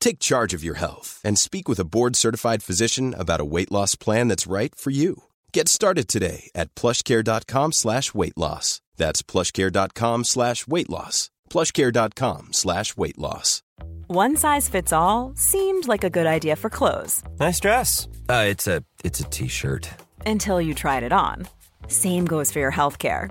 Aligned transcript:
Take 0.00 0.18
charge 0.20 0.54
of 0.54 0.62
your 0.64 0.74
health 0.76 1.20
and 1.24 1.38
speak 1.38 1.68
with 1.68 1.78
a 1.80 1.84
board-certified 1.84 2.62
physician 2.62 3.14
about 3.18 3.40
a 3.40 3.44
weight 3.44 3.70
loss 3.72 3.94
plan 3.96 4.28
that's 4.28 4.46
right 4.46 4.74
for 4.74 4.90
you. 4.90 5.24
Get 5.52 5.68
started 5.68 6.08
today 6.08 6.50
at 6.54 6.74
plushcare.com 6.74 7.72
slash 7.72 8.14
weight 8.14 8.36
loss. 8.36 8.80
That's 8.96 9.22
plushcare.com 9.22 10.24
slash 10.24 10.66
weight 10.66 10.88
loss. 10.90 11.30
plushcare.com 11.50 12.52
slash 12.52 12.96
weight 12.96 13.18
loss. 13.18 13.62
One 14.06 14.36
size 14.36 14.68
fits 14.68 14.92
all 14.92 15.32
seemed 15.36 15.86
like 15.88 16.04
a 16.04 16.10
good 16.10 16.26
idea 16.26 16.56
for 16.56 16.70
clothes 16.70 17.22
Nice 17.38 17.60
dress. 17.60 18.08
Uh, 18.28 18.44
it's 18.48 18.66
a 18.66 18.82
it's 19.04 19.20
a 19.20 19.24
t-shirt. 19.24 19.88
until 20.26 20.60
you 20.60 20.74
tried 20.74 21.02
it 21.02 21.12
on. 21.12 21.46
Same 21.88 22.24
goes 22.26 22.50
for 22.52 22.58
your 22.58 22.72
healthcare. 22.72 23.30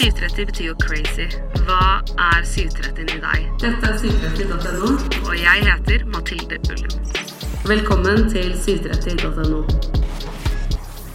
730 0.00 0.46
betyr 0.46 0.64
jo 0.64 0.74
crazy. 0.80 1.26
Hva 1.66 2.00
er 2.16 2.44
730 2.48 3.02
i 3.04 3.18
deg? 3.20 3.48
Dette 3.60 3.90
er 3.90 3.98
730.no, 4.00 4.94
og 5.26 5.34
jeg 5.36 5.66
heter 5.66 6.06
Mathilde 6.08 6.56
Ullum. 6.72 6.94
Velkommen 7.68 8.24
til 8.32 8.54
730.no. 8.56 9.60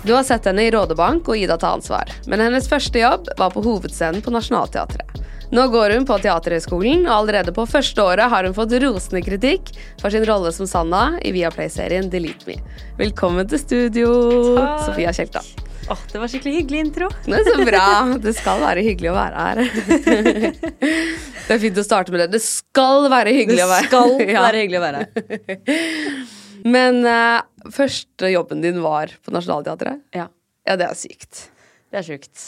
Du 0.05 0.13
har 0.13 0.21
sett 0.27 0.45
henne 0.45 0.67
i 0.67 0.69
Rådebank 0.69 1.25
og 1.33 1.41
Ida 1.41 1.57
ta 1.57 1.73
ansvar, 1.79 2.13
men 2.29 2.45
hennes 2.45 2.69
første 2.69 3.01
jobb 3.01 3.33
var 3.41 3.55
på 3.55 3.65
hovedscenen 3.65 4.21
på 4.21 4.35
Nationaltheatret. 4.37 5.17
Nå 5.49 5.65
går 5.73 5.97
hun 5.97 6.05
på 6.05 6.21
Teaterhøgskolen, 6.21 7.07
og 7.09 7.23
allerede 7.23 7.57
på 7.57 7.65
første 7.69 8.05
året 8.05 8.29
har 8.29 8.45
hun 8.45 8.53
fått 8.53 8.77
rosende 8.85 9.25
kritikk 9.25 9.73
for 9.97 10.13
sin 10.13 10.29
rolle 10.29 10.53
som 10.53 10.69
Sanna 10.69 11.15
i 11.25 11.33
Viaplay-serien 11.33 12.13
Delete 12.13 12.51
Me. 12.51 12.61
Velkommen 13.01 13.49
til 13.49 13.65
studio, 13.65 14.17
Takk. 14.61 14.91
Sofia 14.91 15.13
Kjelta. 15.15 15.64
Åh, 15.89 15.99
det 16.11 16.17
var 16.19 16.27
skikkelig 16.31 16.53
hyggelig 16.55 16.79
intro. 16.87 17.07
Det 17.25 17.37
er 17.37 17.45
så 17.45 17.65
bra. 17.67 17.83
Det 18.23 18.31
skal 18.33 18.61
være 18.63 18.81
hyggelig 18.85 19.11
å 19.11 19.15
være 19.17 19.43
her. 19.45 19.57
Det 21.45 21.53
er 21.53 21.59
fint 21.61 21.77
å 21.77 21.83
starte 21.85 22.09
med 22.09 22.23
det. 22.23 22.25
Det 22.33 22.39
skal 22.41 23.03
være 23.13 23.29
hyggelig 23.35 23.61
å 23.61 23.67
være 23.69 23.83
her. 23.85 23.91
Det 23.91 23.91
skal 23.91 24.31
Ja. 24.33 24.41
være 24.47 24.61
hyggelig 24.63 24.79
å 24.79 24.81
være 24.81 25.01
her. 25.03 26.23
Men 26.65 26.97
uh, 27.05 27.69
første 27.75 28.31
jobben 28.33 28.63
din 28.65 28.79
var 28.81 29.13
på 29.21 29.33
Nationaltheatret? 29.35 30.01
Ja, 30.17 30.25
Ja, 30.65 30.73
det 30.81 30.87
er 30.89 30.97
sykt. 30.97 31.43
det 31.93 31.99
er 32.01 32.07
sjukt. 32.07 32.47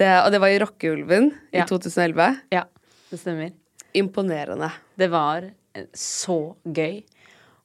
Det, 0.00 0.08
og 0.24 0.30
det 0.32 0.40
var 0.40 0.48
i 0.54 0.60
Rockeulven 0.62 1.28
Ja. 1.52 1.66
i 1.66 1.68
2011. 1.68 2.38
Ja, 2.56 2.62
det 3.10 3.20
stemmer. 3.20 3.52
Imponerende. 4.00 4.70
Det 4.96 5.10
var 5.12 5.50
eh, 5.76 5.84
så 5.92 6.38
gøy. 6.64 7.02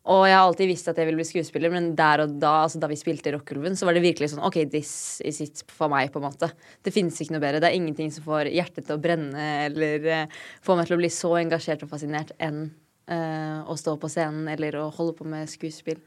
Og 0.06 0.22
jeg 0.28 0.36
har 0.38 0.44
alltid 0.46 0.70
visst 0.70 0.90
at 0.92 1.00
jeg 1.02 1.08
ville 1.08 1.18
bli 1.18 1.26
skuespiller, 1.26 1.72
men 1.74 1.88
der 1.98 2.22
og 2.26 2.36
da 2.42 2.52
altså 2.68 2.78
da 2.82 2.90
vi 2.92 2.98
spilte 3.00 3.32
Rockulven, 3.34 3.74
så 3.78 3.88
var 3.88 3.98
det 3.98 4.04
virkelig 4.04 4.32
sånn 4.36 4.44
OK, 4.46 4.60
this 4.70 4.92
is 5.26 5.40
it 5.42 5.64
for 5.74 5.90
meg, 5.90 6.12
på 6.14 6.22
en 6.22 6.28
måte. 6.28 6.52
Det 6.86 6.94
finnes 6.94 7.18
ikke 7.18 7.34
noe 7.34 7.42
bedre. 7.42 7.62
Det 7.64 7.72
er 7.72 7.78
ingenting 7.80 8.12
som 8.14 8.28
får 8.28 8.52
hjertet 8.54 8.86
til 8.86 8.98
å 8.98 9.02
brenne 9.02 9.48
eller 9.66 10.06
uh, 10.06 10.44
får 10.66 10.78
meg 10.78 10.90
til 10.90 10.98
å 10.98 11.00
bli 11.02 11.10
så 11.14 11.32
engasjert 11.40 11.88
og 11.88 11.90
fascinert 11.96 12.36
enn 12.38 12.68
uh, 13.10 13.66
å 13.66 13.78
stå 13.82 13.96
på 14.02 14.12
scenen 14.14 14.52
eller 14.54 14.78
å 14.84 14.92
holde 14.94 15.16
på 15.18 15.26
med 15.30 15.50
skuespill. 15.50 15.98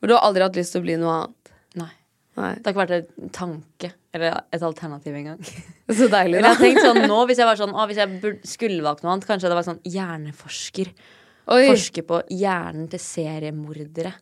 Men 0.00 0.10
du 0.10 0.16
har 0.16 0.26
aldri 0.26 0.42
hatt 0.42 0.58
lyst 0.58 0.74
til 0.74 0.82
å 0.82 0.86
bli 0.88 0.98
noe 0.98 1.14
annet? 1.20 1.54
Nei. 1.78 1.92
Nei. 2.36 2.50
Det 2.58 2.66
har 2.68 2.74
ikke 2.74 2.82
vært 2.82 2.96
en 2.98 3.30
tanke 3.32 3.92
eller 4.16 4.40
et 4.52 4.64
alternativ 4.64 5.14
engang. 5.16 5.38
Så 5.98 6.10
deilig, 6.12 6.40
da. 6.40 6.50
jeg 6.50 6.50
har 6.50 6.60
tenkt 6.60 6.82
sånn 6.82 7.04
nå, 7.06 7.20
Hvis 7.30 7.40
jeg 7.40 7.48
var 7.48 7.60
sånn, 7.60 7.72
å, 7.72 7.86
hvis 7.88 8.00
jeg 8.02 8.34
skulle 8.48 8.84
valgt 8.84 9.04
noe 9.04 9.14
annet, 9.14 9.28
kanskje 9.28 9.52
det 9.52 9.58
var 9.58 9.66
sånn 9.68 9.80
hjerneforsker. 9.86 10.90
Oi. 11.46 11.66
Forske 11.70 12.02
på 12.06 12.20
hjernen 12.34 12.88
til 12.90 13.02
seriemordere. 13.02 14.16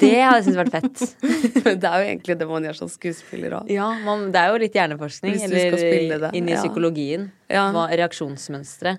Det 0.00 0.10
hadde 0.20 0.38
jeg 0.38 0.44
syntes 0.46 0.58
vært 0.58 0.74
fett. 0.74 1.02
Det 1.82 1.88
er 1.88 2.02
jo 2.02 2.08
egentlig 2.08 2.36
det 2.40 2.48
man 2.48 2.64
gjør 2.66 2.78
som 2.82 2.90
skuespiller 2.92 3.58
òg. 3.60 3.70
Ja, 3.72 3.88
man, 4.04 4.28
Det 4.34 4.40
er 4.40 4.52
jo 4.52 4.60
litt 4.62 4.76
hjerneforskning. 4.76 5.36
Det, 5.38 6.32
inn 6.36 6.48
i 6.48 6.54
ja. 6.54 6.60
psykologien. 6.60 7.28
Ja. 7.52 7.68
Reaksjonsmønstre. 7.72 8.98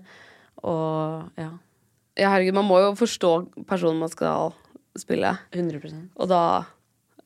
Og 0.65 1.39
ja, 1.39 1.51
Ja, 2.19 2.33
herregud, 2.33 2.57
man 2.57 2.67
må 2.67 2.81
jo 2.83 2.95
forstå 2.99 3.31
personen 3.69 4.01
man 4.01 4.11
skal 4.11 4.51
spille. 4.99 5.31
100% 5.55 6.09
Og 6.19 6.27
da 6.31 6.41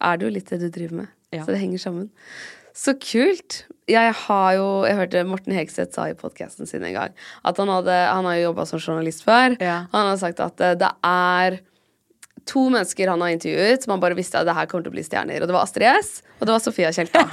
er 0.04 0.20
det 0.20 0.28
jo 0.28 0.34
litt 0.36 0.52
det 0.52 0.60
du 0.62 0.68
driver 0.70 1.00
med. 1.04 1.14
Ja. 1.34 1.46
Så 1.46 1.56
det 1.56 1.64
henger 1.64 1.82
sammen. 1.82 2.12
Så 2.78 2.94
kult. 3.00 3.64
Jeg 3.92 4.14
har 4.16 4.54
jo 4.56 4.68
Jeg 4.88 4.96
hørte 4.96 5.24
Morten 5.28 5.54
Hegseth 5.58 5.92
sa 5.98 6.06
i 6.08 6.16
podkasten 6.16 6.68
sin 6.70 6.84
en 6.88 6.94
gang 6.96 7.14
at 7.44 7.58
han, 7.60 7.68
hadde, 7.68 7.92
han 8.08 8.26
har 8.30 8.38
jo 8.40 8.46
jobba 8.52 8.66
som 8.70 8.80
journalist 8.80 9.24
før. 9.26 9.58
Ja. 9.60 9.82
Han 9.92 10.08
har 10.14 10.18
sagt 10.22 10.40
at 10.44 10.62
eh, 10.64 10.76
det 10.80 10.92
er 11.04 11.58
to 12.48 12.66
mennesker 12.72 13.08
han 13.12 13.22
har 13.24 13.32
intervjuet 13.36 13.84
som 13.84 13.94
han 13.96 14.02
bare 14.04 14.16
visste 14.20 14.40
at 14.40 14.48
det 14.48 14.56
her 14.56 14.68
kommer 14.72 14.84
til 14.88 14.92
å 14.92 14.96
bli 14.98 15.04
stjerner. 15.08 15.44
Og 15.44 15.48
det 15.52 15.56
var 15.56 15.64
Astrid 15.68 15.88
S, 16.00 16.22
og 16.40 16.48
det 16.48 16.56
var 16.56 16.64
Sofia 16.64 16.92
Kjelta. 16.96 17.26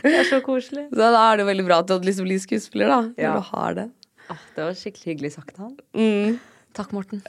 Det 0.00 0.12
er 0.14 0.24
så 0.28 0.38
koselig. 0.46 0.84
Så 0.92 0.96
da 1.10 1.20
er 1.32 1.40
det 1.40 1.46
veldig 1.48 1.64
bra 1.66 1.80
at 1.82 1.88
du 1.90 1.96
liksom 2.06 2.24
blir 2.28 2.38
skuespiller, 2.40 2.86
da. 2.92 2.98
Når 3.08 3.24
Ja. 3.24 3.32
du 3.34 3.48
har 3.48 3.74
det. 3.74 3.86
Ah, 4.30 4.38
det 4.54 4.62
var 4.62 4.76
skikkelig 4.78 5.08
hyggelig 5.10 5.30
sagt 5.34 5.56
av 5.58 5.64
han. 5.66 5.72
Mm. 5.98 6.36
Takk, 6.78 6.92
Morten. 6.94 7.22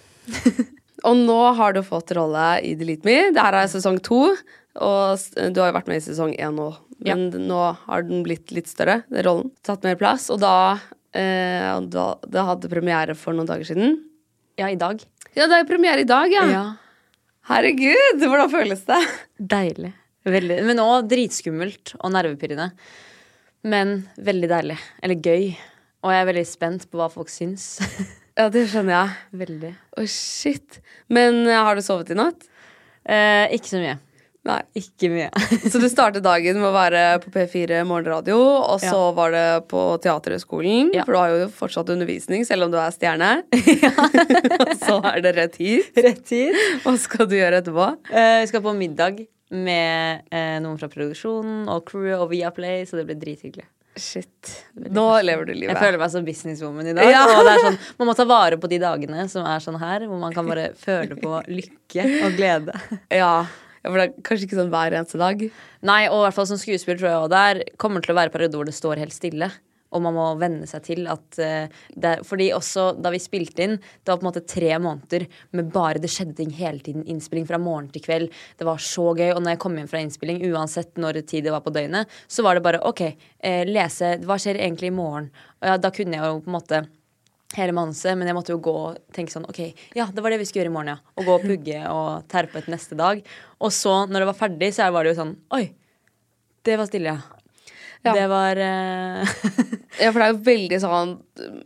Og 1.07 1.17
nå 1.17 1.37
har 1.57 1.73
du 1.73 1.81
fått 1.87 2.13
rolle 2.15 2.45
i 2.63 2.75
Delete 2.77 3.07
Me. 3.09 3.15
Det 3.33 3.41
her 3.41 3.57
er 3.57 3.71
sesong 3.71 3.97
to. 4.05 4.19
Og 4.77 5.25
du 5.49 5.59
har 5.63 5.71
jo 5.71 5.75
vært 5.79 5.89
med 5.89 5.97
i 5.97 6.05
sesong 6.05 6.35
én 6.37 6.53
nå, 6.61 6.69
men 7.05 7.29
nå 7.47 7.59
har 7.85 8.03
den 8.07 8.23
blitt 8.25 8.51
litt 8.55 8.67
større, 8.71 9.03
den 9.11 9.23
rollen. 9.27 9.51
Tatt 9.63 9.83
mer 9.85 9.95
plass. 9.99 10.29
Og 10.33 10.39
da, 10.41 10.79
eh, 11.13 11.79
da 11.93 12.07
Det 12.25 12.45
hadde 12.49 12.69
premiere 12.71 13.15
for 13.15 13.33
noen 13.37 13.47
dager 13.49 13.65
siden. 13.69 13.99
Ja, 14.57 14.67
i 14.69 14.75
dag. 14.75 15.03
Ja, 15.35 15.45
det 15.45 15.59
er 15.59 15.69
premiere 15.69 16.01
i 16.01 16.09
dag, 16.09 16.31
ja. 16.33 16.45
Ja. 16.49 16.65
Herregud, 17.47 18.19
hvordan 18.25 18.49
føles 18.51 18.81
det? 18.87 18.99
Deilig. 19.39 19.93
Veldig. 20.27 20.57
Men 20.67 20.81
òg 20.83 21.07
dritskummelt 21.07 21.93
og 22.01 22.11
nervepirrende. 22.11 22.71
Men 23.63 24.07
veldig 24.19 24.49
deilig. 24.51 24.77
Eller 25.03 25.15
gøy. 25.23 25.53
Og 26.03 26.11
jeg 26.11 26.21
er 26.23 26.27
veldig 26.31 26.45
spent 26.47 26.87
på 26.91 26.99
hva 26.99 27.09
folk 27.13 27.29
syns. 27.33 27.77
Ja, 28.37 28.51
det 28.53 28.67
skjønner 28.69 28.93
jeg. 28.93 29.13
veldig. 29.39 29.69
Å, 29.97 30.03
shit. 30.05 30.75
Men 31.09 31.39
eh, 31.47 31.57
har 31.57 31.73
du 31.73 31.81
sovet 31.81 32.11
i 32.13 32.17
natt? 32.19 32.43
Eh, 33.01 33.47
ikke 33.55 33.71
så 33.71 33.79
mye. 33.81 33.95
Nei. 34.47 34.61
Ikke 34.79 35.09
mye. 35.11 35.27
Så 35.71 35.81
du 35.81 35.87
startet 35.91 36.23
dagen 36.25 36.59
med 36.61 36.69
å 36.69 36.73
være 36.75 37.03
på 37.23 37.31
P4 37.33 37.81
morgenradio, 37.87 38.37
og 38.39 38.79
så 38.79 38.93
Ja. 38.95 39.11
var 39.17 39.33
det 39.35 39.45
på 39.71 39.81
Teaterhøgskolen, 40.03 40.93
Ja. 40.95 41.03
for 41.03 41.17
du 41.17 41.19
har 41.19 41.33
jo 41.35 41.47
fortsatt 41.51 41.89
undervisning, 41.91 42.45
selv 42.47 42.67
om 42.67 42.71
du 42.71 42.77
er 42.79 42.93
stjerne. 42.95 43.31
og 44.63 44.75
så 44.79 44.99
er 45.11 45.21
det 45.25 45.35
rett 45.37 45.57
hit. 45.59 45.91
Rett 45.97 46.29
hit. 46.31 46.55
Hva 46.85 46.95
skal 47.01 47.27
du 47.27 47.35
gjøre 47.35 47.59
etterpå? 47.61 47.89
Vi 48.07 48.47
skal 48.53 48.63
på 48.63 48.75
middag 48.77 49.25
med 49.51 50.25
uh, 50.33 50.57
noen 50.63 50.79
fra 50.79 50.89
produksjonen 50.91 51.67
og 51.71 51.85
crew 51.87 52.11
og 52.17 52.29
Viaplay, 52.31 52.83
så 52.87 52.99
det 52.99 53.05
blir 53.07 53.19
drithyggelig. 53.19 53.67
Shit. 53.97 54.51
Nå 54.93 55.03
lever 55.25 55.47
du 55.49 55.53
livet. 55.55 55.71
Jeg 55.73 55.81
føler 55.81 55.97
meg 56.01 56.11
som 56.13 56.25
businesswoman 56.25 56.85
i 56.91 56.93
dag. 56.93 57.07
Ja. 57.09 57.23
Sånn, 57.63 57.79
man 57.97 58.11
må 58.11 58.13
ta 58.17 58.27
vare 58.29 58.59
på 58.61 58.69
de 58.69 58.77
dagene 58.83 59.25
som 59.31 59.47
er 59.49 59.63
sånn 59.63 59.79
her, 59.81 60.05
hvor 60.05 60.19
man 60.21 60.35
kan 60.35 60.45
bare 60.45 60.67
føle 60.77 61.17
på 61.17 61.39
lykke 61.49 62.05
og 62.27 62.35
glede. 62.37 62.75
Ja. 63.09 63.31
Ja, 63.83 63.89
for 63.89 63.99
det 63.99 64.07
er 64.07 64.17
kanskje 64.27 64.49
ikke 64.49 64.59
sånn 64.59 64.73
hver 64.73 64.97
eneste 64.97 65.21
dag. 65.21 65.45
Nei, 65.87 66.01
og 66.09 66.19
i 66.19 66.25
hvert 66.25 66.37
fall 66.39 66.49
som 66.49 66.59
skuespiller 66.61 66.99
tror 66.99 67.11
jeg 67.11 67.21
også 67.21 67.33
det 67.33 67.45
er, 67.51 67.63
kommer 67.81 68.03
til 68.03 68.13
å 68.13 68.19
være 68.19 68.33
perioder 68.33 68.59
hvor 68.59 68.69
det 68.69 68.77
står 68.77 69.03
helt 69.03 69.15
stille. 69.15 69.51
Og 69.95 70.03
man 70.03 70.15
må 70.17 70.25
venne 70.39 70.67
seg 70.67 70.83
til 70.83 71.05
at 71.11 71.39
uh, 71.39 71.83
det, 71.95 72.13
Fordi 72.27 72.49
også 72.55 72.89
da 72.99 73.11
vi 73.13 73.21
spilte 73.23 73.63
inn, 73.63 73.77
det 73.77 74.11
var 74.11 74.19
på 74.19 74.25
en 74.25 74.29
måte 74.29 74.43
tre 74.47 74.73
måneder 74.83 75.27
med 75.55 75.71
bare 75.73 76.01
det 76.03 76.11
skjedde 76.11 76.37
ting 76.41 76.51
hele 76.57 76.83
tiden. 76.83 77.05
Innspilling 77.07 77.47
fra 77.47 77.59
morgen 77.61 77.87
til 77.93 78.03
kveld. 78.03 78.33
Det 78.59 78.67
var 78.67 78.83
så 78.83 79.13
gøy. 79.13 79.31
Og 79.31 79.41
når 79.41 79.55
jeg 79.55 79.63
kom 79.63 79.79
hjem 79.79 79.89
fra 79.91 80.03
innspilling, 80.03 80.43
uansett 80.51 80.99
når 80.99 81.21
tid 81.23 81.47
det 81.47 81.55
var 81.55 81.63
på 81.65 81.73
døgnet, 81.75 82.11
så 82.27 82.43
var 82.45 82.57
det 82.57 82.65
bare 82.67 82.83
OK, 82.87 83.05
uh, 83.07 83.63
lese 83.69 84.17
Hva 84.27 84.39
skjer 84.41 84.59
egentlig 84.59 84.91
i 84.91 84.97
morgen? 84.97 85.31
Og 85.61 85.71
ja, 85.71 85.79
da 85.81 85.93
kunne 85.93 86.19
jeg 86.19 86.33
jo 86.35 86.41
på 86.43 86.51
en 86.51 86.59
måte 86.59 86.83
hele 87.55 87.71
manuset, 87.71 88.17
men 88.17 88.27
jeg 88.27 88.35
måtte 88.35 88.51
jo 88.51 88.59
gå 88.59 88.73
og 88.89 88.97
tenke 89.15 89.31
sånn 89.31 89.45
OK, 89.47 89.59
ja, 89.95 90.05
det 90.11 90.21
var 90.23 90.29
det 90.33 90.39
vi 90.41 90.45
skulle 90.49 90.65
gjøre 90.65 90.73
i 90.73 90.75
morgen, 90.75 90.91
ja. 90.97 91.13
Og 91.15 91.25
gå 91.29 91.35
og 91.37 91.45
pugge 91.47 91.79
og 91.89 92.27
terpe 92.27 92.59
et 92.59 92.67
neste 92.67 92.97
dag. 92.99 93.21
Og 93.63 93.71
så, 93.71 94.05
når 94.09 94.19
det 94.25 94.27
var 94.33 94.39
ferdig, 94.41 94.73
så 94.75 94.89
var 94.91 95.03
det 95.07 95.13
jo 95.15 95.21
sånn 95.21 95.35
Oi, 95.55 95.63
det 96.67 96.75
var 96.77 96.89
stille, 96.89 97.15
ja. 97.15 97.33
Ja. 98.05 98.13
Det 98.13 98.27
var 98.29 98.59
uh... 98.61 99.37
Ja, 100.01 100.11
for 100.13 100.19
det 100.21 100.25
er 100.27 100.33
jo 100.35 100.43
veldig 100.45 100.77
sånn 100.83 101.15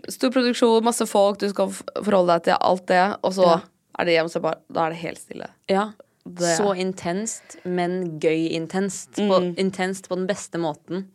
stor 0.10 0.32
produksjon, 0.32 0.86
masse 0.86 1.06
folk, 1.10 1.42
du 1.42 1.50
skal 1.52 1.74
forholde 1.74 2.38
deg 2.38 2.46
til 2.48 2.56
alt 2.62 2.86
det, 2.90 3.02
og 3.26 3.34
så 3.36 3.50
Ja. 3.50 3.58
er 4.00 4.08
det 4.08 4.16
hjem, 4.16 4.30
så 4.32 4.40
bare 4.42 4.62
Da 4.72 4.86
er 4.86 4.94
det 4.96 5.02
helt 5.04 5.20
stille. 5.20 5.50
Ja. 5.70 5.90
Det- 6.24 6.56
Så 6.58 6.72
intenst, 6.78 7.58
men 7.66 8.20
gøy 8.22 8.52
intenst. 8.56 9.18
På, 9.18 9.42
intenst 9.58 10.08
på 10.08 10.16
den 10.16 10.28
beste 10.30 10.58
måten. 10.62 11.08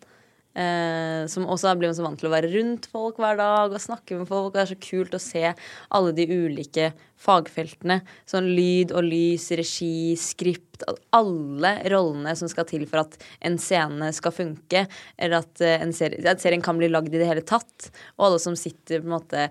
Eh, 0.56 1.26
som 1.28 1.44
også 1.44 1.74
blir 1.76 1.90
man 1.90 1.96
så 1.98 2.04
vant 2.06 2.16
til 2.16 2.30
å 2.30 2.32
være 2.32 2.48
rundt 2.54 2.86
folk 2.88 3.18
hver 3.20 3.36
dag 3.36 3.74
og 3.74 3.82
snakke 3.82 4.16
med 4.16 4.28
folk. 4.30 4.48
Og 4.48 4.54
det 4.54 4.62
er 4.62 4.70
så 4.70 4.78
kult 4.80 5.16
å 5.16 5.20
se 5.20 5.42
alle 5.52 6.14
de 6.16 6.24
ulike 6.32 6.90
fagfeltene. 7.20 7.98
Sånn 8.28 8.48
lyd 8.56 8.94
og 8.96 9.04
lys, 9.04 9.50
regi, 9.58 10.14
skript. 10.20 10.86
Alle 11.16 11.74
rollene 11.92 12.32
som 12.38 12.48
skal 12.48 12.68
til 12.68 12.86
for 12.88 13.04
at 13.04 13.18
en 13.44 13.58
scene 13.60 14.08
skal 14.16 14.32
funke. 14.32 14.86
Eller 15.18 15.44
at, 15.44 15.60
eh, 15.60 15.76
en 15.82 15.92
serie, 15.96 16.24
at 16.24 16.40
serien 16.40 16.64
kan 16.64 16.80
bli 16.80 16.88
lagd 16.88 17.12
i 17.12 17.20
det 17.20 17.28
hele 17.28 17.44
tatt. 17.44 17.90
Og 18.16 18.30
alle 18.30 18.40
som 18.40 18.56
sitter 18.56 19.04
på 19.04 19.10
en 19.10 19.16
måte 19.18 19.44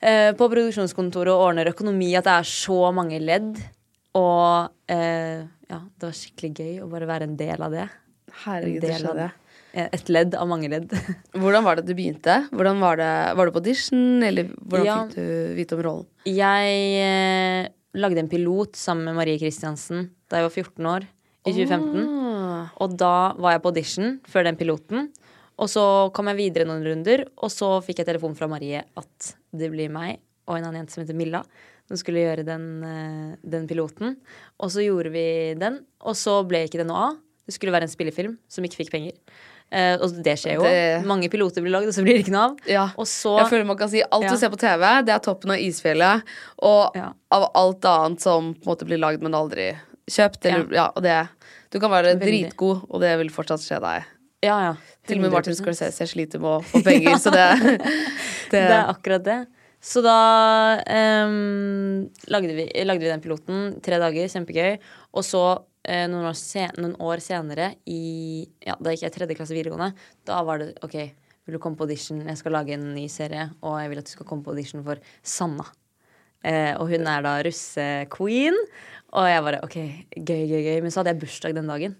eh, 0.00 0.32
på 0.32 0.48
produksjonskontoret 0.48 1.34
og 1.34 1.50
ordner 1.50 1.72
økonomi. 1.74 2.14
At 2.16 2.30
det 2.30 2.38
er 2.38 2.48
så 2.48 2.80
mange 2.96 3.20
ledd. 3.20 3.60
Og 4.16 4.72
eh, 4.88 5.44
ja, 5.68 5.84
det 5.84 6.08
var 6.08 6.16
skikkelig 6.16 6.56
gøy 6.56 6.82
å 6.84 6.88
bare 6.88 7.08
være 7.08 7.28
en 7.28 7.36
del 7.36 7.68
av 7.68 7.76
det. 7.76 7.88
Herregud, 8.46 8.80
det 8.80 8.96
del 8.96 9.12
Eh, 9.72 9.88
Et 9.96 10.08
ledd 10.12 10.34
av 10.36 10.48
mange 10.50 10.68
ledd. 10.68 10.90
Hvordan 11.40 11.64
var 11.64 11.78
det 11.80 11.86
du 11.88 11.94
begynte? 11.96 12.42
Hvordan 12.52 12.80
Var 12.82 12.96
det 13.00 13.12
Var 13.38 13.46
du 13.48 13.52
på 13.54 13.62
audition, 13.62 14.22
eller 14.22 14.50
hvordan 14.60 14.86
Ja. 14.86 14.98
fikk 15.06 15.14
du 15.16 15.54
vite 15.56 15.76
om 15.78 15.82
rollen? 15.86 16.06
Jeg 16.28 16.76
eh, 17.00 17.68
lagde 17.96 18.20
en 18.20 18.28
pilot 18.28 18.76
sammen 18.76 19.04
med 19.08 19.16
Marie 19.16 19.38
Kristiansen 19.40 20.10
da 20.28 20.40
jeg 20.40 20.48
var 20.48 20.54
14 20.56 20.86
år, 20.88 21.08
i 21.44 21.52
2015. 21.52 22.04
Oh. 22.06 22.68
Og 22.84 22.94
da 22.96 23.32
var 23.36 23.52
jeg 23.56 23.62
på 23.64 23.68
audition 23.72 24.14
før 24.28 24.44
den 24.46 24.56
piloten. 24.56 25.10
Og 25.60 25.68
så 25.68 25.82
kom 26.16 26.30
jeg 26.30 26.38
videre 26.38 26.64
noen 26.68 26.84
runder, 26.86 27.26
og 27.36 27.50
så 27.52 27.74
fikk 27.84 28.00
jeg 28.00 28.08
telefon 28.08 28.34
fra 28.38 28.48
Marie 28.48 28.80
at 28.96 29.32
det 29.52 29.68
blir 29.74 29.90
meg 29.92 30.20
og 30.48 30.56
en 30.56 30.64
annen 30.64 30.80
jente 30.82 30.94
som 30.96 31.02
heter 31.04 31.14
Milla, 31.18 31.42
som 31.86 31.98
skulle 32.00 32.22
gjøre 32.24 32.44
den, 32.46 32.64
eh, 32.84 33.36
den 33.44 33.68
piloten. 33.68 34.16
Og 34.58 34.72
så 34.72 34.82
gjorde 34.84 35.12
vi 35.12 35.26
den, 35.60 35.82
og 36.00 36.16
så 36.18 36.40
ble 36.48 36.64
ikke 36.66 36.80
det 36.80 36.88
noe 36.88 37.10
av. 37.10 37.20
Det 37.46 37.54
skulle 37.56 37.74
være 37.74 37.88
en 37.88 37.92
spillefilm 37.92 38.38
som 38.48 38.64
ikke 38.64 38.80
fikk 38.84 38.90
penger. 38.94 39.12
Eh, 39.72 39.94
og 40.04 40.18
det 40.22 40.34
skjer 40.36 40.58
jo. 40.58 40.62
Det- 40.68 41.04
Mange 41.08 41.30
piloter 41.32 41.62
blir 41.64 41.72
lagd, 41.72 41.88
og 41.88 41.94
så 41.96 42.02
blir 42.04 42.18
det 42.18 42.26
ikke 42.26 42.34
noe 42.34 42.50
av. 42.50 42.56
Ja. 42.68 42.82
Og 43.00 43.06
så 43.08 43.38
Jeg 43.40 43.48
føler 43.48 43.64
man 43.66 43.78
kan 43.80 43.88
si 43.88 44.02
alt 44.02 44.24
Ja. 44.26 44.30
du 44.30 44.36
ser 44.36 44.50
på 44.52 44.58
TV, 44.60 44.84
det 45.06 45.14
er 45.14 45.18
toppen 45.24 45.50
av 45.54 45.56
isfjellet. 45.56 46.22
Og 46.60 46.92
Ja. 46.94 47.12
av 47.30 47.50
alt 47.54 47.80
annet 47.88 48.20
som 48.20 48.54
på 48.54 48.66
en 48.66 48.76
måte 48.76 48.84
blir 48.86 48.98
lagd, 49.00 49.22
men 49.22 49.32
aldri 49.32 49.70
kjøpt. 50.10 50.44
Eller, 50.44 50.66
ja. 50.74 50.90
og 50.94 51.02
det, 51.02 51.28
du 51.70 51.80
kan 51.80 51.90
være 51.90 52.18
Veldig. 52.18 52.50
dritgod, 52.52 52.84
og 52.90 53.00
det 53.00 53.16
vil 53.18 53.30
fortsatt 53.30 53.60
skje 53.64 53.80
deg. 53.80 54.04
Ja, 54.42 54.60
ja. 54.60 54.74
Til 55.06 55.16
og 55.18 55.22
med 55.22 55.32
Martin 55.32 55.54
100%. 55.54 55.62
Scorsese 55.62 56.06
sliter 56.06 56.38
med 56.40 56.50
å 56.60 56.62
få 56.62 56.82
penger, 56.84 57.16
så 57.24 57.30
det, 57.32 57.48
det, 57.62 57.80
Det 58.50 58.60
er 58.70 58.86
akkurat 58.92 59.22
det. 59.24 59.46
Så 59.80 60.02
da 60.02 60.76
um, 61.26 62.08
lagde, 62.28 62.54
vi, 62.54 62.66
lagde 62.84 63.00
vi 63.02 63.08
den 63.10 63.20
piloten. 63.22 63.80
Tre 63.82 63.98
dager, 63.98 64.28
kjempegøy. 64.28 64.78
Og 65.14 65.24
så, 65.26 65.62
noen, 65.82 66.28
år 66.28 66.36
sen, 66.38 66.70
noen 66.78 66.94
år 67.02 67.22
senere, 67.24 67.72
i, 67.90 68.46
ja, 68.62 68.76
da 68.78 68.92
gikk 68.94 69.06
jeg 69.08 69.14
tredje 69.16 69.36
klasse 69.38 69.56
videregående, 69.56 69.92
da 70.28 70.38
var 70.46 70.62
det 70.62 70.68
OK, 70.86 70.94
vil 71.46 71.56
du 71.56 71.62
komme 71.62 71.78
på 71.78 71.88
audition? 71.88 72.20
Jeg 72.22 72.38
skal 72.38 72.54
lage 72.54 72.76
en 72.76 72.92
ny 72.94 73.08
serie, 73.10 73.48
og 73.66 73.80
jeg 73.82 73.90
vil 73.90 74.02
at 74.02 74.06
du 74.06 74.14
skal 74.14 74.28
komme 74.28 74.46
på 74.46 74.54
audition 74.54 74.84
for 74.86 75.00
Sanna. 75.26 75.66
Eh, 76.42 76.74
og 76.78 76.90
hun 76.90 77.06
er 77.06 77.24
da 77.24 77.34
russequeen. 77.46 78.56
Og 79.12 79.28
jeg 79.28 79.44
bare 79.46 79.60
OK, 79.66 79.76
gøy, 80.16 80.44
gøy, 80.50 80.62
gøy. 80.62 80.78
Men 80.84 80.94
så 80.94 81.00
hadde 81.00 81.14
jeg 81.14 81.22
bursdag 81.22 81.56
den 81.58 81.70
dagen. 81.70 81.96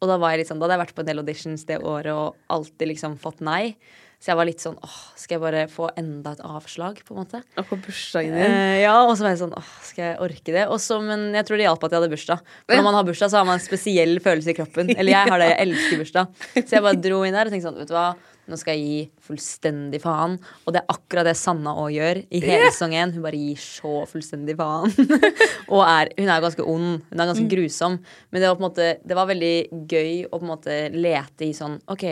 Og 0.00 0.08
da, 0.08 0.16
var 0.16 0.32
jeg 0.32 0.42
litt 0.42 0.48
sånn, 0.48 0.60
da 0.60 0.64
hadde 0.64 0.78
jeg 0.78 0.84
vært 0.86 0.96
på 0.96 1.02
en 1.04 1.08
del 1.10 1.20
auditions 1.20 1.66
det 1.68 1.76
året 1.84 2.14
og 2.14 2.38
alltid 2.52 2.88
liksom 2.88 3.18
fått 3.20 3.42
nei. 3.44 3.74
Så 4.20 4.34
jeg 4.34 4.36
var 4.36 4.44
litt 4.44 4.60
sånn 4.60 4.76
åh, 4.84 4.96
skal 5.16 5.38
jeg 5.38 5.40
bare 5.40 5.60
få 5.72 5.86
enda 5.96 6.34
et 6.36 6.40
avslag, 6.44 6.98
på 7.08 7.14
en 7.14 7.22
måte? 7.22 7.38
Og 7.56 7.68
på 7.70 7.78
bursdagen 7.86 8.34
din. 8.36 8.52
Eh, 8.52 8.82
ja, 8.82 8.98
og 9.06 9.14
så 9.16 9.24
var 9.24 9.32
jeg 9.32 9.40
sånn 9.40 9.54
åh, 9.56 9.70
skal 9.84 10.04
jeg 10.04 10.18
orke 10.26 10.56
det? 10.56 10.64
Og 10.68 10.76
så, 10.84 10.98
men 11.04 11.30
jeg 11.36 11.48
tror 11.48 11.56
det 11.56 11.64
hjalp 11.64 11.86
at 11.86 11.94
jeg 11.94 12.02
hadde 12.02 12.10
bursdag. 12.12 12.50
For 12.66 12.76
når 12.76 12.84
man 12.84 12.98
har 12.98 13.06
bursdag, 13.08 13.32
så 13.32 13.40
har 13.40 13.46
man 13.48 13.56
en 13.56 13.64
spesiell 13.64 14.20
følelse 14.24 14.52
i 14.52 14.56
kroppen. 14.58 14.92
Eller 14.92 15.14
jeg 15.14 15.32
har 15.32 15.40
det, 15.40 15.48
jeg 15.54 15.68
elsker 15.68 16.02
bursdag. 16.02 16.44
Så 16.66 16.76
jeg 16.76 16.84
bare 16.84 17.00
dro 17.00 17.22
inn 17.24 17.38
der 17.38 17.48
og 17.48 17.56
tenkte 17.56 17.68
sånn, 17.70 17.80
vet 17.80 17.88
du 17.88 17.96
hva, 17.96 18.10
nå 18.50 18.58
skal 18.60 18.76
jeg 18.76 18.84
gi 18.84 19.24
fullstendig 19.30 20.02
faen. 20.02 20.36
Og 20.64 20.74
det 20.74 20.82
er 20.82 20.94
akkurat 20.94 21.28
det 21.28 21.36
Sanna 21.38 21.74
òg 21.78 21.94
gjør 21.94 22.22
i 22.26 22.42
hele 22.44 22.70
sesong 22.70 22.96
én. 22.98 23.14
Hun 23.14 23.24
bare 23.24 23.40
gir 23.40 23.60
så 23.62 24.04
fullstendig 24.10 24.56
faen. 24.58 24.92
og 25.74 25.84
er, 25.86 26.12
hun 26.18 26.28
er 26.30 26.44
ganske 26.44 26.66
ond. 26.66 27.04
Hun 27.10 27.24
er 27.24 27.30
ganske 27.32 27.48
grusom. 27.50 27.98
Men 28.30 28.42
det 28.42 28.50
var 28.50 28.58
på 28.58 28.64
en 28.64 28.68
måte, 28.68 28.92
det 29.06 29.18
var 29.18 29.30
veldig 29.30 29.54
gøy 29.90 30.14
å 30.26 30.36
på 30.36 30.44
en 30.44 30.52
måte 30.52 30.78
lete 30.94 31.46
i 31.46 31.54
sånn 31.56 31.78
OK, 31.90 32.06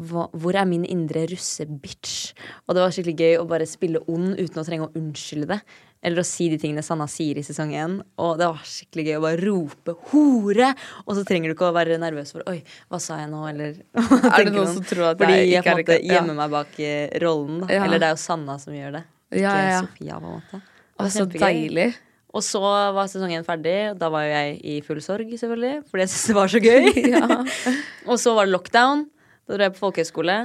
hva, 0.00 0.26
hvor 0.32 0.56
er 0.56 0.66
min 0.68 0.86
indre 0.88 1.26
russebitch? 1.30 2.32
Og 2.66 2.74
det 2.76 2.82
var 2.84 2.94
skikkelig 2.94 3.16
gøy 3.20 3.38
å 3.40 3.46
bare 3.50 3.68
spille 3.68 4.02
ond 4.10 4.34
uten 4.38 4.60
å 4.62 4.66
trenge 4.66 4.88
å 4.88 4.92
unnskylde 4.98 5.48
det. 5.52 5.60
Eller 6.00 6.22
å 6.22 6.24
si 6.24 6.46
de 6.48 6.56
tingene 6.56 6.80
Sanna 6.84 7.04
sier 7.12 7.36
i 7.36 7.44
sesong 7.44 7.74
én. 7.76 7.98
Og 8.24 8.38
det 8.40 8.46
var 8.48 8.62
skikkelig 8.64 9.04
gøy 9.10 9.16
å 9.18 9.24
bare 9.26 9.40
rope 9.42 9.94
'hore'! 10.08 10.70
Og 11.04 11.16
så 11.18 11.24
trenger 11.28 11.50
du 11.50 11.54
ikke 11.54 11.68
å 11.68 11.76
være 11.76 11.98
nervøs 12.00 12.32
for 12.32 12.44
'oi, 12.48 12.62
hva 12.88 13.00
sa 13.04 13.18
jeg 13.20 13.28
nå', 13.28 13.42
eller 13.52 13.74
Er 14.32 14.44
det 14.48 14.54
noen 14.54 14.72
som 14.78 14.84
tror 14.84 15.10
at 15.12 15.20
Fordi 15.20 15.36
jeg 15.36 15.52
jeg 15.52 15.64
på 15.64 15.74
en 15.74 15.80
måte 15.82 15.92
det- 15.92 16.04
ja. 16.06 16.14
gjemmer 16.16 16.38
meg 16.40 16.50
bak 16.56 16.80
eh, 16.80 17.18
rollen. 17.20 17.66
Ja. 17.68 17.84
Eller 17.84 18.00
det 18.00 18.08
er 18.08 18.16
jo 18.16 18.22
Sanna 18.24 18.56
som 18.58 18.72
gjør 18.72 18.96
det. 19.00 19.04
Ikke 19.30 19.42
Ja, 19.44 19.56
ja, 19.60 19.70
ja. 19.76 19.82
Sofia, 19.84 20.20
på 20.20 20.24
en 20.24 20.40
måte. 20.40 20.62
Og 21.00 21.12
så 21.12 21.26
deilig. 21.28 21.90
Og 22.32 22.42
så 22.46 22.60
var 22.62 23.06
sesongen 23.10 23.44
ferdig. 23.44 23.90
og 23.90 23.98
Da 23.98 24.08
var 24.08 24.22
jo 24.24 24.30
jeg 24.30 24.60
i 24.64 24.80
full 24.86 25.00
sorg, 25.02 25.28
selvfølgelig. 25.36 25.84
Fordi 25.90 26.04
jeg 26.04 26.10
syntes 26.12 26.26
det 26.30 26.36
var 26.36 26.48
så 26.48 26.60
gøy. 26.62 26.84
og 28.10 28.16
så 28.22 28.34
var 28.36 28.46
det 28.46 28.54
lockdown. 28.54 29.04
Da 29.50 29.56
dro 29.58 29.66
jeg 29.66 29.74
på 29.74 29.82
folkehøyskole. 29.82 30.36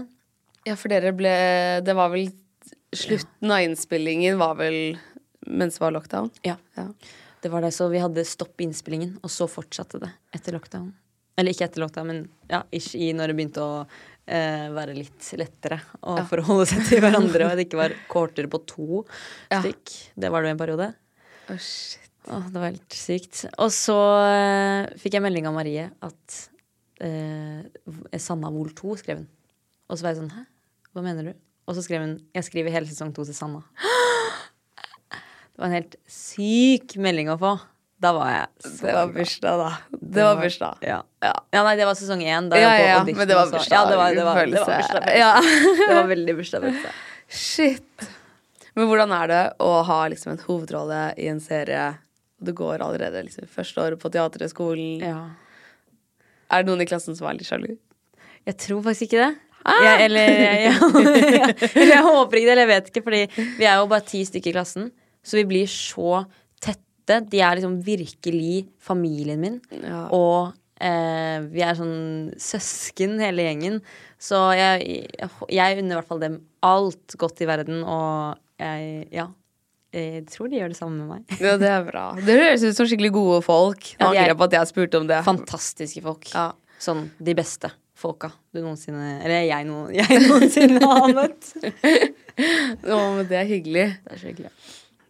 Ja, 0.66 0.74
for 0.74 0.90
dere 0.90 1.12
ble 1.14 1.32
Det 1.86 1.94
var 1.94 2.10
vel 2.10 2.32
Slutten 2.96 3.52
av 3.54 3.62
innspillingen 3.62 4.40
var 4.40 4.56
vel 4.58 4.96
mens 5.46 5.76
det 5.78 5.82
var 5.84 5.92
lockdown? 5.94 6.30
Ja. 6.48 6.56
Ja. 6.74 6.88
Det 7.44 7.52
var 7.54 7.62
det, 7.62 7.70
så 7.76 7.86
vi 7.92 8.00
hadde 8.02 8.24
stopp 8.26 8.62
i 8.64 8.66
innspillingen, 8.66 9.18
og 9.22 9.30
så 9.30 9.46
fortsatte 9.52 10.00
det 10.02 10.08
etter 10.34 10.56
lockdown. 10.56 10.88
Eller 11.38 11.54
ikke 11.54 11.68
etter 11.68 11.84
lockdown, 11.84 12.08
men 12.10 12.22
ja, 12.50 12.64
ish 12.74 12.96
i 12.98 13.12
når 13.14 13.30
det 13.30 13.36
begynte 13.38 13.62
å 13.62 13.76
eh, 13.84 14.66
være 14.74 14.96
litt 14.98 15.28
lettere 15.38 15.78
å 16.02 16.16
forholde 16.32 16.66
seg 16.72 16.88
til 16.88 17.04
hverandre, 17.04 17.46
og 17.46 17.52
at 17.54 17.60
det 17.62 17.68
ikke 17.68 17.82
var 17.84 17.94
kohorter 18.16 18.50
på 18.50 18.64
to 18.72 18.88
Ja. 19.52 19.60
stykk. 19.60 19.94
Det 20.24 20.32
var 20.34 20.42
det 20.42 20.50
jo 20.50 20.56
en 20.56 20.64
periode. 20.64 20.90
Å, 21.52 21.60
shit. 21.62 22.10
Åh, 22.32 22.48
det 22.50 22.58
var 22.64 22.72
helt 22.72 22.98
sykt. 22.98 23.44
Og 23.62 23.70
så 23.76 24.00
eh, 24.32 24.96
fikk 25.04 25.20
jeg 25.20 25.28
melding 25.28 25.52
av 25.52 25.60
Marie 25.60 25.92
at 26.08 26.40
eh, 27.04 28.20
Sanna 28.22 28.52
Vol 28.54 28.72
2 28.78 28.98
skrev 29.02 29.24
hun. 29.24 29.28
Og 29.90 29.98
så 29.98 30.06
var 30.06 30.14
jeg 30.16 30.24
sånn 30.24 30.34
Hæ? 30.34 30.46
Hva 30.96 31.04
mener 31.06 31.30
du? 31.30 31.34
Og 31.68 31.76
så 31.78 31.84
skrev 31.86 32.02
hun 32.06 32.16
Jeg 32.36 32.48
skriver 32.48 32.74
hele 32.74 32.90
sesong 32.90 33.14
2 33.16 33.28
til 33.30 33.38
Sanna. 33.38 33.64
Det 35.56 35.62
var 35.62 35.70
en 35.70 35.78
helt 35.78 35.96
syk 36.12 36.98
melding 37.00 37.30
å 37.32 37.38
få. 37.40 37.54
Da 38.04 38.12
var 38.12 38.32
jeg 38.34 38.72
Det 38.82 38.94
var 38.94 39.12
bursdag, 39.16 39.62
da. 39.62 39.70
Det 39.96 40.24
var 40.26 40.42
bursdag. 40.42 40.82
Ja. 40.84 40.98
Ja. 41.24 41.32
ja, 41.56 41.62
nei, 41.64 41.76
det 41.80 41.86
var 41.88 41.96
sesong 41.96 42.24
én. 42.26 42.50
Da 42.52 42.60
Ja, 42.60 42.74
jeg 42.76 42.90
var 42.92 43.06
på 43.06 43.14
ja, 43.14 43.18
men 43.22 43.30
det 43.30 43.38
var 43.38 43.54
bursdag. 43.54 43.76
Ja, 43.78 43.86
det 43.88 44.00
var, 44.02 44.18
det 44.18 44.26
var, 44.28 44.42
det 44.52 44.60
var 44.60 44.82
bursdag. 44.82 45.08
Ja. 45.16 45.32
Det 45.86 45.96
var 45.96 46.10
veldig 46.12 46.36
bursdagsfølelse. 46.42 46.92
Shit. 47.32 48.10
Men 48.76 48.90
hvordan 48.92 49.14
er 49.16 49.32
det 49.32 49.44
å 49.64 49.72
ha 49.88 50.02
liksom 50.12 50.34
en 50.36 50.44
hovedrolle 50.44 51.00
i 51.18 51.30
en 51.32 51.40
serie? 51.40 51.86
Du 52.44 52.52
går 52.54 52.84
allerede 52.84 53.24
liksom 53.24 53.48
første 53.48 53.80
året 53.82 54.02
på 54.02 54.12
teaterhøgskolen. 54.12 55.00
Ja. 55.00 55.22
Er 56.52 56.64
det 56.64 56.70
noen 56.70 56.84
i 56.84 56.88
klassen 56.90 57.18
som 57.18 57.28
er 57.30 57.38
litt 57.40 57.48
sjalu? 57.50 57.72
Jeg 58.46 58.58
tror 58.62 58.84
faktisk 58.86 59.08
ikke 59.10 59.22
det. 59.24 59.32
Ah! 59.66 59.82
Jeg, 59.82 60.02
eller 60.06 60.28
jeg, 60.30 60.58
jeg, 60.68 61.86
jeg 61.96 62.02
håper 62.06 62.38
ikke 62.38 62.46
det, 62.46 62.54
eller 62.54 62.66
jeg 62.68 62.72
vet 62.74 62.90
ikke, 62.92 63.06
fordi 63.08 63.22
vi 63.58 63.66
er 63.66 63.80
jo 63.80 63.88
bare 63.90 64.06
ti 64.06 64.22
stykker 64.28 64.52
i 64.52 64.58
klassen. 64.60 64.92
Så 65.26 65.40
vi 65.40 65.46
blir 65.50 65.70
så 65.72 66.20
tette. 66.62 67.22
De 67.32 67.42
er 67.42 67.58
liksom 67.58 67.80
virkelig 67.86 68.68
familien 68.82 69.42
min. 69.42 69.58
Ja. 69.82 70.04
Og 70.14 70.54
eh, 70.78 71.40
vi 71.50 71.64
er 71.66 71.78
sånn 71.80 72.36
søsken, 72.42 73.18
hele 73.24 73.48
gjengen. 73.48 73.80
Så 74.22 74.44
jeg, 74.58 74.86
jeg, 75.18 75.32
jeg 75.58 75.82
unner 75.82 75.96
i 75.96 76.00
hvert 76.00 76.12
fall 76.14 76.22
dem 76.22 76.38
alt 76.66 77.18
godt 77.22 77.42
i 77.42 77.50
verden, 77.50 77.82
og 77.82 78.38
jeg 78.62 79.10
Ja. 79.14 79.32
Jeg 79.96 80.26
tror 80.28 80.50
de 80.52 80.60
gjør 80.60 80.74
det 80.74 80.78
samme 80.78 80.98
med 81.00 81.08
meg. 81.08 81.38
Ja, 81.40 81.54
det 81.62 81.70
er 81.72 81.86
bra. 81.88 82.06
Det 82.20 82.36
høres 82.36 82.64
ut 82.68 82.76
som 82.76 82.88
skikkelig 82.90 83.14
gode 83.16 83.38
folk. 83.46 83.80
Nå 83.96 84.10
er- 84.10 84.12
angrer 84.12 84.32
jeg 84.34 84.38
på 84.42 84.48
at 84.50 84.56
jeg 84.60 84.68
spurte 84.74 85.00
om 85.00 85.08
det. 85.08 85.22
Fantastiske 85.24 86.04
folk. 86.04 86.28
Ja. 86.36 86.50
Sånn 86.84 87.06
de 87.24 87.34
beste. 87.38 87.72
folka 87.96 88.28
du 88.54 88.60
noensinne 88.60 89.22
Eller 89.24 89.46
jeg, 89.48 89.66
no, 89.70 89.86
jeg 89.96 90.20
noensinne 90.28 90.82
har 90.84 91.14
møtt. 91.16 91.54
Nå, 92.84 92.98
men 93.16 93.28
det 93.30 93.38
er 93.40 93.48
hyggelig. 93.48 93.86
Det 94.04 94.12
er 94.18 94.20
så 94.20 94.28
hyggelig. 94.30 94.52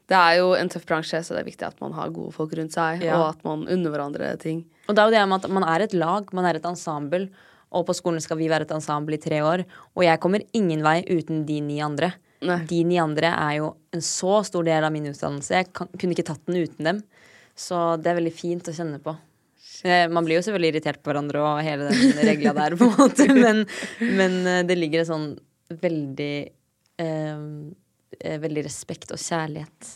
Det 0.05 0.17
er 0.19 0.35
jo 0.37 0.51
en 0.53 0.69
tøff 0.69 0.85
bransje, 0.85 1.17
så 1.25 1.33
det 1.33 1.41
er 1.41 1.47
viktig 1.49 1.65
at 1.65 1.79
man 1.81 1.95
har 1.97 2.11
gode 2.13 2.29
folk 2.35 2.53
rundt 2.59 2.75
seg, 2.77 3.01
Ja. 3.01 3.15
og 3.17 3.31
at 3.33 3.41
man 3.47 3.63
unner 3.65 3.89
hverandre 3.89 4.35
ting. 4.37 4.59
Og 4.87 4.93
det 4.93 5.01
er 5.01 5.09
jo 5.09 5.15
det 5.15 5.23
med 5.31 5.41
at 5.45 5.49
man 5.57 5.65
er 5.65 5.81
et 5.87 5.95
lag, 5.97 6.29
man 6.37 6.45
er 6.45 6.59
et 6.59 6.67
ensemble. 6.69 7.29
Og 7.73 7.87
på 7.87 7.95
skolen 7.97 8.21
skal 8.21 8.37
vi 8.37 8.47
være 8.47 8.67
et 8.69 8.75
ensemble 8.77 9.17
i 9.17 9.23
tre 9.23 9.41
år. 9.41 9.65
Og 9.97 10.03
jeg 10.05 10.19
kommer 10.21 10.45
ingen 10.53 10.83
vei 10.85 10.99
uten 11.09 11.41
de 11.49 11.57
ni 11.65 11.79
andre. 11.81 12.13
Nei. 12.45 12.59
De 12.69 12.81
ni 12.87 12.97
andre 13.01 13.31
er 13.33 13.59
jo 13.59 13.69
en 13.95 14.03
så 14.05 14.39
stor 14.47 14.65
del 14.67 14.85
av 14.85 14.93
min 14.93 15.07
utdannelse. 15.09 15.53
Jeg 15.61 15.71
kan, 15.75 15.89
kunne 15.95 16.15
ikke 16.15 16.27
tatt 16.29 16.43
den 16.49 16.61
uten 16.63 16.89
dem. 16.89 17.01
Så 17.55 17.79
det 18.01 18.11
er 18.11 18.19
veldig 18.19 18.35
fint 18.35 18.67
å 18.67 18.75
kjenne 18.75 18.99
på. 19.03 19.15
Eh, 19.87 20.05
Man 20.11 20.27
blir 20.27 20.39
jo 20.39 20.45
selvfølgelig 20.45 20.73
irritert 20.75 21.01
på 21.03 21.11
hverandre 21.11 21.41
og 21.43 21.63
hele 21.65 21.89
den 21.89 22.19
regla 22.27 22.53
der, 22.57 22.75
på 22.79 22.89
en 22.89 22.97
måte, 22.99 23.27
men, 23.45 23.63
men 23.99 24.39
eh, 24.51 24.63
det 24.67 24.77
ligger 24.79 25.03
en 25.03 25.11
sånn 25.11 25.27
veldig 25.81 26.33
eh, 27.01 27.45
eh, 28.19 28.39
Veldig 28.43 28.65
respekt 28.67 29.13
og 29.15 29.21
kjærlighet. 29.21 29.93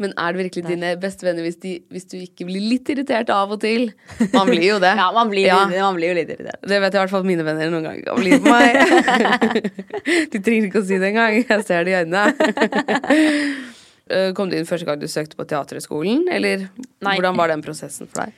Men 0.00 0.14
er 0.16 0.32
det 0.32 0.40
virkelig 0.46 0.62
dine 0.64 0.90
beste 1.00 1.26
venner 1.26 1.44
hvis, 1.44 1.58
de, 1.60 1.74
hvis 1.92 2.06
du 2.08 2.14
ikke 2.22 2.46
blir 2.48 2.62
litt 2.70 2.88
irritert 2.88 3.28
av 3.34 3.50
og 3.52 3.58
til? 3.60 3.90
Man 4.32 4.48
blir 4.48 4.64
jo 4.64 4.78
det. 4.80 4.94
Ja, 5.02 5.10
man 5.12 5.28
blir, 5.32 5.44
Ja. 5.50 5.58
man 5.68 5.98
blir 5.98 6.14
jo 6.14 6.16
litt 6.16 6.30
irritert. 6.32 6.62
Det 6.64 6.78
vet 6.80 6.96
i 6.96 7.00
hvert 7.02 7.12
fall 7.12 7.26
mine 7.28 7.44
venner 7.44 7.68
noen 7.72 7.84
ganger 7.84 8.06
kan 8.08 8.16
bli 8.22 8.38
på 8.40 8.48
meg. 8.48 9.60
De 10.32 10.40
trenger 10.40 10.70
ikke 10.70 10.80
å 10.80 10.86
si 10.88 10.96
det 11.02 11.10
engang. 11.12 11.36
Jeg 11.44 11.66
ser 11.68 11.84
det 11.84 11.92
i 11.92 11.98
øynene. 12.00 12.24
Eh, 14.10 14.32
Kom 14.34 14.48
du 14.50 14.56
inn 14.58 14.66
første 14.66 14.88
gang 14.88 14.98
du 14.98 15.06
søkte 15.06 15.36
på 15.38 15.44
Teaterhøgskolen, 15.46 16.24
eller 16.34 16.64
Nei. 16.66 17.12
hvordan 17.14 17.36
var 17.38 17.52
den 17.52 17.60
prosessen 17.62 18.08
for 18.10 18.24
deg? 18.24 18.32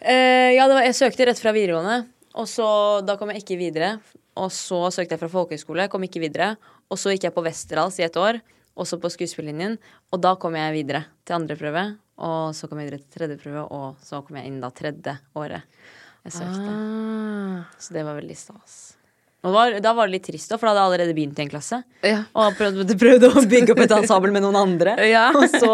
Uh, 0.00 0.48
ja, 0.56 0.64
det 0.64 0.72
var, 0.78 0.86
jeg 0.86 0.96
søkte 0.96 1.26
rett 1.28 1.42
fra 1.42 1.52
videregående, 1.52 1.98
og 2.40 2.48
så, 2.48 2.68
da 3.04 3.18
kom 3.20 3.28
jeg 3.34 3.42
ikke 3.42 3.58
videre. 3.60 3.90
Og 4.40 4.48
så 4.56 4.78
søkte 4.88 5.12
jeg 5.18 5.20
fra 5.20 5.28
folkehøyskole, 5.34 5.84
kom 5.92 6.06
ikke 6.08 6.22
videre. 6.22 6.54
Og 6.88 6.96
så 6.96 7.12
gikk 7.12 7.26
jeg 7.28 7.34
på 7.36 7.44
Westerdals 7.44 8.00
i 8.00 8.06
et 8.06 8.16
år, 8.16 8.40
også 8.78 8.98
på 9.02 9.10
skuespillerlinjen. 9.12 9.76
Og 10.12 10.22
da 10.22 10.34
kom 10.40 10.56
jeg 10.58 10.76
videre 10.76 11.04
til 11.26 11.38
andre 11.38 11.58
prøve, 11.58 11.84
og 12.22 12.54
så 12.56 12.68
kom 12.70 12.80
jeg 12.80 12.90
videre 12.90 13.04
til 13.04 13.18
tredje 13.18 13.40
prøve, 13.42 13.66
og 13.68 14.00
så 14.04 14.22
kom 14.24 14.38
jeg 14.40 14.50
inn 14.50 14.62
da 14.62 14.72
tredje 14.74 15.18
året 15.38 15.68
jeg 16.22 16.36
søkte. 16.36 16.72
Ah. 16.72 17.62
Så 17.82 17.94
det 17.96 18.04
var 18.06 18.18
veldig 18.18 18.36
stas. 18.38 18.82
Og 19.42 19.50
var, 19.56 19.74
da 19.82 19.90
var 19.96 20.06
det 20.06 20.14
litt 20.14 20.26
trist, 20.28 20.52
da, 20.52 20.58
for 20.58 20.68
da 20.68 20.72
hadde 20.76 20.82
jeg 20.84 20.90
allerede 20.92 21.14
begynt 21.16 21.40
i 21.40 21.42
en 21.42 21.50
klasse. 21.50 21.80
Ja. 22.06 22.20
Og 22.38 22.54
prøvde, 22.54 22.94
prøvde 22.98 23.30
å 23.32 23.42
bygge 23.42 23.74
opp 23.74 23.82
et 23.82 23.94
ensemble 23.96 24.30
med 24.34 24.44
noen 24.44 24.58
andre. 24.60 24.94
Ja. 25.10 25.30
Og 25.38 25.48
så 25.50 25.72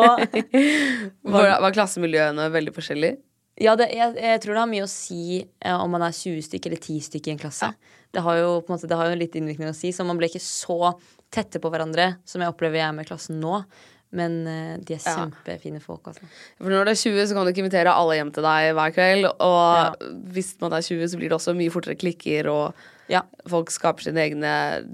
Var, 1.28 1.50
var 1.60 1.74
klassemiljøene 1.76 2.48
veldig 2.54 2.72
forskjellige? 2.76 3.18
Ja, 3.60 3.74
det, 3.76 3.90
jeg, 3.92 4.14
jeg 4.22 4.40
tror 4.40 4.54
det 4.54 4.62
har 4.62 4.70
mye 4.70 4.86
å 4.86 4.90
si 4.90 5.42
eh, 5.42 5.74
om 5.74 5.90
man 5.90 6.04
er 6.06 6.14
20 6.14 6.46
stykker 6.46 6.70
eller 6.70 6.80
10 6.80 7.06
stykker 7.10 7.32
i 7.32 7.34
en 7.34 7.40
klasse. 7.42 7.68
Det 8.14 8.22
har 8.24 8.38
jo 8.38 8.52
på 8.62 8.70
en 8.70 8.78
måte, 8.78 8.88
det 8.88 8.96
har 8.96 9.10
jo 9.10 9.18
litt 9.18 9.34
innvirkning 9.36 9.68
å 9.68 9.76
si, 9.76 9.90
så 9.92 10.06
man 10.06 10.16
ble 10.20 10.30
ikke 10.30 10.40
så 10.40 10.94
tette 11.30 11.60
på 11.60 11.70
hverandre 11.70 12.16
som 12.24 12.40
jeg 12.42 12.50
opplever 12.52 12.80
jeg 12.80 12.88
er 12.88 12.96
med 12.96 13.06
klassen 13.08 13.40
nå. 13.42 13.62
Men 14.10 14.46
eh, 14.48 14.76
de 14.80 14.94
er 14.94 15.02
Ja. 15.04 15.14
kjempefine 15.26 15.82
folk, 15.84 16.06
altså. 16.08 16.24
For 16.56 16.70
når 16.72 16.86
du 16.88 16.90
er 16.94 16.96
20, 16.96 17.26
så 17.28 17.34
kan 17.36 17.44
du 17.44 17.52
ikke 17.52 17.60
invitere 17.66 17.92
alle 17.92 18.14
hjem 18.16 18.30
til 18.32 18.42
deg 18.46 18.70
hver 18.78 18.94
kveld. 18.96 19.26
Og 19.28 19.66
Ja. 19.76 19.94
hvis 20.32 20.54
man 20.62 20.72
er 20.72 20.80
20, 20.80 21.04
så 21.12 21.18
blir 21.20 21.28
det 21.28 21.36
også 21.36 21.54
mye 21.54 21.70
fortere 21.70 21.94
klikker, 22.00 22.48
og 22.48 22.74
Ja. 23.08 23.22
folk 23.46 23.68
skaper 23.68 24.00
sine 24.08 24.24
egne 24.24 24.88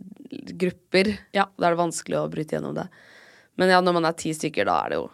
grupper. 0.58 1.16
Ja. 1.32 1.46
Da 1.58 1.68
er 1.68 1.76
det 1.76 1.78
vanskelig 1.84 2.18
å 2.18 2.30
bryte 2.30 2.56
gjennom 2.58 2.74
det. 2.74 2.88
Men 3.56 3.68
ja, 3.70 3.80
når 3.80 3.92
man 3.94 4.04
er 4.06 4.12
ti 4.18 4.30
stykker, 4.34 4.64
da 4.66 4.80
er 4.84 4.88
det 4.90 4.98
jo 4.98 5.10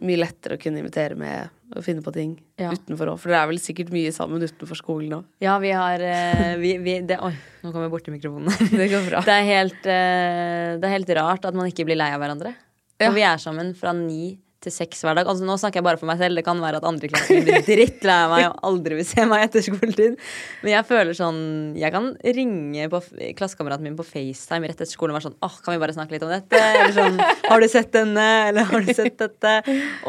mye 0.00 0.16
lettere 0.24 0.56
å 0.56 0.62
kunne 0.62 0.80
invitere 0.80 1.16
med 1.18 1.50
og 1.76 1.84
finne 1.84 2.00
på 2.04 2.12
ting 2.14 2.36
Ja. 2.60 2.70
utenfor 2.72 3.10
òg. 3.12 3.18
For 3.20 3.28
dere 3.32 3.42
er 3.44 3.50
vel 3.50 3.60
sikkert 3.60 3.90
mye 3.92 4.12
sammen 4.14 4.40
utenfor 4.42 4.78
skolen 4.78 5.12
òg. 5.18 5.24
Ja, 5.44 5.58
vi 5.62 5.70
har 5.76 6.00
eh, 6.00 6.56
vi, 6.60 6.76
vi, 6.82 7.00
det, 7.04 7.18
Oi, 7.20 7.34
nå 7.64 7.72
kom 7.74 7.84
jeg 7.84 7.92
borti 7.92 8.14
mikrofonen. 8.14 8.48
Det 8.80 8.88
går 8.92 9.08
bra. 9.10 9.20
Det 9.26 9.34
er, 9.34 9.46
helt, 9.48 9.80
eh, 9.84 10.78
det 10.80 10.88
er 10.88 10.94
helt 10.96 11.12
rart 11.20 11.44
at 11.44 11.54
man 11.58 11.68
ikke 11.70 11.84
blir 11.88 11.98
lei 12.00 12.10
av 12.14 12.22
hverandre. 12.22 12.54
Ja. 12.98 13.10
Og 13.10 13.14
vi 13.18 13.22
er 13.22 13.38
sammen 13.42 13.74
fra 13.78 13.92
ni 13.94 14.38
til 14.64 14.72
seks 14.74 15.04
hver 15.06 15.14
dag. 15.14 15.28
Altså, 15.30 15.46
nå 15.46 15.54
snakker 15.60 15.78
jeg 15.78 15.86
bare 15.86 16.00
for 16.00 16.08
meg 16.10 16.18
selv. 16.18 16.38
Det 16.38 16.42
kan 16.46 16.58
være 16.62 16.80
at 16.80 16.86
andre 16.88 17.06
i 17.06 17.42
blir 17.46 17.62
drittlei 17.66 18.16
meg 18.32 18.46
og 18.48 18.58
aldri 18.66 18.98
vil 18.98 19.06
se 19.06 19.24
meg 19.30 19.44
etter 19.46 19.62
skoletid. 19.62 20.16
Men 20.64 20.72
jeg 20.74 20.86
føler 20.88 21.14
sånn 21.16 21.38
Jeg 21.78 21.94
kan 21.94 22.10
ringe 22.38 22.88
på 22.90 23.00
klassekameraten 23.38 23.86
min 23.86 23.96
på 23.98 24.06
FaceTime 24.06 24.66
rett 24.70 24.80
etter 24.80 24.90
skolen 24.90 25.14
og 25.14 25.20
være 25.20 25.28
sånn 25.28 25.38
Åh, 25.46 25.56
kan 25.62 25.76
vi 25.76 25.82
bare 25.84 25.94
snakke 25.94 26.16
litt 26.16 26.26
om 26.26 26.32
dette? 26.32 26.58
Eller 26.58 26.94
sånn 26.96 27.20
Har 27.48 27.62
du 27.62 27.68
sett 27.70 27.92
denne? 27.94 28.26
Eller 28.50 28.66
har 28.72 28.82
du 28.84 28.92
sett 28.94 29.18
dette? 29.22 29.54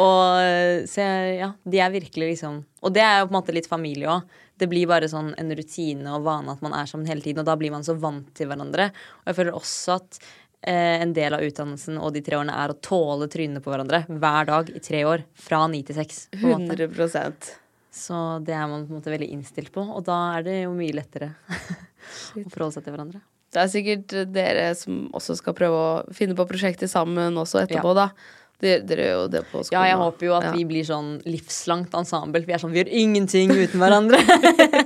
Og 0.01 0.89
så 0.89 1.05
jeg- 1.05 1.37
ja, 1.43 1.51
de 1.69 1.79
er 1.85 1.93
virkelig 1.93 2.33
liksom 2.33 2.63
Og 2.81 2.93
det 2.95 3.03
er 3.05 3.19
jo 3.21 3.29
på 3.29 3.35
en 3.35 3.41
måte 3.41 3.53
litt 3.55 3.69
familie 3.69 4.09
òg. 4.09 4.25
Det 4.59 4.67
blir 4.71 4.87
bare 4.89 5.07
sånn 5.11 5.33
en 5.39 5.51
rutine 5.55 6.09
og 6.15 6.23
vane 6.25 6.51
at 6.51 6.61
man 6.65 6.73
er 6.75 6.87
sammen 6.89 7.07
hele 7.07 7.21
tiden, 7.23 7.39
og 7.43 7.47
da 7.47 7.55
blir 7.59 7.71
man 7.71 7.83
så 7.83 7.93
vant 7.99 8.27
til 8.35 8.47
hverandre. 8.49 8.89
Og 9.23 9.29
jeg 9.29 9.37
føler 9.37 9.55
også 9.55 9.95
at 9.99 10.19
en 10.61 11.13
del 11.15 11.33
av 11.33 11.43
utdannelsen 11.45 11.97
og 12.01 12.11
de 12.13 12.21
tre 12.25 12.35
årene 12.35 12.55
er 12.59 12.73
å 12.73 12.77
tåle 12.83 13.29
trynene 13.31 13.61
på 13.63 13.71
hverandre 13.71 14.03
hver 14.09 14.49
dag 14.49 14.69
i 14.75 14.81
tre 14.83 15.05
år. 15.07 15.23
Fra 15.39 15.63
ni 15.71 15.83
til 15.87 15.95
seks. 15.95 16.27
på 16.35 16.51
en 16.51 16.67
måte. 16.67 16.75
100 16.89 17.53
Så 17.95 18.43
det 18.45 18.53
er 18.53 18.67
man 18.67 18.85
på 18.87 18.93
en 18.93 18.99
måte 18.99 19.13
veldig 19.13 19.29
innstilt 19.31 19.71
på, 19.75 19.81
og 19.81 20.03
da 20.07 20.19
er 20.37 20.43
det 20.43 20.57
jo 20.63 20.73
mye 20.75 20.95
lettere 20.99 21.31
å 22.35 22.49
forholde 22.51 22.75
seg 22.77 22.83
til 22.87 22.95
hverandre. 22.95 23.21
Det 23.49 23.61
er 23.63 23.71
sikkert 23.71 24.13
dere 24.29 24.67
som 24.77 25.07
også 25.15 25.33
skal 25.39 25.55
prøve 25.57 25.77
å 25.79 26.13
finne 26.13 26.35
på 26.37 26.45
prosjekter 26.45 26.91
sammen 26.91 27.39
også 27.39 27.63
etterpå, 27.63 27.95
da. 27.97 28.11
Dere, 28.59 28.83
gjør 28.83 29.13
jo 29.15 29.27
det 29.31 29.41
på 29.47 29.61
skolen. 29.63 29.71
Ja, 29.77 29.85
jeg 29.87 29.97
håper 30.01 30.25
jo 30.27 30.33
at 30.35 30.43
Ja. 30.49 30.51
vi 30.51 30.65
blir 30.67 30.83
sånn 30.83 31.21
livslangt 31.23 31.93
ensemble. 31.95 32.43
Vi 32.45 32.51
er 32.51 32.59
sånn, 32.59 32.73
vi 32.75 32.83
gjør 32.83 32.91
ingenting 32.91 33.53
uten 33.55 33.79
hverandre. 33.79 34.19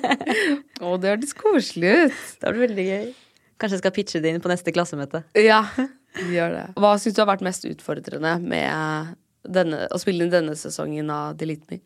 Å, 0.84 0.94
det 1.02 1.10
hørtes 1.16 1.34
koselig 1.34 1.94
ut. 2.06 2.20
det 2.40 2.46
var 2.46 2.60
veldig 2.62 2.86
gøy. 2.86 3.08
Kanskje 3.64 3.78
jeg 3.78 3.84
skal 3.86 3.96
pitche 3.96 4.20
det 4.20 4.32
inn 4.34 4.42
på 4.44 4.50
neste 4.52 4.74
klassemøte. 4.76 5.22
Ja, 5.40 5.62
gjør 6.36 6.52
det. 6.52 6.64
Hva 6.76 6.98
syns 7.00 7.16
du 7.16 7.22
har 7.24 7.30
vært 7.30 7.46
mest 7.48 7.64
utfordrende 7.64 8.34
med 8.44 9.14
denne, 9.48 9.86
å 9.88 10.00
spille 10.02 10.26
inn 10.26 10.34
denne 10.34 10.56
sesongen 10.60 11.08
av 11.16 11.38
Delete 11.40 11.72
Me? 11.72 11.80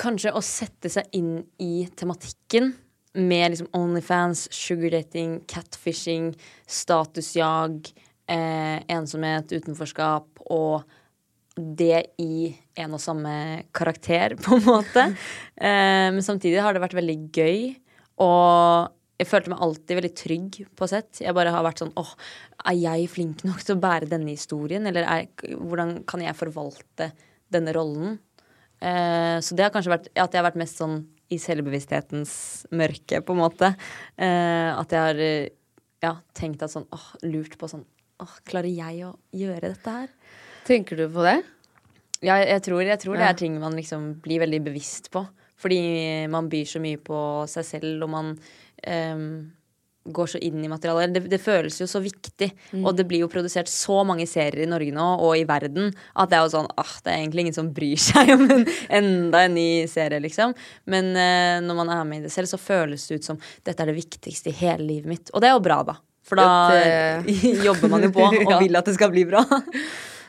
Kanskje 0.00 0.32
å 0.32 0.40
sette 0.40 0.88
seg 0.92 1.12
inn 1.16 1.42
i 1.60 1.84
tematikken 1.92 2.72
med 3.20 3.52
liksom 3.52 3.68
Onlyfans, 3.76 4.46
sugardating, 4.52 5.42
catfishing, 5.44 6.32
statusjag, 6.64 7.92
eh, 8.24 8.80
ensomhet, 8.96 9.52
utenforskap 9.52 10.40
og 10.48 10.88
det 11.56 12.02
i 12.20 12.48
en 12.80 12.96
og 12.96 13.00
samme 13.04 13.36
karakter, 13.76 14.38
på 14.44 14.56
en 14.56 14.68
måte. 14.72 15.10
Eh, 15.56 16.10
men 16.12 16.20
samtidig 16.20 16.60
har 16.60 16.76
det 16.76 16.82
vært 16.82 16.96
veldig 16.98 17.14
gøy. 17.32 17.60
Og 18.20 18.95
jeg 19.16 19.28
følte 19.30 19.52
meg 19.52 19.62
alltid 19.64 19.98
veldig 19.98 20.12
trygg 20.18 20.58
på 20.76 20.88
sett. 20.90 21.22
Jeg 21.24 21.34
bare 21.36 21.52
har 21.54 21.64
vært 21.64 21.80
sånn 21.80 21.94
åh, 21.96 22.12
er 22.68 22.76
jeg 22.76 23.08
flink 23.12 23.44
nok 23.48 23.62
til 23.64 23.76
å 23.76 23.80
bære 23.80 24.10
denne 24.10 24.34
historien? 24.34 24.84
Eller 24.88 25.08
er, 25.08 25.28
hvordan 25.56 26.02
kan 26.08 26.24
jeg 26.24 26.36
forvalte 26.36 27.10
denne 27.52 27.72
rollen? 27.76 28.18
Eh, 28.84 29.38
så 29.40 29.56
det 29.56 29.64
har 29.64 29.72
kanskje 29.72 29.94
vært 29.94 30.10
at 30.12 30.20
jeg 30.20 30.40
har 30.40 30.48
vært 30.50 30.60
mest 30.60 30.82
sånn 30.82 30.98
i 31.32 31.38
selvbevissthetens 31.42 32.34
mørke, 32.76 33.22
på 33.24 33.34
en 33.34 33.40
måte. 33.40 33.72
Eh, 34.20 34.70
at 34.76 34.92
jeg 34.92 35.02
har 35.08 35.22
eh, 35.24 35.48
ja, 36.04 36.12
tenkt 36.36 36.62
at 36.66 36.74
sånn 36.74 36.86
åh, 36.94 37.08
lurt 37.24 37.56
på 37.58 37.70
sånn 37.72 37.86
åh, 38.22 38.36
klarer 38.46 38.70
jeg 38.70 39.08
å 39.08 39.14
gjøre 39.36 39.72
dette 39.72 39.96
her? 39.96 40.12
Tenker 40.68 41.00
du 41.00 41.06
på 41.12 41.24
det? 41.24 41.38
Ja, 42.24 42.36
jeg 42.40 42.62
tror, 42.64 42.84
jeg 42.84 43.00
tror 43.00 43.16
det 43.16 43.26
er 43.28 43.36
ting 43.38 43.56
man 43.62 43.76
liksom 43.76 44.14
blir 44.24 44.44
veldig 44.44 44.60
bevisst 44.68 45.10
på. 45.14 45.24
Fordi 45.56 45.80
man 46.28 46.50
byr 46.52 46.68
så 46.68 46.80
mye 46.84 47.00
på 47.00 47.18
seg 47.48 47.64
selv, 47.64 48.04
og 48.04 48.10
man 48.12 48.34
ehm, 48.82 49.52
går 50.06 50.26
så 50.30 50.38
inn 50.38 50.64
i 50.64 50.68
materialet. 50.70 51.14
Det, 51.14 51.20
det 51.32 51.40
føles 51.42 51.80
jo 51.80 51.86
så 51.90 51.98
viktig. 51.98 52.50
Og 52.78 52.92
det 52.96 53.06
blir 53.10 53.24
jo 53.24 53.30
produsert 53.32 53.70
så 53.70 54.04
mange 54.06 54.26
serier 54.30 54.62
i 54.62 54.70
Norge 54.70 54.94
nå, 54.94 55.06
og 55.26 55.34
i 55.38 55.44
verden, 55.48 55.90
at 56.14 56.30
det 56.30 56.38
er 56.38 56.44
jo 56.46 56.52
sånn 56.54 56.68
ah, 56.78 56.92
Det 57.02 57.10
er 57.10 57.24
egentlig 57.24 57.46
ingen 57.46 57.56
som 57.56 57.72
bryr 57.74 57.98
seg 57.98 58.30
om 58.36 58.44
en, 58.46 58.66
enda 59.00 59.44
en 59.46 59.56
ny 59.58 59.86
serie, 59.90 60.20
liksom. 60.22 60.54
Men 60.86 61.10
uh, 61.16 61.58
når 61.66 61.80
man 61.80 61.90
er 61.96 62.04
med 62.06 62.22
i 62.22 62.28
det 62.28 62.34
selv, 62.34 62.50
så 62.50 62.60
føles 62.60 63.06
det 63.08 63.18
ut 63.18 63.30
som 63.32 63.40
dette 63.66 63.82
er 63.82 63.90
det 63.90 63.98
viktigste 63.98 64.52
i 64.52 64.58
hele 64.62 64.86
livet 64.86 65.10
mitt. 65.10 65.34
Og 65.34 65.42
det 65.42 65.50
er 65.50 65.56
jo 65.56 65.64
bra, 65.66 65.80
da. 65.90 65.98
For 66.26 66.38
da 66.38 66.46
det... 66.74 67.34
jobber 67.66 67.90
man 67.90 68.06
jo 68.06 68.14
på 68.14 68.26
og 68.30 68.50
Ja. 68.50 68.60
vil 68.62 68.78
at 68.78 68.86
det 68.88 68.96
skal 68.98 69.10
bli 69.14 69.26
bra. 69.28 69.44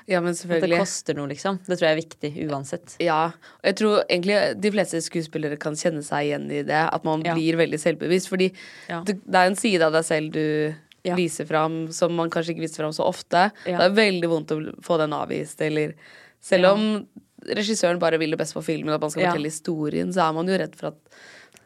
Ja, 0.08 0.22
men 0.24 0.32
At 0.32 0.62
det 0.64 0.70
koster 0.80 1.14
noe, 1.18 1.28
liksom. 1.28 1.58
Det 1.68 1.76
tror 1.78 1.88
jeg 1.90 1.96
er 1.98 2.00
viktig 2.00 2.30
uansett. 2.50 2.96
Ja, 3.04 3.26
og 3.60 3.66
jeg 3.68 3.76
tror 3.76 3.98
egentlig 4.08 4.38
de 4.64 4.72
fleste 4.72 5.02
skuespillere 5.04 5.58
kan 5.60 5.76
kjenne 5.76 6.00
seg 6.06 6.30
igjen 6.30 6.46
i 6.50 6.62
det. 6.64 6.80
At 6.94 7.04
man 7.04 7.26
Ja. 7.26 7.34
blir 7.36 7.58
veldig 7.60 7.80
selvbevisst. 7.80 8.30
Fordi 8.32 8.54
Ja. 8.88 9.02
det, 9.04 9.20
det 9.26 9.36
er 9.36 9.48
en 9.52 9.56
side 9.60 9.82
av 9.82 9.92
deg 9.92 10.04
selv 10.08 10.32
du 10.32 10.74
Ja. 11.04 11.16
viser 11.16 11.46
fram 11.46 11.92
som 11.92 12.16
man 12.16 12.30
kanskje 12.30 12.56
ikke 12.56 12.64
viser 12.68 12.84
fram 12.84 12.92
så 12.96 13.04
ofte. 13.06 13.52
Det 13.66 13.74
er 13.76 13.90
veldig 13.92 14.30
vondt 14.32 14.48
å 14.56 14.80
få 14.82 14.98
den 14.98 15.12
avvist. 15.12 15.60
Eller 15.62 15.94
selv 16.42 16.66
om 16.72 17.08
regissøren 17.46 18.00
bare 18.00 18.18
vil 18.18 18.32
det 18.32 18.40
best 18.40 18.54
for 18.54 18.62
filmen, 18.62 18.94
at 18.94 19.02
man 19.02 19.10
skal 19.12 19.28
fortelle 19.28 19.52
historien, 19.52 20.10
så 20.14 20.30
er 20.30 20.34
man 20.34 20.48
jo 20.48 20.58
redd 20.58 20.76
for 20.76 20.88
at 20.88 20.96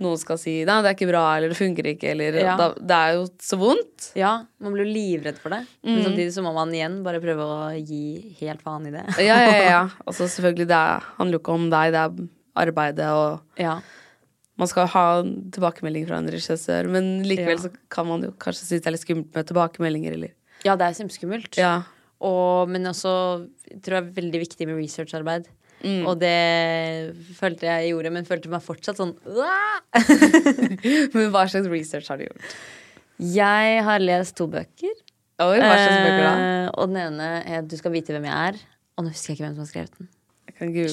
noen 0.01 0.17
skal 0.19 0.39
si 0.41 0.55
nei, 0.67 0.79
det 0.81 0.89
er 0.91 0.95
ikke 0.97 1.09
bra, 1.11 1.23
eller 1.37 1.53
det 1.53 1.57
funker 1.59 1.87
ikke, 1.93 2.09
eller 2.15 2.37
Ja. 2.41 2.55
da, 2.57 2.67
Det 2.73 2.97
er 2.97 3.13
jo 3.19 3.23
så 3.39 3.57
vondt. 3.61 4.09
Ja, 4.17 4.33
man 4.59 4.73
blir 4.73 4.85
jo 4.87 4.93
livredd 4.95 5.37
for 5.37 5.49
det. 5.53 5.61
Men 5.83 6.03
samtidig 6.03 6.33
så 6.35 6.43
må 6.43 6.53
man 6.57 6.73
igjen 6.73 6.99
bare 7.05 7.21
prøve 7.23 7.45
å 7.45 7.57
gi 7.77 8.35
helt 8.41 8.61
faen 8.65 8.87
i 8.87 8.91
det. 8.91 9.05
Ja, 9.23 9.37
ja, 9.45 9.63
ja. 9.69 9.81
Altså 10.07 10.27
selvfølgelig, 10.27 10.67
det 10.67 10.77
er, 10.81 10.99
handler 11.17 11.37
jo 11.37 11.43
ikke 11.43 11.53
om 11.55 11.69
deg, 11.69 11.91
det 11.93 12.03
er 12.03 12.29
arbeidet, 12.65 13.07
og 13.13 13.41
Ja. 13.61 13.79
man 14.57 14.67
skal 14.67 14.87
ha 14.87 15.05
tilbakemelding 15.23 16.07
fra 16.09 16.17
en 16.17 16.27
regissør, 16.29 16.89
men 16.89 17.23
likevel 17.23 17.57
Ja. 17.57 17.63
så 17.69 17.71
kan 17.89 18.07
man 18.07 18.21
jo 18.23 18.31
kanskje 18.31 18.65
synes 18.67 18.81
det 18.83 18.87
er 18.87 18.91
litt 18.97 19.05
skummelt 19.07 19.33
med 19.35 19.47
tilbakemeldinger, 19.47 20.13
eller 20.13 20.31
Ja, 20.65 20.75
det 20.75 20.85
er 20.85 20.97
kjempeskummelt. 21.03 21.55
Ja. 21.57 21.83
Og, 22.21 22.67
men 22.69 22.83
også 22.85 23.47
jeg 23.69 23.81
tror 23.81 23.97
det 23.97 24.01
er 24.03 24.21
veldig 24.21 24.39
viktig 24.43 24.67
med 24.67 24.77
researcharbeid. 24.77 25.47
Mm. 25.81 26.03
Og 26.09 26.19
det 26.21 27.15
følte 27.37 27.67
jeg 27.69 27.91
gjorde, 27.91 28.11
men 28.13 28.27
følte 28.27 28.51
meg 28.51 28.63
fortsatt 28.65 28.99
sånn 28.99 29.15
Men 31.15 31.31
hva 31.33 31.47
slags 31.49 31.69
research 31.71 32.11
har 32.11 32.21
du 32.21 32.27
gjort? 32.27 32.55
Jeg 33.21 33.81
har 33.85 34.01
lest 34.01 34.35
to 34.37 34.47
bøker. 34.49 34.93
Oi, 35.41 35.57
hva 35.57 35.73
slags 35.73 36.01
bøker 36.05 36.23
da? 36.25 36.33
Eh, 36.33 36.67
og 36.73 36.89
den 36.89 36.99
ene 37.01 37.29
er 37.45 37.61
'Du 37.65 37.77
skal 37.77 37.93
vite 37.93 38.13
hvem 38.13 38.25
jeg 38.29 38.53
er'. 38.53 38.61
Og 38.97 39.05
nå 39.05 39.13
husker 39.13 39.31
jeg 39.31 39.39
ikke 39.39 39.45
hvem 39.47 39.55
som 39.57 39.65
har 39.65 39.71
skrevet 39.71 39.97
den. 39.97 40.09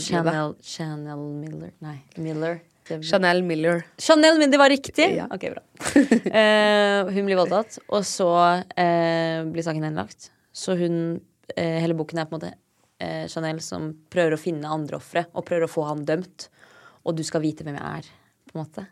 Chanel, 0.00 0.54
Chanel 0.64 1.24
Miller. 1.36 1.72
Nei, 1.84 1.98
Miller. 2.16 2.60
Chanel 3.04 3.42
Miller. 3.44 3.82
Chanel, 4.00 4.38
men 4.40 4.50
det 4.52 4.58
var 4.60 4.70
riktig! 4.72 5.10
Ja. 5.18 5.26
Ok, 5.32 5.50
bra. 5.52 5.62
Eh, 6.38 7.08
hun 7.12 7.28
blir 7.28 7.38
voldtatt, 7.38 7.78
og 7.88 8.04
så 8.06 8.30
eh, 8.76 9.44
blir 9.48 9.64
saken 9.64 9.84
henlagt. 9.84 10.30
Så 10.52 10.74
hun 10.78 11.20
eh, 11.54 11.78
Hele 11.82 11.96
boken 11.98 12.18
er 12.18 12.28
på 12.28 12.36
en 12.36 12.40
måte 12.40 12.54
eh, 13.02 13.26
Chanel 13.30 13.60
som 13.64 13.90
prøver 14.12 14.36
å 14.36 14.40
finne 14.40 14.70
andre 14.70 14.98
ofre, 14.98 15.26
og 15.32 15.46
prøver 15.48 15.66
å 15.66 15.72
få 15.72 15.86
han 15.88 16.04
dømt. 16.08 16.48
Og 17.06 17.16
du 17.16 17.24
skal 17.26 17.44
vite 17.44 17.66
hvem 17.66 17.78
jeg 17.78 18.02
er, 18.02 18.08
på 18.48 18.56
en 18.56 18.62
måte. 18.64 18.86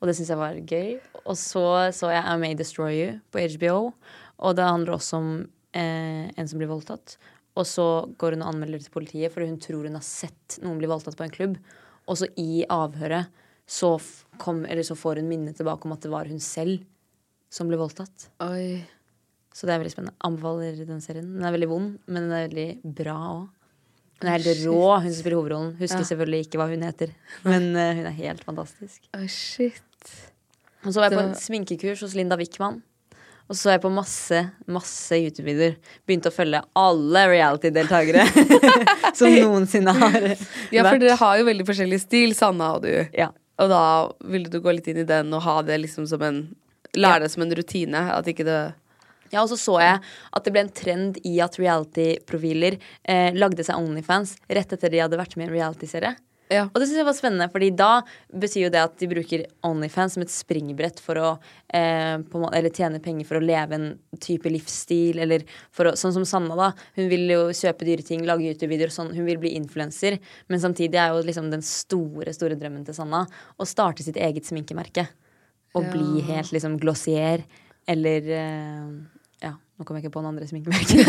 Og 0.00 0.08
det 0.08 0.16
syns 0.16 0.32
jeg 0.32 0.40
var 0.40 0.60
gøy. 0.60 0.94
Og 1.24 1.36
så 1.38 1.64
så 1.96 2.12
jeg 2.12 2.24
I 2.24 2.38
May 2.40 2.56
Destroy 2.58 2.94
You 2.96 3.18
på 3.32 3.42
HBO, 3.56 3.92
og 4.40 4.56
det 4.56 4.68
handler 4.68 4.96
også 4.96 5.20
om 5.20 5.34
eh, 5.76 6.30
en 6.30 6.48
som 6.48 6.60
blir 6.60 6.70
voldtatt. 6.70 7.18
Og 7.58 7.66
så 7.68 7.86
går 8.18 8.36
hun 8.36 8.46
og 8.46 8.54
anmelder 8.54 8.80
til 8.82 8.94
politiet, 8.94 9.32
for 9.34 9.44
hun 9.44 9.58
tror 9.60 9.88
hun 9.88 9.98
har 9.98 10.06
sett 10.06 10.60
noen 10.64 10.78
bli 10.80 10.88
voldtatt 10.90 11.18
på 11.18 11.26
en 11.26 11.34
klubb. 11.34 11.58
Og 12.08 12.20
så 12.20 12.30
i 12.40 12.64
avhøret 12.70 13.28
så, 13.70 13.92
kom, 14.42 14.64
så 14.66 14.96
får 14.98 15.20
hun 15.20 15.28
minnet 15.30 15.58
tilbake 15.60 15.86
om 15.86 15.94
at 15.94 16.06
det 16.06 16.12
var 16.12 16.30
hun 16.30 16.40
selv 16.42 16.80
som 17.50 17.70
ble 17.70 17.78
voldtatt. 17.78 18.30
Oi. 18.46 18.80
Så 19.54 19.66
det 19.66 19.74
er 19.74 19.80
veldig 19.82 19.92
spennende. 19.92 20.16
Anbefaler 20.26 20.84
den 20.88 21.00
serien. 21.04 21.32
Den 21.36 21.46
er 21.46 21.54
veldig 21.54 21.70
vond, 21.70 21.96
men 22.06 22.26
den 22.26 22.36
er 22.36 22.46
veldig 22.48 22.94
bra 23.00 23.16
òg. 23.32 23.48
Hun 24.20 24.28
er 24.28 24.36
helt 24.36 24.66
rå, 24.66 24.80
hun 25.00 25.08
som 25.08 25.16
spiller 25.16 25.38
hovedrollen. 25.38 25.72
Husker 25.78 26.04
selvfølgelig 26.04 26.44
ikke 26.44 26.60
hva 26.60 26.66
hun 26.68 26.82
heter, 26.84 27.14
men 27.46 27.70
uh, 27.72 27.86
hun 27.96 28.04
er 28.10 28.16
helt 28.18 28.44
fantastisk. 28.44 29.00
Oh, 29.16 29.24
shit. 29.32 30.12
Og 30.84 30.92
så 30.92 31.00
var 31.00 31.08
jeg 31.08 31.16
på 31.16 31.24
en 31.24 31.34
sminkekurs 31.40 32.04
hos 32.04 32.16
Linda 32.18 32.36
Wickman. 32.40 32.82
Og 33.50 33.56
så 33.58 33.70
var 33.70 33.78
jeg 33.78 33.82
på 33.82 33.90
masse 33.90 34.40
masse 34.70 35.16
YouTube-videoer. 35.18 35.74
Begynte 36.06 36.30
å 36.30 36.34
følge 36.34 36.60
alle 36.78 37.24
reality-deltakere 37.32 38.26
som 39.18 39.32
noensinne 39.34 39.96
har 39.96 40.14
vært. 40.14 40.44
Ja, 40.76 40.84
for 40.86 41.00
dere 41.02 41.16
har 41.18 41.40
jo 41.40 41.48
veldig 41.48 41.66
forskjellig 41.66 41.98
stil, 42.04 42.36
Sanna 42.38 42.74
og 42.76 42.84
du. 42.84 42.92
Ja. 43.16 43.32
Og 43.60 43.72
da 43.72 43.82
ville 44.30 44.52
du 44.52 44.60
gå 44.62 44.76
litt 44.76 44.86
inn 44.92 45.02
i 45.02 45.08
den 45.08 45.32
og 45.34 45.42
ha 45.48 45.56
det 45.66 45.80
liksom 45.82 46.06
som 46.10 46.22
en 46.26 46.42
Lære 46.98 47.22
det 47.22 47.28
som 47.30 47.44
en 47.44 47.52
rutine. 47.54 48.00
At 48.10 48.26
ikke 48.26 48.42
det 48.42 48.60
Ja, 49.30 49.44
og 49.44 49.50
så 49.52 49.58
så 49.60 49.76
jeg 49.82 50.00
at 50.00 50.46
det 50.46 50.54
ble 50.54 50.64
en 50.66 50.74
trend 50.74 51.20
i 51.26 51.36
at 51.42 51.58
reality-profiler 51.60 52.80
eh, 53.04 53.30
lagde 53.36 53.66
seg 53.66 53.78
Onlyfans 53.78 54.36
rett 54.50 54.74
etter 54.74 54.92
de 54.92 55.04
hadde 55.04 55.20
vært 55.20 55.36
med 55.38 55.48
i 55.48 55.50
en 55.50 55.56
reality-serie. 55.58 56.16
Ja. 56.50 56.64
Og 56.66 56.80
det 56.80 56.88
synes 56.88 56.98
jeg 56.98 57.06
var 57.06 57.14
spennende, 57.14 57.46
fordi 57.52 57.68
da 57.78 58.00
betyr 58.42 58.64
jo 58.64 58.70
det 58.74 58.80
at 58.82 58.96
de 58.98 59.08
bruker 59.10 59.44
Onlyfans 59.66 60.16
som 60.16 60.24
et 60.24 60.32
springbrett 60.34 60.98
for 61.02 61.20
å 61.22 61.28
eh, 61.70 62.16
på, 62.26 62.40
Eller 62.48 62.74
tjene 62.74 62.98
penger 63.02 63.28
for 63.28 63.38
å 63.38 63.44
leve 63.44 63.76
en 63.76 63.86
type 64.18 64.50
livsstil, 64.50 65.20
eller 65.22 65.46
å 65.46 65.94
Sånn 66.00 66.16
som 66.16 66.26
Sanna, 66.26 66.56
da. 66.58 66.72
Hun 66.98 67.06
vil 67.12 67.30
jo 67.30 67.44
kjøpe 67.54 67.86
dyre 67.86 68.02
ting, 68.06 68.26
lage 68.26 68.48
YouTube-videoer, 68.48 68.90
sånn. 68.94 69.14
Hun 69.14 69.28
vil 69.28 69.38
bli 69.42 69.54
influenser. 69.60 70.18
Men 70.50 70.62
samtidig 70.62 70.98
er 70.98 71.14
jo 71.14 71.22
liksom 71.28 71.52
den 71.54 71.62
store, 71.66 72.34
store 72.34 72.58
drømmen 72.58 72.82
til 72.88 72.98
Sanna 72.98 73.22
å 73.54 73.68
starte 73.68 74.02
sitt 74.06 74.18
eget 74.18 74.50
sminkemerke. 74.50 75.06
Og 75.78 75.86
bli 75.92 76.24
helt 76.26 76.50
liksom 76.50 76.80
glossier, 76.82 77.46
eller 77.86 78.26
eh, 78.26 78.90
Ja, 78.90 79.19
nå 79.80 79.86
kom 79.88 79.96
jeg 79.96 80.04
ikke 80.04 80.12
på 80.12 80.20
noen 80.20 80.34
andre 80.34 80.44
sminkemerker. 80.44 81.06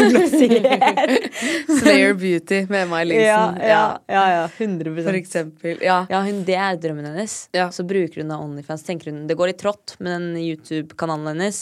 Slayer 1.81 2.13
Beauty 2.15 2.61
med 2.69 2.85
Emma 2.85 3.01
Ellingsen. 3.03 3.57
ja, 3.67 3.81
ja. 4.07 4.21
ja, 4.31 4.45
100 4.47 4.93
For 4.95 5.17
eksempel. 5.19 5.81
Ja. 5.83 5.97
Ja, 6.07 6.21
hun, 6.23 6.45
det 6.47 6.55
er 6.55 6.79
drømmen 6.79 7.09
hennes. 7.09 7.33
Ja. 7.51 7.65
Så 7.75 7.83
bruker 7.83 8.23
hun 8.23 8.31
da 8.31 8.39
Onlyfans. 8.39 8.85
Tenker 8.87 9.11
hun, 9.11 9.25
Det 9.27 9.35
går 9.35 9.51
i 9.51 9.57
trått 9.59 9.97
med 9.99 10.15
den 10.15 10.39
YouTube-kanalen 10.39 11.33
hennes. 11.33 11.59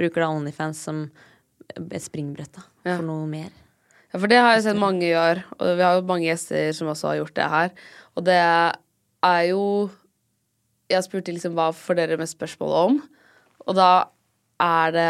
Bruker 0.00 0.24
da 0.24 0.30
Onlyfans 0.32 0.80
som 0.88 1.04
et 1.76 2.00
springbrett 2.06 2.56
da, 2.56 2.64
for 2.86 3.04
noe 3.04 3.28
mer. 3.28 3.52
Ja, 4.14 4.16
for 4.16 4.32
det 4.32 4.40
har 4.40 4.56
jeg 4.56 4.64
sett 4.70 4.80
mange 4.80 5.04
gjøre, 5.10 5.44
og 5.58 5.76
vi 5.76 5.84
har 5.84 5.98
jo 5.98 6.08
mange 6.08 6.24
gjester 6.24 6.72
som 6.78 6.88
også 6.88 7.10
har 7.10 7.20
gjort 7.20 7.36
det 7.36 7.52
her. 7.52 7.72
Og 8.16 8.24
det 8.24 8.40
er 8.40 9.42
jo 9.50 9.62
Jeg 10.88 11.02
spurte 11.02 11.34
liksom 11.34 11.56
hva 11.58 11.72
får 11.74 11.98
dere 11.98 12.16
mest 12.20 12.38
spørsmål 12.38 12.76
om, 12.86 13.00
og 13.66 13.74
da 13.74 13.90
er 14.62 14.92
det 14.94 15.08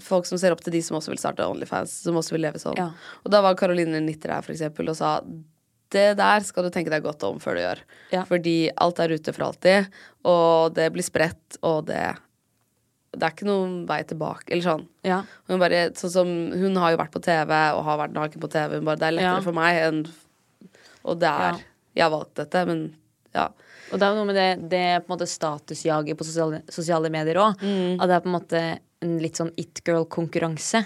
folk 0.00 0.26
som 0.26 0.38
ser 0.38 0.54
opp 0.54 0.62
til 0.64 0.72
de 0.72 0.80
som 0.82 0.96
også 0.96 1.12
vil 1.12 1.20
starte 1.20 1.44
Onlyfans, 1.46 1.92
som 2.06 2.16
også 2.16 2.32
vil 2.36 2.46
leve 2.46 2.58
sånn. 2.62 2.76
Ja. 2.78 2.90
Og 3.24 3.30
da 3.34 3.42
var 3.44 3.54
Caroline 3.60 4.00
Nitter 4.00 4.32
her, 4.32 4.42
for 4.42 4.54
eksempel, 4.54 4.88
og 4.88 4.96
sa 4.96 5.20
det 5.92 6.16
der 6.16 6.40
skal 6.40 6.64
du 6.64 6.70
tenke 6.72 6.88
deg 6.88 7.04
godt 7.04 7.22
om 7.28 7.38
før 7.42 7.58
du 7.58 7.60
gjør. 7.60 7.80
Ja. 8.14 8.24
Fordi 8.24 8.56
alt 8.80 9.00
er 9.04 9.12
ute 9.12 9.34
for 9.36 9.50
alltid, 9.50 9.90
og 10.24 10.72
det 10.78 10.88
blir 10.94 11.04
spredt, 11.04 11.58
og 11.62 11.86
det 11.90 12.14
det 13.12 13.26
er 13.26 13.34
ikke 13.34 13.44
noen 13.44 13.72
vei 13.84 13.98
tilbake. 14.08 14.48
Eller 14.48 14.64
sånn. 14.64 14.86
Ja. 15.04 15.18
Hun, 15.50 15.58
bare, 15.60 15.90
sånn 16.00 16.12
som, 16.14 16.28
hun 16.56 16.78
har 16.80 16.94
jo 16.94 17.00
vært 17.02 17.12
på 17.12 17.20
TV 17.20 17.50
og 17.76 17.82
har 17.84 17.98
vært 18.00 18.14
naken 18.16 18.40
på 18.40 18.48
TV. 18.48 18.78
Hun 18.78 18.86
bare, 18.88 18.96
det 19.02 19.08
er 19.10 19.16
lettere 19.18 19.34
Ja. 19.36 19.42
for 19.44 19.52
meg 19.52 19.80
enn 19.82 19.98
Og 21.04 21.18
det 21.20 21.28
er 21.28 21.52
Ja. 21.52 21.58
Jeg 21.94 22.02
har 22.04 22.10
valgt 22.10 22.34
dette, 22.36 22.64
men 22.64 22.96
ja. 23.34 23.48
Og 23.92 23.98
det 23.98 24.02
er 24.06 24.14
jo 24.14 24.16
noe 24.16 24.24
med 24.24 24.36
det, 24.38 24.68
det 24.70 25.04
på 25.04 25.12
en 25.12 25.18
måte 25.18 25.28
statusjaget 25.28 26.16
på 26.16 26.24
sosiale, 26.24 26.62
sosiale 26.72 27.10
medier 27.10 27.36
òg. 27.36 27.60
Mm. 27.60 28.00
At 28.00 28.08
det 28.08 28.14
er 28.16 28.20
på 28.24 28.30
en 28.30 28.38
måte 28.40 28.62
en 29.02 29.18
litt 29.22 29.38
sånn 29.40 29.52
it 29.60 29.82
girl-konkurranse. 29.86 30.84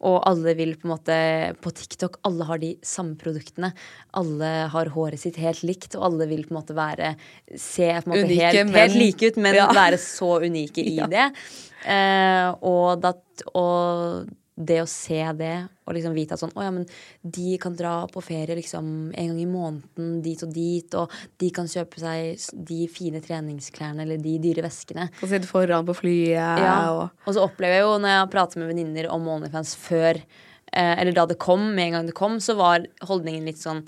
Og 0.00 0.20
alle 0.30 0.52
vil 0.54 0.76
på 0.78 0.86
en 0.86 0.92
måte 0.92 1.14
På 1.60 1.72
TikTok, 1.74 2.20
alle 2.28 2.44
har 2.46 2.58
de 2.62 2.68
samme 2.86 3.16
produktene. 3.18 3.72
Alle 4.14 4.50
har 4.70 4.86
håret 4.94 5.18
sitt 5.18 5.36
helt 5.42 5.64
likt, 5.66 5.96
og 5.98 6.04
alle 6.12 6.28
vil 6.30 6.44
på 6.46 6.54
en 6.54 6.60
måte 6.60 6.76
være 6.78 7.16
Se 7.58 7.88
på 7.88 8.06
en 8.06 8.12
måte 8.12 8.28
Unike, 8.28 8.44
helt, 8.52 8.70
men- 8.70 8.78
helt 8.78 8.94
like 9.00 9.22
ut, 9.32 9.36
men 9.42 9.54
Ja. 9.58 9.66
være 9.74 9.98
så 9.98 10.38
unike 10.46 10.78
i 10.86 10.96
det. 11.16 11.32
Eh, 11.84 12.54
og, 12.62 13.00
dat, 13.02 13.22
og 13.54 14.28
det 14.58 14.80
å 14.82 14.88
se 14.90 15.20
det, 15.38 15.54
og 15.86 15.94
liksom 15.94 16.16
vite 16.16 16.34
at 16.34 16.42
sånn 16.42 16.52
Å 16.58 16.64
ja, 16.66 16.72
men 16.74 16.84
de 17.22 17.54
kan 17.62 17.76
dra 17.78 17.92
på 18.10 18.22
ferie 18.24 18.56
liksom 18.58 18.88
en 19.14 19.30
gang 19.30 19.38
i 19.38 19.46
måneden 19.46 20.18
dit 20.24 20.42
og 20.42 20.50
dit, 20.54 20.96
og 20.98 21.14
de 21.38 21.50
kan 21.54 21.70
kjøpe 21.70 22.02
seg 22.02 22.42
de 22.68 22.80
fine 22.90 23.22
treningsklærne 23.24 24.02
eller 24.02 24.20
de 24.22 24.34
dyre 24.42 24.66
veskene. 24.66 25.08
Og 25.22 25.30
sitte 25.30 25.50
foran 25.50 25.86
på 25.86 25.96
flyet 26.00 26.36
Ja. 26.36 26.90
og 26.90 27.10
Og 27.26 27.34
så 27.34 27.46
opplever 27.46 27.78
jeg 27.78 27.86
jo 27.86 27.96
når 27.98 28.14
jeg 28.14 28.22
har 28.24 28.34
pratet 28.34 28.60
med 28.60 28.70
venninner 28.72 29.10
om 29.14 29.28
Onlyfans 29.28 29.76
før, 29.78 30.18
eh, 30.72 30.94
eller 30.98 31.12
da 31.12 31.26
det 31.26 31.38
kom, 31.38 31.74
med 31.74 31.86
en 31.86 31.92
gang 31.98 32.06
det 32.06 32.18
kom, 32.18 32.40
så 32.42 32.56
var 32.58 32.86
holdningen 33.06 33.46
litt 33.46 33.62
sånn 33.62 33.84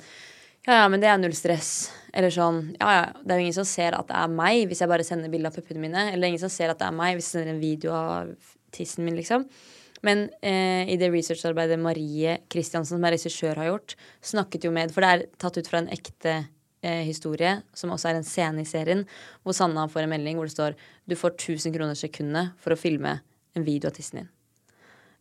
ja, 0.66 0.82
ja, 0.82 0.88
men 0.92 1.00
det 1.00 1.08
er 1.08 1.16
null 1.16 1.32
stress. 1.32 1.90
Eller 2.12 2.28
sånn, 2.34 2.76
ja, 2.76 2.90
ja, 2.92 3.04
det 3.24 3.32
er 3.32 3.38
jo 3.40 3.44
ingen 3.46 3.56
som 3.56 3.64
ser 3.64 3.94
at 3.96 4.10
det 4.10 4.16
er 4.18 4.28
meg 4.28 4.66
hvis 4.68 4.82
jeg 4.82 4.90
bare 4.90 5.06
sender 5.06 5.32
bilde 5.32 5.48
av 5.48 5.56
puppene 5.56 5.80
mine. 5.80 6.10
Eller 6.10 6.20
det 6.20 6.26
er 6.28 6.32
ingen 6.34 6.42
som 6.42 6.52
ser 6.52 6.68
at 6.68 6.78
det 6.78 6.84
er 6.84 6.96
meg 6.98 7.16
hvis 7.16 7.30
jeg 7.30 7.38
sender 7.38 7.54
en 7.54 7.62
video 7.62 7.94
av 7.96 8.34
tissen 8.76 9.06
min, 9.06 9.16
liksom. 9.16 9.46
Men 10.06 10.28
eh, 10.40 10.88
i 10.88 10.96
det 11.00 11.10
researcharbeidet 11.12 11.78
Marie 11.80 12.38
Kristiansen, 12.52 12.96
som 12.96 13.04
er 13.04 13.16
regissør, 13.16 13.58
har 13.60 13.68
gjort, 13.68 13.96
snakket 14.24 14.64
jo 14.64 14.72
med 14.74 14.94
For 14.94 15.04
det 15.04 15.10
er 15.10 15.26
tatt 15.40 15.58
ut 15.60 15.68
fra 15.68 15.82
en 15.82 15.90
ekte 15.92 16.36
eh, 16.82 17.02
historie, 17.04 17.58
som 17.76 17.92
også 17.92 18.10
er 18.10 18.20
en 18.20 18.26
scene 18.26 18.64
i 18.64 18.68
serien, 18.68 19.04
hvor 19.44 19.56
Sanna 19.56 19.86
får 19.90 20.06
en 20.06 20.14
melding 20.14 20.40
hvor 20.40 20.48
det 20.48 20.56
står 20.56 20.78
du 21.04 21.16
får 21.18 21.36
1000 21.36 21.76
kroner 21.76 21.98
sekundet 21.98 22.54
for 22.62 22.74
å 22.74 22.80
filme 22.80 23.18
en 23.56 23.66
video 23.66 23.90
av 23.90 23.96
tissen 23.96 24.22
din. 24.22 24.30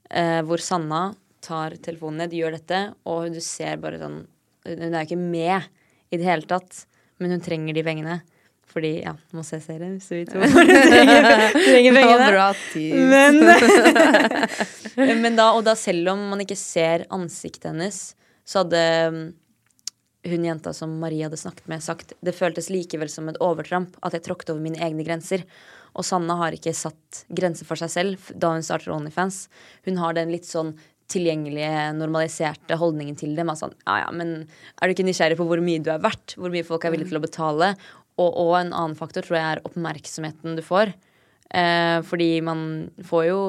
Eh, 0.09 0.39
hvor 0.47 0.63
Sanna 0.63 1.09
tar 1.43 1.75
telefonen 1.83 2.23
ned, 2.23 2.35
gjør 2.35 2.57
dette, 2.57 2.81
og 3.07 3.33
du 3.33 3.39
ser 3.43 3.79
bare 3.81 3.99
sånn 4.01 4.21
Hun 4.67 4.91
er 4.91 4.99
jo 4.99 5.07
ikke 5.07 5.17
med 5.17 5.69
i 6.11 6.17
det 6.19 6.25
hele 6.27 6.45
tatt, 6.45 6.83
men 7.17 7.31
hun 7.31 7.41
trenger 7.41 7.73
de 7.73 7.83
pengene. 7.85 8.17
Fordi, 8.69 8.91
ja, 9.01 9.15
må 9.33 9.41
se 9.45 9.57
serien 9.63 9.97
hvis 9.97 10.29
hvor 10.29 10.45
hun 10.53 10.69
trenger, 10.69 11.25
trenger 11.55 11.95
Det 11.97 12.03
pengene. 12.05 12.27
Men, 14.99 15.21
men 15.23 15.37
da, 15.39 15.51
og 15.57 15.63
da 15.65 15.73
selv 15.79 16.11
om 16.13 16.21
man 16.33 16.43
ikke 16.43 16.57
ser 16.59 17.07
ansiktet 17.13 17.71
hennes, 17.71 17.99
så 18.45 18.61
hadde 18.61 18.83
mm, 19.15 19.23
hun 20.29 20.45
jenta 20.45 20.73
som 20.75 20.93
Marie 21.01 21.25
hadde 21.25 21.39
snakket 21.39 21.69
med, 21.71 21.83
sagt 21.85 22.13
det 22.25 22.35
føltes 22.37 22.69
likevel 22.73 23.09
som 23.11 23.29
et 23.31 23.39
overtramp 23.43 23.97
at 24.05 24.17
jeg 24.17 24.25
tråkket 24.27 24.53
over 24.53 24.63
mine 24.63 24.81
egne 24.83 25.05
grenser. 25.07 25.45
Og 25.97 26.05
Sanna 26.05 26.35
har 26.43 26.53
ikke 26.53 26.75
satt 26.77 27.23
grenser 27.33 27.65
for 27.65 27.79
seg 27.79 27.93
selv 27.93 28.31
da 28.37 28.53
hun 28.53 28.65
starter 28.65 28.93
Onlyfans. 28.93 29.47
Hun 29.87 29.97
har 30.01 30.17
den 30.17 30.33
litt 30.33 30.45
sånn 30.49 30.75
tilgjengelige, 31.09 31.89
normaliserte 31.97 32.77
holdningen 32.77 33.17
til 33.17 33.33
dem. 33.37 33.49
sånn, 33.57 33.73
ja, 33.87 34.03
ja, 34.03 34.09
men 34.13 34.43
er 34.77 34.87
du 34.87 34.93
ikke 34.93 35.07
nysgjerrig 35.07 35.39
på 35.39 35.47
hvor 35.49 35.61
mye 35.63 35.81
du 35.81 35.89
er 35.93 36.03
verdt? 36.03 36.35
Hvor 36.37 36.53
mye 36.53 36.67
folk 36.67 36.85
er 36.85 36.93
villige 36.93 37.09
til 37.09 37.21
å 37.21 37.23
betale? 37.23 37.71
Og, 38.19 38.33
og 38.35 38.55
en 38.59 38.73
annen 38.75 38.97
faktor 38.99 39.23
tror 39.23 39.37
jeg 39.39 39.57
er 39.57 39.61
oppmerksomheten 39.69 40.57
du 40.59 40.63
får. 40.65 40.91
Eh, 41.55 41.99
fordi 42.05 42.31
man 42.45 42.63
får 43.09 43.27
jo 43.29 43.41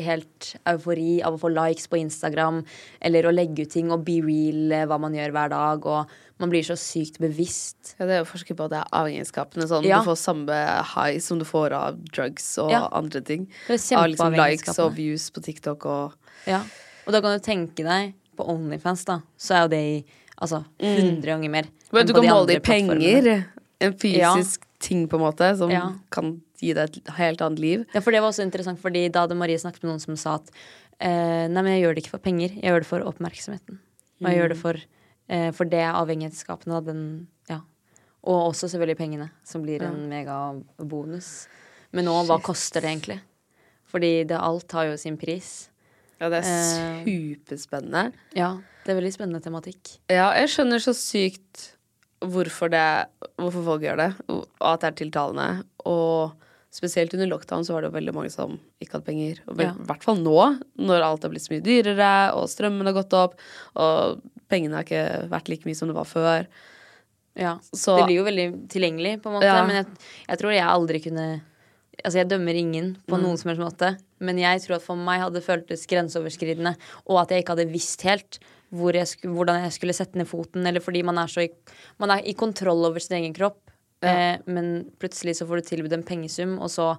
helt 0.00 0.54
eufori 0.70 1.18
av 1.26 1.34
å 1.36 1.40
få 1.42 1.50
likes 1.52 1.88
på 1.90 1.98
Instagram 2.00 2.62
eller 3.04 3.26
å 3.28 3.32
legge 3.34 3.66
ut 3.66 3.72
ting 3.74 3.90
og 3.92 4.04
be 4.06 4.18
real 4.24 4.72
eh, 4.72 4.86
hva 4.88 4.96
man 5.02 5.14
gjør 5.16 5.34
hver 5.36 5.52
dag. 5.52 5.86
Og 5.86 6.40
man 6.40 6.52
blir 6.52 6.64
så 6.64 6.76
sykt 6.80 7.18
bevisst. 7.20 7.94
Ja, 7.98 8.06
det 8.08 8.14
er 8.16 8.22
jo 8.22 8.28
forske 8.30 8.56
på 8.56 8.66
at 8.66 8.72
det 8.74 8.80
er 8.80 8.94
avhengighetsskapende. 9.00 9.68
Sånn, 9.68 9.84
Ja. 9.88 10.00
Du 10.00 10.08
får 10.08 10.20
samme 10.22 10.60
high 10.94 11.18
som 11.20 11.38
du 11.40 11.44
får 11.48 11.74
av 11.76 11.98
drugs 12.10 12.46
og 12.62 12.70
Ja. 12.72 12.86
andre 12.92 13.20
ting. 13.20 13.48
Av 13.68 14.08
liksom 14.08 14.36
likes 14.36 14.78
og 14.78 14.94
views 14.96 15.30
på 15.30 15.42
TikTok 15.44 15.86
og 15.86 16.14
Ja. 16.46 16.62
Og 17.06 17.12
da 17.12 17.20
kan 17.20 17.38
du 17.38 17.44
tenke 17.44 17.84
deg 17.84 18.14
på 18.36 18.46
Onlyfans, 18.48 19.04
da, 19.04 19.20
så 19.36 19.54
er 19.54 19.62
jo 19.64 19.68
det 19.68 19.84
i 19.84 20.04
altså 20.40 20.64
100 20.80 21.26
ganger 21.26 21.50
mer. 21.50 21.64
Men 21.92 22.06
du 22.06 22.12
kan 22.14 22.24
måle 22.24 22.46
det 22.46 22.56
i 22.56 22.64
penger. 22.64 23.46
En 23.80 23.94
fysisk 23.96 24.64
ting, 24.80 25.06
på 25.08 25.16
en 25.16 25.24
måte, 25.24 25.56
som 25.56 25.70
Ja. 25.70 25.94
kan 26.10 26.42
gi 26.60 26.72
deg 26.74 26.96
et 26.98 27.08
helt 27.16 27.40
annet 27.40 27.58
liv. 27.58 27.86
Ja, 27.94 28.00
for 28.00 28.10
det 28.12 28.20
var 28.20 28.28
også 28.30 28.42
interessant, 28.44 28.80
fordi 28.80 29.10
da 29.10 29.26
hadde 29.26 29.36
Marie 29.36 29.56
snakket 29.58 29.82
med 29.82 29.92
noen 29.92 30.00
som 30.00 30.16
sa 30.16 30.34
at 30.36 30.50
eh, 31.00 31.48
nei, 31.48 31.62
men 31.62 31.72
jeg 31.72 31.82
gjør 31.84 31.94
det 31.96 32.02
ikke 32.04 32.10
for 32.18 32.18
penger, 32.24 32.50
jeg 32.60 32.62
gjør 32.70 32.80
det 32.84 32.86
for 32.90 33.00
oppmerksomheten. 33.08 33.78
Og 34.20 34.28
jeg 34.28 34.36
gjør 34.36 34.48
det 34.52 34.58
for, 34.60 34.76
eh, 35.28 35.50
for 35.56 35.64
det 35.64 35.80
avhengighetsskapende, 35.88 36.76
av 36.76 36.84
den 36.84 37.26
Ja. 37.48 37.60
Og 38.22 38.52
også 38.52 38.68
selvfølgelig 38.68 38.98
pengene, 38.98 39.30
som 39.44 39.62
blir 39.62 39.80
en 39.82 40.08
megabonus. 40.10 41.46
Men 41.92 42.04
nå, 42.04 42.18
hva 42.28 42.36
koster 42.42 42.82
det 42.84 42.90
egentlig? 42.90 43.20
Fordi 43.90 44.26
det, 44.28 44.36
alt 44.38 44.70
har 44.72 44.84
jo 44.90 44.96
sin 45.00 45.16
pris. 45.16 45.68
Ja, 46.20 46.28
det 46.28 46.44
er 46.44 47.00
Eh. 47.00 47.04
superspennende. 47.06 48.12
Ja, 48.36 48.58
det 48.84 48.92
er 48.92 49.00
veldig 49.00 49.12
spennende 49.16 49.40
tematikk. 49.42 49.98
Ja, 50.10 50.32
jeg 50.34 50.48
skjønner 50.48 50.78
så 50.78 50.92
sykt 50.94 51.72
hvorfor, 52.20 52.70
det, 52.70 52.84
hvorfor 53.40 53.64
folk 53.64 53.82
gjør 53.82 53.96
det, 53.96 54.10
og 54.28 54.46
at 54.74 54.80
det 54.84 54.88
er 54.90 54.98
tiltalende. 55.04 55.64
Og 55.88 56.32
spesielt 56.70 57.14
under 57.16 57.26
lockdown 57.32 57.64
så 57.66 57.72
var 57.74 57.82
det 57.82 57.90
jo 57.90 57.96
veldig 57.98 58.14
mange 58.14 58.30
som 58.30 58.58
ikke 58.80 58.98
hadde 58.98 59.06
penger. 59.08 59.40
Og 59.48 59.56
vel- 59.56 59.66
Ja. 59.66 59.72
i 59.72 59.86
hvert 59.88 60.02
fall 60.04 60.16
nå, 60.16 60.36
når 60.78 61.02
alt 61.02 61.22
har 61.22 61.30
blitt 61.30 61.42
så 61.48 61.54
mye 61.54 61.64
dyrere, 61.64 62.34
og 62.34 62.48
strømmen 62.48 62.84
har 62.86 62.92
gått 63.02 63.12
opp, 63.14 63.34
og 63.74 64.20
pengene 64.48 64.74
har 64.76 64.84
ikke 64.84 65.28
vært 65.30 65.48
like 65.48 65.64
mye 65.64 65.74
som 65.76 65.88
det 65.88 65.96
var 65.96 66.04
før. 66.04 66.46
Ja, 67.36 67.58
Så- 67.74 67.96
Det 67.98 68.06
blir 68.06 68.16
jo 68.16 68.24
veldig 68.24 68.68
tilgjengelig, 68.68 69.22
på 69.22 69.26
en 69.30 69.40
måte. 69.40 69.44
Ja. 69.44 69.64
Men 69.66 69.76
jeg, 69.84 69.86
jeg 70.28 70.38
tror 70.38 70.52
jeg 70.52 70.62
aldri 70.66 71.00
kunne 71.02 71.42
Altså, 72.02 72.14
jeg 72.16 72.28
dømmer 72.30 72.54
ingen 72.56 72.96
på 73.06 73.18
Mm. 73.18 73.22
noen 73.24 73.36
som 73.36 73.50
helst 73.50 73.60
måte. 73.60 73.98
Men 74.20 74.38
jeg 74.38 74.62
tror 74.62 74.76
at 74.76 74.82
for 74.82 74.96
meg 74.96 75.20
hadde 75.20 75.34
det 75.34 75.44
føltes 75.44 75.86
grenseoverskridende, 75.86 76.74
og 77.06 77.20
at 77.20 77.28
jeg 77.28 77.44
ikke 77.44 77.56
hadde 77.58 77.70
visst 77.70 78.00
helt 78.02 78.38
hvor 78.70 78.96
jeg 78.96 79.08
sku, 79.10 79.28
hvordan 79.34 79.64
jeg 79.64 79.74
skulle 79.74 79.96
sette 79.96 80.18
ned 80.18 80.28
foten. 80.30 80.66
Eller 80.66 80.82
fordi 80.84 81.02
man 81.06 81.18
er 81.18 81.30
så 81.30 81.44
i, 81.46 81.50
man 82.02 82.14
er 82.14 82.26
i 82.26 82.36
kontroll 82.38 82.86
over 82.88 83.02
sin 83.02 83.18
egen 83.20 83.34
kropp, 83.36 83.72
eh, 84.06 84.36
men 84.46 84.90
plutselig 85.02 85.38
så 85.38 85.48
får 85.48 85.60
du 85.60 85.70
tilbudt 85.70 85.96
en 85.98 86.06
pengesum, 86.06 86.58
og 86.62 86.70
så 86.72 86.92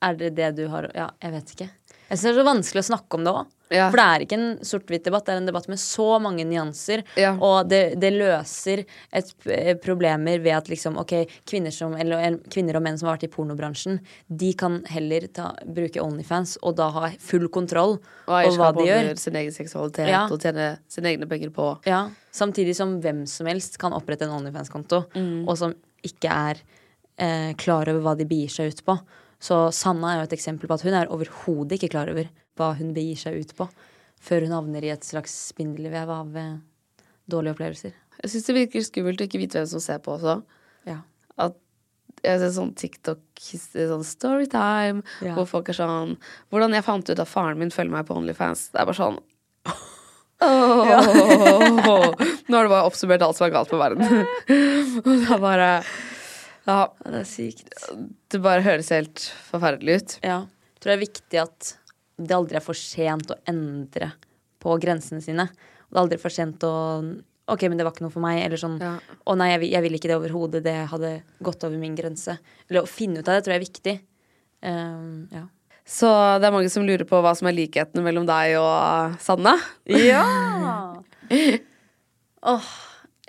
er 0.00 0.16
det 0.16 0.34
det 0.38 0.54
du 0.56 0.66
har 0.72 0.88
Ja, 0.96 1.10
jeg 1.22 1.36
vet 1.36 1.54
ikke. 1.54 1.68
Jeg 2.10 2.18
syns 2.18 2.26
det 2.26 2.30
er 2.34 2.40
så 2.40 2.46
vanskelig 2.50 2.80
å 2.82 2.88
snakke 2.90 3.14
om 3.18 3.24
det 3.24 3.32
òg. 3.32 3.48
Ja. 3.70 3.84
For 3.86 4.00
det 4.00 4.04
er 4.10 4.22
ikke 4.24 4.34
en 4.34 4.46
sort-hvitt-debatt, 4.66 5.26
det 5.28 5.30
er 5.36 5.40
en 5.44 5.46
debatt 5.46 5.68
med 5.70 5.78
så 5.78 6.06
mange 6.18 6.42
nyanser. 6.42 7.04
Ja. 7.14 7.36
Og 7.38 7.68
det, 7.70 7.78
det 8.02 8.10
løser 8.16 8.82
et 9.14 9.28
eh, 9.46 9.76
problemer 9.78 10.40
ved 10.42 10.56
at 10.56 10.66
liksom, 10.72 10.98
okay, 10.98 11.28
kvinner, 11.46 11.70
som, 11.70 11.94
eller, 11.94 12.34
kvinner 12.50 12.74
og 12.80 12.82
menn 12.82 12.98
som 12.98 13.06
har 13.06 13.14
vært 13.14 13.28
i 13.28 13.30
pornobransjen, 13.30 14.00
de 14.26 14.50
kan 14.58 14.80
heller 14.90 15.28
ta, 15.30 15.52
bruke 15.70 16.02
Onlyfans 16.02 16.56
og 16.66 16.74
da 16.82 16.88
ha 16.96 17.12
full 17.22 17.46
kontroll 17.54 18.00
Og 18.26 18.34
over 18.34 18.58
hva 18.58 18.72
de 18.80 18.88
gjør. 18.90 19.12
sin 19.22 19.38
egen 19.38 19.54
seksualitet 19.54 20.10
Ja. 20.10 20.24
og 20.26 20.42
tjene 20.42 20.72
sine 20.90 21.14
egne 21.14 21.30
penger 21.30 21.54
på. 21.54 21.70
Ja, 21.86 22.08
Samtidig 22.34 22.74
som 22.78 22.98
hvem 23.02 23.22
som 23.30 23.46
helst 23.50 23.78
kan 23.78 23.94
opprette 23.94 24.22
en 24.26 24.34
Onlyfans-konto, 24.34 25.04
Mm. 25.14 25.46
og 25.48 25.56
som 25.58 25.72
ikke 26.02 26.30
er 26.30 26.60
eh, 27.18 27.54
klar 27.54 27.86
over 27.90 28.00
hva 28.02 28.16
de 28.18 28.24
begir 28.24 28.48
seg 28.50 28.70
ut 28.74 28.82
på. 28.86 28.98
Så 29.40 29.56
Sanna 29.72 30.12
er 30.14 30.18
jo 30.20 30.26
et 30.28 30.34
eksempel 30.36 30.68
på 30.68 30.76
at 30.76 30.84
hun 30.84 30.96
er 30.98 31.08
overhodet 31.12 31.78
ikke 31.78 31.90
klar 31.94 32.10
over 32.12 32.28
hva 32.60 32.74
hun 32.76 32.90
begir 32.96 33.16
seg 33.16 33.38
ut 33.40 33.54
på, 33.56 33.66
før 34.20 34.44
hun 34.44 34.52
havner 34.52 34.84
i 34.84 34.90
et 34.92 35.06
slags 35.06 35.32
spindelvev 35.48 36.10
av 36.12 36.36
eh, 36.36 36.58
dårlige 37.30 37.54
opplevelser. 37.56 37.94
Jeg 38.20 38.32
syns 38.34 38.46
det 38.50 38.56
virker 38.58 38.84
skummelt 38.84 39.22
å 39.22 39.24
ikke 39.30 39.40
vite 39.40 39.56
hvem 39.62 39.70
som 39.70 39.80
ser 39.80 40.02
på 40.04 40.12
også. 40.18 40.34
Ja. 40.84 40.98
At 41.40 41.56
jeg 42.20 42.36
ser 42.42 42.52
sånn 42.52 42.74
TikTok, 42.76 43.22
sånn 43.40 44.04
Storytime, 44.04 45.00
Ja. 45.24 45.32
hvor 45.38 45.46
folk 45.48 45.70
er 45.72 45.76
sånn 45.78 46.18
Hvordan 46.52 46.74
jeg 46.76 46.84
fant 46.84 47.08
ut 47.08 47.22
at 47.22 47.30
faren 47.30 47.56
min 47.62 47.72
følger 47.72 47.94
meg 47.94 48.04
på 48.10 48.18
Onlyfans. 48.20 48.66
Det 48.74 48.82
er 48.82 48.90
bare 48.90 48.98
sånn 49.00 49.16
Åh, 50.40 52.12
Nå 52.48 52.56
har 52.56 52.64
du 52.64 52.70
bare 52.72 52.84
oppsummert 52.88 53.22
alt 53.24 53.36
som 53.38 53.46
er 53.48 53.52
galt 53.54 53.72
med 53.72 53.80
verden. 53.80 54.26
Og 55.04 55.10
det 55.10 55.32
er 55.32 55.42
bare 55.42 55.70
Ja, 56.68 56.92
det 57.06 57.22
er 57.22 57.28
sykt. 57.28 57.70
det 58.30 58.40
bare 58.44 58.64
høres 58.64 58.90
helt 58.92 59.22
forferdelig 59.48 59.96
ut. 60.00 60.16
Ja. 60.26 60.42
Jeg 60.44 60.82
tror 60.82 60.92
det 60.92 60.96
er 60.96 61.06
viktig 61.06 61.40
at 61.42 61.72
det 62.20 62.36
aldri 62.36 62.60
er 62.60 62.64
for 62.64 62.76
sent 62.76 63.32
å 63.32 63.38
endre 63.48 64.12
på 64.60 64.76
grensene 64.82 65.24
sine. 65.24 65.48
Det 65.50 65.96
er 65.96 66.02
aldri 66.04 66.20
for 66.20 66.34
sent 66.34 66.64
å 66.66 66.76
Ok, 67.50 67.64
men 67.66 67.80
det 67.80 67.82
var 67.82 67.90
ikke 67.90 68.04
noe 68.04 68.14
for 68.14 68.22
meg. 68.22 68.44
Eller 68.44 68.60
sånn 68.60 68.76
Ja. 68.78 68.92
Å 69.26 69.34
nei, 69.34 69.48
jeg 69.50 69.72
jeg 69.72 69.82
vil 69.82 69.96
ikke 69.96 70.10
det 70.12 70.18
overhodet. 70.20 70.62
Det 70.62 70.86
hadde 70.86 71.22
gått 71.42 71.64
over 71.66 71.80
min 71.80 71.96
grense. 71.98 72.36
Eller 72.68 72.84
å 72.84 72.86
finne 72.86 73.18
ut 73.18 73.28
av 73.28 73.34
det 73.34 73.42
tror 73.42 73.56
jeg 73.56 73.60
er 73.60 73.66
viktig. 73.66 73.94
Um, 74.62 75.26
ja. 75.32 75.48
Så 75.82 76.06
det 76.38 76.46
er 76.46 76.54
mange 76.54 76.70
som 76.70 76.84
lurer 76.86 77.02
på 77.08 77.18
hva 77.18 77.32
som 77.34 77.48
er 77.50 77.56
likhetene 77.56 78.04
mellom 78.06 78.28
deg 78.28 78.54
og 78.60 79.16
Sanne. 79.24 79.56
Ja! 79.90 80.22
Åh, 82.52 82.68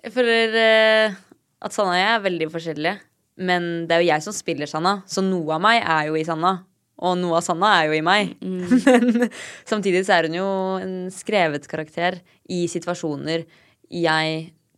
jeg 0.03 0.13
føler 0.13 0.57
eh, 0.61 1.15
at 1.61 1.73
Sanne 1.73 1.95
og 1.95 1.97
jeg 1.97 2.11
er 2.11 2.27
veldig 2.27 2.49
forskjellige. 2.53 2.99
Men 3.41 3.87
det 3.89 3.95
er 3.97 4.03
jo 4.03 4.09
jeg 4.11 4.25
som 4.27 4.35
spiller 4.37 4.69
Sanna, 4.69 4.99
så 5.09 5.23
noe 5.25 5.55
av 5.57 5.63
meg 5.63 5.81
er 5.81 6.11
jo 6.11 6.17
i 6.19 6.25
Sanna. 6.27 6.59
Og 7.01 7.15
noe 7.17 7.39
av 7.39 7.45
Sanna 7.45 7.71
er 7.79 7.87
jo 7.89 7.95
i 7.97 8.03
meg. 8.05 8.35
Men 8.45 9.25
samtidig 9.65 10.03
så 10.05 10.19
er 10.19 10.27
hun 10.29 10.37
jo 10.37 10.47
en 10.83 10.95
skrevet 11.13 11.65
karakter 11.71 12.19
i 12.53 12.67
situasjoner 12.69 13.47
jeg 13.91 14.35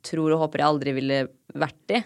tror 0.08 0.32
og 0.36 0.46
håper 0.46 0.64
jeg 0.64 0.70
aldri 0.72 0.94
ville 0.96 1.20
vært 1.60 1.96
i. 1.98 2.00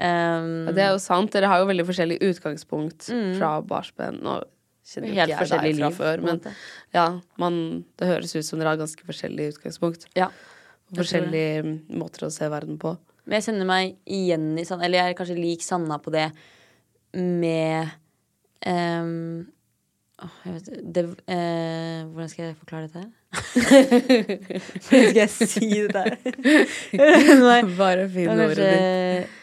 Um, 0.00 0.66
Ja, 0.66 0.72
Det 0.76 0.82
er 0.86 0.90
jo 0.94 0.98
sant. 1.04 1.30
Dere 1.32 1.48
har 1.52 1.60
jo 1.62 1.68
veldig 1.68 1.86
forskjellig 1.88 2.18
utgangspunkt 2.30 3.06
fra 3.38 3.54
barnsben. 3.64 4.22
Nå 4.24 4.38
kjenner 4.86 5.08
jo 5.08 5.12
Mm. 5.12 5.16
Helt 5.16 5.30
ikke 5.32 5.36
jeg 5.36 5.38
deg 5.38 5.48
fra 5.48 5.62
liv, 5.66 5.96
før, 5.96 6.20
men 6.22 6.40
ja, 6.94 7.06
man, 7.42 7.56
det 7.98 8.06
høres 8.08 8.34
ut 8.36 8.44
som 8.46 8.60
dere 8.60 8.68
har 8.74 8.80
ganske 8.80 9.02
forskjellig 9.08 9.52
utgangspunkt. 9.54 10.06
ja. 10.16 10.30
Forskjellige 10.94 11.80
måter 11.98 12.28
å 12.28 12.30
se 12.30 12.46
verden 12.48 12.76
på. 12.78 12.92
Men 13.26 13.40
jeg 13.40 13.48
kjenner 13.48 13.68
meg 13.68 13.96
igjen 14.06 14.52
i 14.58 14.64
Sanna, 14.66 14.86
eller 14.86 15.02
jeg 15.02 15.12
er 15.12 15.18
kanskje 15.18 15.38
lik 15.38 15.64
Sanna 15.66 15.98
på 16.02 16.12
det 16.14 16.28
med 17.16 17.90
um, 18.66 19.46
oh, 20.22 20.36
vet, 20.44 20.68
det, 20.94 21.04
eh, 21.32 22.04
Hvordan 22.10 22.30
skal 22.30 22.44
jeg 22.44 22.58
forklare 22.60 22.86
dette 22.86 23.02
her? 23.02 23.10
hvordan 24.86 25.10
skal 25.10 25.18
jeg 25.18 25.32
si 25.34 25.70
det 25.72 25.90
der? 25.96 26.14
Nei, 27.42 27.58
Bare 27.80 28.06
finn 28.14 28.30
ordet 28.30 28.56
ditt. 28.56 29.36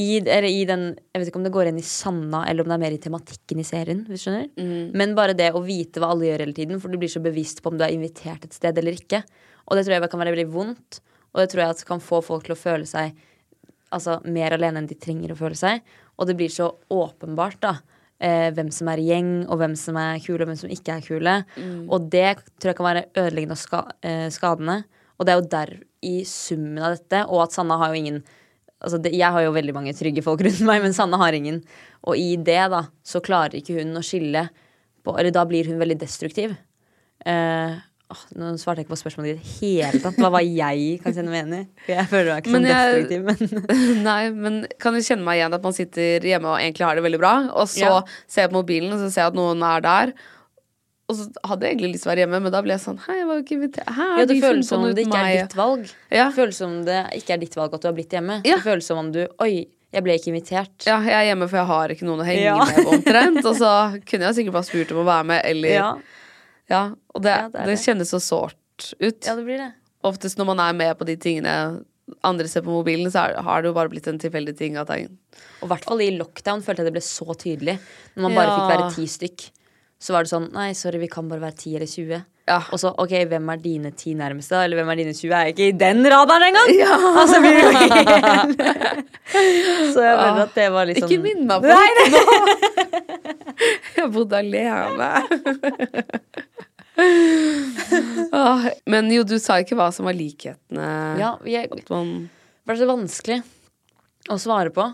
i, 0.00 0.08
eller 0.18 0.48
i 0.48 0.64
den 0.66 0.86
Jeg 0.94 1.20
vet 1.20 1.30
ikke 1.30 1.42
om 1.42 1.46
det 1.46 1.54
går 1.54 1.70
inn 1.70 1.80
i 1.82 1.86
Sanna, 1.86 2.44
eller 2.48 2.64
om 2.64 2.72
det 2.72 2.78
er 2.78 2.84
mer 2.86 2.96
i 2.96 3.02
tematikken 3.02 3.60
i 3.60 3.68
serien. 3.68 4.04
Hvis 4.08 4.24
du 4.24 4.30
skjønner 4.30 4.48
Mm. 4.54 4.94
Men 4.96 5.16
bare 5.18 5.36
det 5.36 5.52
å 5.54 5.62
vite 5.64 6.00
hva 6.00 6.14
alle 6.14 6.30
gjør 6.30 6.46
hele 6.46 6.56
tiden, 6.56 6.80
for 6.80 6.88
du 6.88 6.98
blir 7.00 7.12
så 7.12 7.22
bevisst 7.22 7.60
på 7.62 7.72
om 7.72 7.78
du 7.78 7.84
er 7.84 7.94
invitert 7.94 8.46
et 8.46 8.56
sted 8.56 8.78
eller 8.80 8.96
ikke. 8.96 9.20
Og 9.68 9.76
det 9.76 9.84
tror 9.84 9.96
jeg 9.98 10.10
kan 10.12 10.20
være 10.20 10.34
veldig 10.34 10.52
vondt, 10.52 11.00
og 11.34 11.42
det 11.42 11.50
tror 11.50 11.64
jeg 11.64 11.74
at 11.74 11.86
kan 11.88 12.02
få 12.02 12.20
folk 12.24 12.46
til 12.46 12.54
å 12.54 12.58
føle 12.58 12.86
seg 12.88 13.14
altså, 13.94 14.20
mer 14.30 14.54
alene 14.54 14.80
enn 14.80 14.90
de 14.90 14.98
trenger 14.98 15.34
å 15.34 15.38
føle 15.38 15.58
seg. 15.58 15.82
Og 16.14 16.28
det 16.28 16.36
blir 16.38 16.52
så 16.52 16.70
åpenbart, 16.94 17.58
da. 17.64 17.74
Eh, 18.22 18.50
hvem 18.54 18.70
som 18.72 18.88
er 18.92 19.02
i 19.02 19.08
gjeng, 19.08 19.32
og 19.50 19.58
hvem 19.60 19.74
som 19.78 19.98
er 20.00 20.22
kule, 20.22 20.44
og 20.44 20.52
hvem 20.52 20.60
som 20.60 20.70
ikke 20.72 20.94
er 20.94 21.06
kule. 21.06 21.34
Og 21.90 22.06
det 22.12 22.28
tror 22.62 22.70
jeg 22.70 22.78
kan 22.78 22.88
være 22.88 23.06
ødeleggende 23.10 23.58
og 23.58 23.62
ska 23.62 23.82
eh, 24.06 24.28
skadende. 24.30 24.78
Og 25.18 25.26
det 25.26 25.34
er 25.34 25.40
jo 25.40 25.50
der, 25.50 25.74
i 26.04 26.16
summen 26.28 26.82
av 26.84 26.98
dette, 26.98 27.24
og 27.26 27.46
at 27.46 27.54
Sanna 27.56 27.78
har 27.80 27.92
jo 27.92 28.02
ingen 28.02 28.24
Altså 28.84 28.98
det, 29.00 29.14
jeg 29.16 29.32
har 29.32 29.40
jo 29.40 29.54
veldig 29.54 29.72
mange 29.72 29.94
trygge 29.96 30.20
folk 30.20 30.42
rundt 30.44 30.60
meg, 30.68 30.82
men 30.84 30.92
Sanne 30.92 31.16
har 31.16 31.32
ingen. 31.32 31.62
Og 32.04 32.18
i 32.20 32.34
det, 32.36 32.58
da, 32.68 32.82
så 33.00 33.22
klarer 33.24 33.56
ikke 33.56 33.78
hun 33.78 33.96
å 33.96 34.02
skille 34.04 34.42
på 35.00 35.14
Eller 35.16 35.32
da 35.32 35.46
blir 35.48 35.64
hun 35.70 35.80
veldig 35.80 35.96
destruktiv. 36.02 36.52
Eh, 37.24 37.78
åh, 38.12 38.20
nå 38.36 38.50
svarte 38.60 38.82
jeg 38.82 38.86
ikke 38.86 38.94
på 38.94 39.00
spørsmålet 39.00 39.30
i 39.30 39.36
det 39.38 39.54
hele 39.60 40.00
tatt. 40.02 40.18
Hva 40.20 40.30
var 40.34 40.44
jeg 40.44 40.98
kan 41.04 41.14
kjenne 41.16 41.32
meg 41.32 41.40
igjen 41.40 41.54
i? 41.56 41.62
Jeg 41.94 42.06
føler 42.10 42.30
meg 42.34 42.44
ikke 42.44 42.52
Men 42.54 42.68
jeg- 42.68 43.08
destruktiv, 43.08 43.24
men 43.24 44.02
Nei, 44.08 44.20
men 44.30 44.60
kan 44.82 44.92
du 44.94 45.00
kjenne 45.00 45.24
meg 45.24 45.40
igjen 45.40 45.54
at 45.56 45.62
man 45.64 45.72
sitter 45.76 46.20
hjemme 46.28 46.52
og 46.52 46.58
egentlig 46.60 46.84
har 46.86 46.94
det 47.00 47.04
veldig 47.06 47.20
bra, 47.22 47.34
og 47.54 47.66
så 47.72 47.80
Ja. 47.88 47.98
ser 48.28 48.42
jeg 48.46 48.50
på 48.52 48.60
mobilen, 48.60 48.92
og 48.92 48.98
så 49.02 49.10
ser 49.10 49.22
jeg 49.24 49.32
at 49.32 49.38
noen 49.40 49.62
er 49.64 49.80
der. 49.84 50.14
Og 51.08 51.16
så 51.18 51.26
hadde 51.44 51.66
jeg 51.66 51.74
egentlig 51.76 51.92
lyst 51.94 52.02
til 52.06 52.08
å 52.08 52.12
være 52.14 52.22
hjemme, 52.24 52.38
men 52.46 52.52
da 52.54 52.60
ble 52.64 52.72
jeg 52.72 52.80
sånn 52.80 52.98
Hei, 53.04 53.18
jeg 53.18 53.26
var 53.28 53.36
jo 53.36 53.42
ikke 53.44 53.56
invitert. 53.58 53.88
Hei, 53.92 54.10
ja, 54.20 54.24
det 54.30 54.36
føles 54.40 54.68
som 54.72 54.84
om 54.86 54.94
det 54.96 55.04
ikke 55.04 55.20
er 55.20 55.34
ditt 55.42 55.56
valg. 55.58 55.90
Ja. 56.10 56.28
Det 56.30 56.36
føles 56.38 56.56
som 56.62 56.70
om 56.78 56.84
det 56.86 57.00
ikke 57.18 57.34
er 57.34 57.40
ditt 57.42 57.56
valg 57.60 57.74
at 57.76 57.82
du 57.84 57.88
har 57.90 57.96
blitt 57.98 58.14
hjemme. 58.16 58.38
Ja. 58.44 58.56
Det 58.56 58.64
føles 58.64 58.86
som 58.88 58.98
om 59.02 59.10
du 59.12 59.20
Oi, 59.44 59.66
jeg 59.92 60.02
ble 60.02 60.16
ikke 60.16 60.32
invitert. 60.32 60.86
Ja, 60.88 60.96
jeg 61.04 61.12
er 61.12 61.26
hjemme 61.34 61.46
for 61.50 61.60
jeg 61.60 61.66
har 61.68 61.92
ikke 61.92 62.06
noen 62.08 62.24
å 62.24 62.28
henge 62.28 62.46
Ja. 62.48 62.56
med 62.64 62.88
omtrent. 62.94 63.44
Og 63.44 63.52
så 63.62 63.72
kunne 64.08 64.30
jeg 64.30 64.38
sikkert 64.40 64.56
bare 64.56 64.68
spurt 64.70 64.92
om 64.96 65.02
å 65.04 65.08
være 65.10 65.24
med, 65.28 65.42
eller 65.44 65.76
Ja, 66.70 66.74
Ja, 66.74 66.94
og 67.14 67.22
det, 67.22 67.30
Ja, 67.30 67.48
det 67.52 67.66
det 67.68 67.78
kjennes 67.82 68.08
så 68.14 68.20
sårt 68.24 68.94
ut. 69.00 69.24
ja 69.26 69.34
det 69.36 69.44
blir 69.44 69.58
det. 69.60 69.72
Oftest 70.04 70.38
når 70.38 70.46
man 70.52 70.60
er 70.60 70.72
med 70.76 70.98
på 70.98 71.04
de 71.08 71.16
tingene 71.16 71.84
andre 72.24 72.46
ser 72.48 72.60
på 72.64 72.68
mobilen, 72.72 73.10
så 73.12 73.22
er, 73.30 73.42
har 73.42 73.62
det 73.62 73.68
jo 73.70 73.74
bare 73.76 73.88
blitt 73.88 74.06
en 74.08 74.18
tilfeldig 74.20 74.56
ting 74.58 74.76
at 74.76 74.88
jeg 74.92 75.08
Og 75.62 75.66
i 75.68 75.70
hvert 75.72 75.84
fall 75.88 76.00
i 76.04 76.10
lockdown 76.18 76.60
følte 76.62 76.82
jeg 76.84 76.88
det 76.90 76.96
ble 76.98 77.04
så 77.04 77.24
tydelig. 77.36 77.78
Når 78.16 78.22
man 78.26 78.34
bare 78.34 78.48
Ja. 78.48 78.56
fikk 78.58 78.68
være 78.74 78.94
ti 78.94 79.06
stykk. 79.06 79.50
så 80.04 80.12
var 80.12 80.22
det 80.24 80.30
sånn 80.34 80.52
Nei, 80.52 80.72
sorry, 80.74 80.98
vi 80.98 81.08
kan 81.08 81.28
bare 81.28 81.40
være 81.40 81.56
ti 81.56 81.74
eller 81.76 81.86
20. 81.86 82.24
Ja. 82.46 82.58
Og 82.72 82.78
så, 82.78 82.90
ok, 82.98 83.08
hvem 83.24 83.48
er 83.52 83.56
dine 83.56 83.90
ti 83.96 84.12
nærmeste. 84.14 84.52
Eller 84.64 84.76
hvem 84.76 84.90
er 84.92 84.96
dine 84.96 85.14
20? 85.16 85.32
Er 85.32 85.44
jeg 85.46 85.54
ikke 85.54 85.68
i 85.68 85.78
den 85.80 86.04
radaren 86.04 86.42
engang! 86.50 86.68
Altså, 87.24 87.40
blir 87.40 87.54
det 87.54 87.72
Så 89.94 90.00
jeg 90.04 90.16
føler 90.20 90.42
at 90.42 90.54
det 90.54 90.66
var 90.72 90.86
sånn 90.92 91.08
Ikke 91.08 91.22
minn 91.24 91.46
meg 91.48 91.62
på 91.62 91.68
det 91.72 92.10
nå! 92.12 92.20
Jeg 93.96 94.10
bodde 94.12 94.36
alene. 94.36 95.08
Men 98.90 99.10
jo, 99.12 99.24
du 99.26 99.36
sa 99.42 99.58
ikke 99.62 99.76
hva 99.78 99.90
som 99.94 100.06
var 100.08 100.16
likhetene. 100.16 100.88
Ja, 101.20 101.34
jeg, 101.48 101.70
At, 101.72 101.88
man, 101.90 102.28
det 102.28 102.70
var 102.70 102.80
så 102.80 102.88
vanskelig 102.90 103.40
å 104.30 104.38
svare 104.40 104.72
på. 104.74 104.86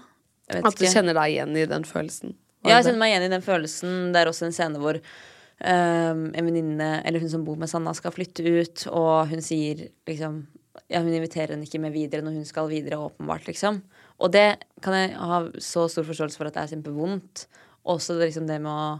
At 0.50 0.74
du 0.74 0.84
ikke. 0.84 0.94
kjenner 0.94 1.14
deg 1.16 1.36
igjen 1.36 1.58
i 1.58 1.66
den 1.70 1.84
følelsen. 1.86 2.34
Ja, 2.66 2.78
jeg 2.78 2.88
kjenner 2.88 3.02
meg 3.02 3.12
igjen 3.12 3.26
i 3.28 3.32
den 3.32 3.44
følelsen. 3.44 3.92
Det 4.14 4.20
er 4.20 4.30
også 4.30 4.48
en 4.48 4.56
scene 4.56 4.80
hvor 4.82 4.98
um, 4.98 6.24
en 6.34 6.48
venninne, 6.48 6.90
eller 7.06 7.22
hun 7.22 7.32
som 7.32 7.44
bor 7.46 7.60
med 7.60 7.70
Sanna, 7.70 7.94
skal 7.96 8.14
flytte 8.14 8.44
ut, 8.44 8.86
og 8.90 9.30
hun 9.30 9.44
sier 9.44 9.76
liksom 10.08 10.42
Ja, 10.90 11.00
hun 11.02 11.12
inviterer 11.14 11.54
henne 11.54 11.66
ikke 11.66 11.80
med 11.82 11.92
videre 11.94 12.22
når 12.24 12.40
hun 12.40 12.46
skal 12.46 12.68
videre, 12.70 12.98
åpenbart, 12.98 13.46
liksom. 13.46 13.80
Og 14.20 14.32
det 14.34 14.60
kan 14.82 14.94
jeg 14.96 15.14
ha 15.18 15.40
så 15.62 15.86
stor 15.90 16.06
forståelse 16.06 16.38
for 16.38 16.48
at 16.48 16.56
det 16.56 16.62
er 16.62 16.72
kjempevondt. 16.74 17.44
Også 17.90 18.16
det, 18.18 18.30
liksom 18.30 18.46
det 18.48 18.58
med 18.62 18.70
å 18.70 18.98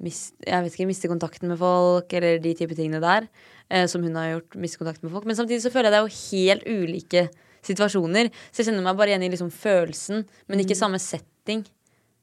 miste, 0.00 0.34
jeg 0.46 0.64
vet 0.64 0.74
ikke, 0.76 0.86
miste 0.90 1.08
kontakten 1.10 1.48
med 1.52 1.58
folk, 1.60 2.12
eller 2.16 2.38
de 2.42 2.54
type 2.58 2.76
tingene 2.78 3.00
der. 3.02 3.28
Eh, 3.70 3.86
som 3.86 4.02
hun 4.02 4.14
har 4.18 4.32
gjort, 4.40 4.56
miste 4.58 4.80
kontakten 4.80 5.04
med 5.06 5.12
folk. 5.14 5.26
Men 5.28 5.36
samtidig 5.38 5.62
så 5.62 5.70
føler 5.70 5.90
jeg 5.90 5.94
det 5.94 6.00
er 6.00 6.08
jo 6.08 6.20
helt 6.20 6.64
ulike 6.66 7.22
situasjoner. 7.62 8.30
Så 8.50 8.62
jeg 8.62 8.70
kjenner 8.70 8.82
meg 8.86 8.96
bare 8.98 9.12
igjen 9.12 9.26
i 9.26 9.30
liksom 9.32 9.50
følelsen, 9.52 10.24
men 10.48 10.62
ikke 10.64 10.78
samme 10.78 10.98
setting. 11.02 11.64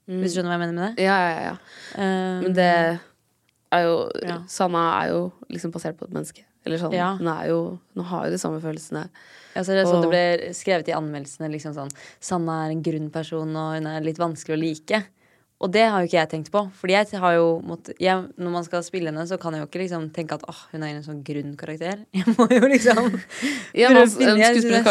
Hvis 0.08 0.34
du 0.34 0.40
skjønner 0.40 0.54
hva 0.54 0.58
jeg 0.58 0.64
mener 0.64 0.76
med 0.78 0.86
det? 0.98 1.04
Ja, 1.04 1.16
ja, 1.20 1.40
ja. 1.52 1.56
Um, 2.00 2.44
Men 2.46 2.54
det 2.56 2.68
er 3.76 3.82
jo 3.84 3.96
Ja. 4.24 4.38
Sanna 4.48 4.84
er 5.04 5.10
jo 5.12 5.34
liksom 5.52 5.72
basert 5.74 5.98
på 6.00 6.08
et 6.08 6.14
menneske. 6.16 6.46
Eller 6.66 6.80
sånn. 6.80 6.94
Ja. 6.96 7.16
Hun 7.20 7.28
er 7.28 7.48
jo 7.50 7.80
Hun 7.96 8.06
har 8.06 8.26
jo 8.26 8.32
de 8.32 8.38
samme 8.40 8.62
følelsene. 8.64 9.10
Ja, 9.56 9.62
så 9.64 9.76
det 9.76 9.84
er 9.84 9.86
sånn 9.92 10.04
Og- 10.04 10.12
det 10.12 10.12
ble 10.12 10.54
skrevet 10.54 10.88
i 10.88 10.96
anmeldelsene 10.96 11.52
liksom 11.52 11.74
sånn 11.76 11.92
Sanna 12.20 12.66
er 12.68 12.72
en 12.72 12.84
grunn 12.84 13.10
person, 13.12 13.56
og 13.56 13.74
hun 13.76 13.88
er 13.88 14.02
litt 14.02 14.18
vanskelig 14.18 14.56
å 14.56 14.60
like. 14.60 15.04
Og 15.58 15.72
det 15.74 15.88
har 15.90 16.04
jo 16.04 16.06
ikke 16.06 16.20
jeg 16.20 16.30
tenkt 16.30 16.52
på. 16.54 16.62
Fordi 16.78 16.94
jeg 16.94 17.18
har 17.18 17.34
jo 17.34 17.46
måttet, 17.66 17.96
jeg, 18.00 18.28
Når 18.38 18.52
man 18.54 18.66
skal 18.68 18.84
spille 18.86 19.10
henne, 19.10 19.24
så 19.26 19.40
kan 19.42 19.56
jeg 19.56 19.64
jo 19.64 19.68
ikke 19.72 19.80
liksom 19.82 20.04
tenke 20.14 20.36
at 20.38 20.44
åh, 20.46 20.60
hun 20.72 20.84
er 20.86 20.92
en 20.94 21.06
sånn 21.06 21.24
grunn 21.26 21.56
karakter. 21.58 22.04
Jeg 22.14 22.36
må 22.38 22.46
jo 22.54 22.68
liksom 22.70 23.00
Ja, 23.74 23.90
man, 23.90 24.06
finne- 24.12 24.36
en 24.36 24.44
jeg 24.44 24.62
skuespiller 24.62 24.84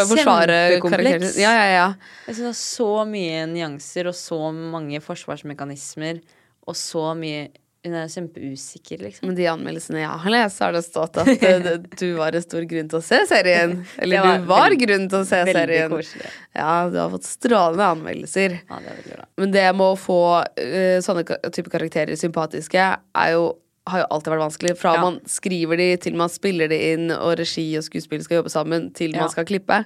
det 0.51 0.57
er 0.57 0.75
kjempekompleks. 0.75 1.37
Ja, 1.39 1.53
ja, 1.55 1.69
ja. 1.71 1.85
Jeg 2.27 2.35
syns 2.35 2.43
det 2.43 2.51
er 2.51 2.59
så 2.59 2.89
mye 3.07 3.45
nyanser 3.53 4.11
og 4.11 4.17
så 4.19 4.41
mange 4.51 4.99
forsvarsmekanismer 5.07 6.19
og 6.67 6.75
så 6.75 7.13
mye 7.15 7.47
Hun 7.85 7.93
er 7.93 8.07
kjempeusikker, 8.11 8.99
liksom. 9.05 9.27
Men 9.29 9.35
de 9.37 9.45
anmeldelsene 9.47 9.99
jeg 10.01 10.09
har 10.23 10.33
lest, 10.33 10.57
så 10.57 10.65
har 10.65 10.73
det 10.75 10.81
stått 10.83 11.19
at 11.21 11.27
eh, 11.35 11.59
det- 11.67 11.99
du 11.99 12.07
var 12.17 12.35
en 12.35 12.41
stor 12.43 12.65
grunn 12.67 12.89
til 12.91 12.99
å 12.99 13.03
se 13.05 13.19
serien. 13.29 13.77
Eller 14.01 14.23
var 14.25 14.39
du 14.41 14.47
var 14.49 14.75
grunn 14.81 15.05
til 15.09 15.19
å 15.21 15.27
se 15.29 15.43
serien. 15.51 15.89
koselig. 15.93 16.31
Ja, 16.57 16.89
du 16.89 16.97
har 16.99 17.13
fått 17.13 17.23
strålende 17.29 17.85
anmeldelser. 17.93 18.57
Ja, 18.67 18.79
det 18.81 18.91
er 18.91 18.97
veldig 18.97 19.13
bra. 19.19 19.25
Men 19.37 19.53
det 19.55 19.67
med 19.77 19.85
å 19.93 19.95
få 19.99 20.19
uh, 20.41 20.97
sånne 21.05 21.23
type 21.53 21.71
karakterer 21.71 22.17
sympatiske 22.19 22.89
er 22.97 23.31
jo 23.37 23.47
har 23.87 24.01
jo 24.01 24.07
alltid 24.11 24.33
vært 24.33 24.41
vanskelig. 24.43 24.71
Fra 24.81 24.91
Ja. 24.97 25.01
man 25.05 25.21
skriver 25.31 25.77
de, 25.79 25.85
til 26.03 26.17
man 26.19 26.27
spiller 26.27 26.67
de 26.67 26.75
inn, 26.91 27.05
og 27.15 27.37
regi 27.39 27.69
og 27.79 27.85
skuespill 27.85 28.19
skal 28.25 28.41
jobbe 28.41 28.51
sammen, 28.51 28.89
til 28.93 29.13
Ja. 29.15 29.21
man 29.23 29.29
skal 29.31 29.45
klippe. 29.47 29.77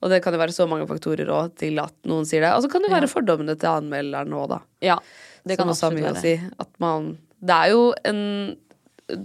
Og 0.00 0.08
det 0.08 0.22
kan 0.24 0.32
jo 0.32 0.38
være 0.40 0.54
så 0.56 0.64
mange 0.66 0.86
faktorer 0.88 1.28
òg 1.28 1.52
til 1.60 1.76
at 1.82 1.92
noen 2.08 2.24
sier 2.24 2.40
det. 2.46 2.54
Og 2.56 2.62
så 2.64 2.70
kan 2.72 2.80
det 2.80 2.88
være 2.94 3.10
fordommene 3.12 3.58
til 3.60 3.68
anmelderen 3.68 4.32
òg, 4.32 4.48
da. 4.54 4.58
Ja, 4.80 4.96
det 5.44 5.58
kan 5.60 5.68
som 5.68 5.74
også 5.74 5.90
har 5.90 5.98
mye 6.00 6.14
å 6.16 6.22
si. 6.22 6.32
At 6.64 6.72
man 6.80 7.18
Det 7.42 7.58
er 7.58 7.72
jo 7.74 7.86
en 8.06 8.22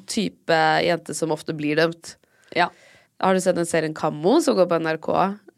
type 0.10 0.60
jente 0.84 1.16
som 1.16 1.34
ofte 1.36 1.56
blir 1.58 1.78
dømt. 1.80 2.16
Ja. 2.58 2.72
Har 3.22 3.34
du 3.34 3.42
sett 3.42 3.58
den 3.58 3.66
serien 3.66 3.96
Kammo 3.98 4.38
som 4.46 4.58
går 4.58 4.68
på 4.70 4.78
NRK? 4.84 5.08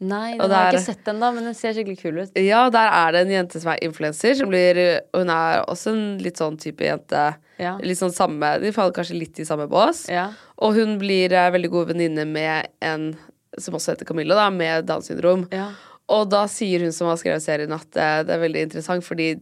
Nei, 0.00 0.30
den 0.38 0.40
den 0.40 0.54
har 0.54 0.70
jeg 0.70 0.78
ikke 0.78 0.84
sett 0.86 1.02
den 1.04 1.18
da, 1.20 1.28
men 1.36 1.44
den 1.44 1.56
ser 1.56 1.74
skikkelig 1.76 1.98
kul 2.00 2.20
ut. 2.22 2.38
Ja, 2.40 2.62
der 2.72 2.88
er 2.88 3.12
det 3.12 3.24
en 3.26 3.32
jente 3.34 3.60
som 3.60 3.74
er 3.74 3.82
influenser, 3.84 4.40
Hun 4.40 5.32
er 5.34 5.64
også 5.68 5.92
en 5.92 6.18
litt 6.24 6.40
sånn 6.40 6.56
type 6.56 6.86
jente. 6.86 7.24
Ja. 7.60 7.74
Litt 7.84 7.98
sånn 8.00 8.14
samme 8.16 8.54
De 8.62 8.72
faller 8.72 8.96
kanskje 8.96 9.18
litt 9.18 9.38
i 9.38 9.44
samme 9.44 9.68
bås. 9.68 10.06
Ja. 10.08 10.30
Og 10.56 10.78
hun 10.78 10.96
blir 10.98 11.32
eh, 11.32 11.50
veldig 11.52 11.68
god 11.68 11.92
venninne 11.92 12.24
med 12.24 12.72
en 12.80 13.12
som 13.58 13.74
også 13.76 13.92
heter 13.92 14.08
Camilla, 14.08 14.38
da, 14.38 14.48
med 14.48 14.86
Downs 14.88 15.10
syndrom. 15.10 15.44
Ja. 15.52 15.68
Og 16.10 16.30
da 16.32 16.46
sier 16.48 16.80
hun 16.80 16.94
som 16.96 17.10
har 17.10 17.18
skrevet 17.20 17.44
serien, 17.44 17.72
at 17.76 17.96
eh, 17.96 18.22
det 18.24 18.34
er 18.34 18.44
veldig 18.46 18.66
interessant 18.70 19.04
fordi 19.04 19.34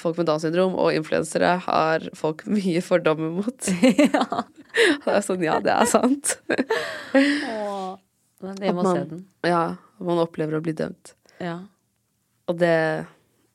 folk 0.00 0.18
med 0.20 0.26
Downs 0.30 0.44
syndrom 0.46 0.74
og 0.78 0.92
influensere 0.96 1.54
har 1.66 2.08
folk 2.18 2.44
mye 2.56 2.82
fordommer 2.84 3.30
mot. 3.40 3.70
ja. 4.04 4.42
Det 5.04 5.14
er 5.16 5.22
sånn, 5.26 5.42
ja, 5.46 5.58
det 5.64 5.72
er 5.74 5.88
sant. 5.90 6.36
Åh, 7.14 7.96
men 8.44 8.60
jeg 8.62 8.74
må 8.76 8.82
man- 8.84 8.96
se 8.96 9.04
den. 9.10 9.22
Ja, 9.48 9.62
man 9.98 10.20
opplever 10.22 10.58
å 10.58 10.62
bli 10.64 10.74
dømt. 10.78 11.14
Ja. 11.42 11.60
Og 12.48 12.58
det 12.58 13.06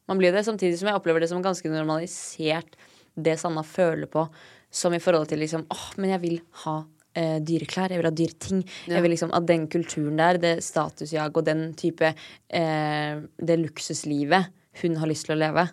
Man 0.06 0.18
blir 0.20 0.34
det 0.36 0.42
samtidig 0.44 0.76
som 0.78 0.90
jeg 0.90 0.98
opplever 1.00 1.24
det 1.24 1.30
som 1.32 1.40
ganske 1.42 1.70
normalisert, 1.72 2.74
det 3.16 3.38
Sanna 3.40 3.62
føler 3.64 4.06
på, 4.12 4.26
som 4.70 4.92
i 4.94 5.00
forhold 5.00 5.30
til 5.30 5.40
liksom 5.40 5.64
åh, 5.72 5.86
men 5.96 6.10
jeg 6.12 6.20
vil 6.26 6.36
ha 6.66 6.74
eh, 7.16 7.38
dyreklær, 7.40 7.94
jeg 7.94 8.02
vil 8.02 8.10
ha 8.10 8.12
dyreting. 8.12 8.64
Ja. 8.90 8.98
Jeg 8.98 9.06
vil 9.06 9.14
liksom 9.16 9.32
At 9.34 9.46
den 9.48 9.68
kulturen 9.72 10.18
der, 10.20 10.38
det 10.44 10.52
statusjaget 10.66 11.38
og 11.40 11.46
den 11.48 11.64
type 11.80 12.10
eh, 12.50 13.22
Det 13.40 13.58
luksuslivet 13.64 14.52
hun 14.82 14.96
har 15.00 15.08
lyst 15.08 15.28
til 15.30 15.38
å 15.38 15.40
leve. 15.40 15.68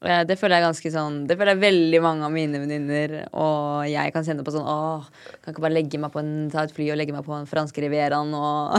Eh, 0.00 0.22
Det 0.24 0.38
føler 0.40 0.56
jeg 0.56 0.64
ganske 0.64 0.90
sånn 0.94 1.16
Det 1.28 1.36
føler 1.36 1.52
jeg 1.52 1.60
veldig 1.60 1.98
mange 2.00 2.24
av 2.24 2.32
mine 2.32 2.56
venninner 2.62 3.12
og 3.36 3.84
jeg 3.90 4.12
kan 4.14 4.24
kjenne 4.24 4.40
på 4.46 4.54
sånn 4.54 4.64
Åh, 4.64 5.04
kan 5.44 5.52
ikke 5.52 5.60
bare 5.66 5.74
legge 5.76 6.00
meg 6.00 6.08
på 6.14 6.22
en, 6.22 6.30
ta 6.52 6.62
et 6.64 6.72
fly 6.72 6.86
og 6.94 6.96
legge 6.96 7.12
meg 7.12 7.26
på 7.26 7.34
en 7.36 7.44
franske 7.50 7.82
rivieraen 7.84 8.32
og 8.32 8.78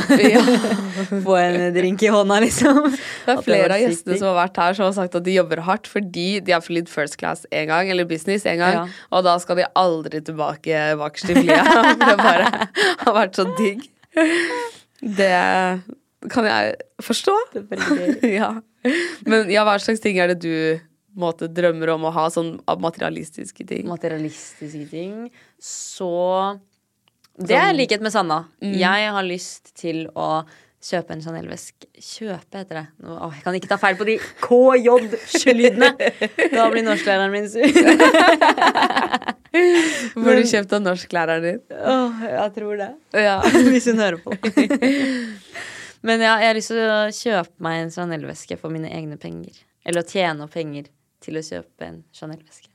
få 1.28 1.36
en 1.38 1.60
drink 1.76 2.02
i 2.08 2.10
hånda, 2.10 2.40
liksom. 2.42 2.82
Det 3.28 3.36
er 3.36 3.44
flere 3.46 3.78
av 3.78 3.84
gjestene 3.84 4.18
som 4.18 4.32
har 4.32 4.40
vært 4.40 4.58
her, 4.64 4.78
som 4.80 4.88
har 4.90 4.98
sagt 4.98 5.20
at 5.22 5.28
de 5.30 5.36
jobber 5.38 5.62
hardt 5.70 5.86
fordi 5.92 6.28
de 6.42 6.56
har 6.58 6.66
flydd 6.66 6.90
first 6.90 7.20
class 7.22 7.46
en 7.54 7.70
gang, 7.70 7.92
eller 7.94 8.10
business 8.10 8.46
en 8.50 8.58
gang, 8.64 8.74
Ja. 8.82 8.88
og 9.14 9.24
da 9.30 9.38
skal 9.44 9.62
de 9.62 9.70
aldri 9.78 10.24
tilbake 10.26 10.82
bakerst 10.98 11.30
i 11.36 11.38
flyet. 11.38 11.74
det 12.02 12.18
bare 12.18 12.50
har 13.06 13.14
vært 13.22 13.38
så 13.38 13.46
digg. 13.62 13.86
Det 15.02 15.34
kan 16.32 16.46
jeg 16.50 16.76
forstå. 17.02 17.36
Det 17.54 17.62
er 17.62 17.68
veldig 17.76 17.98
gøy. 18.22 18.32
ja. 18.42 18.52
Men 19.30 19.50
ja, 19.54 19.64
hva 19.68 19.78
slags 19.82 20.02
ting 20.02 20.18
er 20.22 20.34
det 20.34 20.40
du 20.42 20.54
måte, 21.18 21.50
drømmer 21.52 21.94
om 21.96 22.08
å 22.08 22.16
ha, 22.16 22.26
sånn 22.32 22.56
materialistiske 22.80 23.66
ting? 23.68 23.88
materialistiske 23.90 24.88
ting, 24.92 25.16
så 25.62 26.60
Det 27.42 27.56
er 27.56 27.74
likhet 27.74 28.04
med 28.04 28.14
Sanna. 28.14 28.46
Jeg 28.62 29.14
har 29.16 29.24
lyst 29.26 29.74
til 29.80 30.06
å 30.16 30.44
kjøpe 30.82 31.14
en 31.14 31.22
Chanel-vesk. 31.22 31.86
Kjøpe, 32.02 32.62
heter 32.62 32.80
det. 32.80 32.84
Nå, 33.06 33.14
å, 33.14 33.30
jeg 33.36 33.44
kan 33.46 33.58
ikke 33.58 33.70
ta 33.70 33.78
feil 33.82 33.98
på 34.00 34.08
de 34.10 34.18
KJ-lydene! 34.42 35.92
Da 36.56 36.68
blir 36.74 36.86
norsklæreren 36.86 37.34
min 37.34 37.48
sur. 37.50 37.68
Hvor 40.16 40.38
du 40.38 40.46
kjøpt 40.48 40.74
av 40.78 40.84
norsklæreren 40.84 41.46
din? 41.46 41.60
Åh, 41.76 42.24
jeg 42.32 42.54
tror 42.58 42.80
det. 42.82 42.90
Ja. 43.20 43.38
Hvis 43.74 43.90
hun 43.92 44.02
hører 44.02 44.22
på. 44.24 44.34
Men 46.08 46.24
ja, 46.24 46.38
jeg 46.42 46.50
har 46.50 46.58
lyst 46.58 46.74
til 46.74 46.82
å 46.82 47.02
kjøpe 47.14 47.68
meg 47.68 47.84
en 47.84 47.94
Chanel-veske 47.94 48.58
for 48.58 48.74
mine 48.74 48.90
egne 48.90 49.20
penger. 49.22 49.54
Eller 49.86 50.02
å 50.02 50.08
tjene 50.08 50.48
opp 50.48 50.56
penger 50.56 50.90
til 51.22 51.38
å 51.40 51.44
kjøpe 51.46 51.88
en 51.88 52.04
Chanel-veske. 52.14 52.68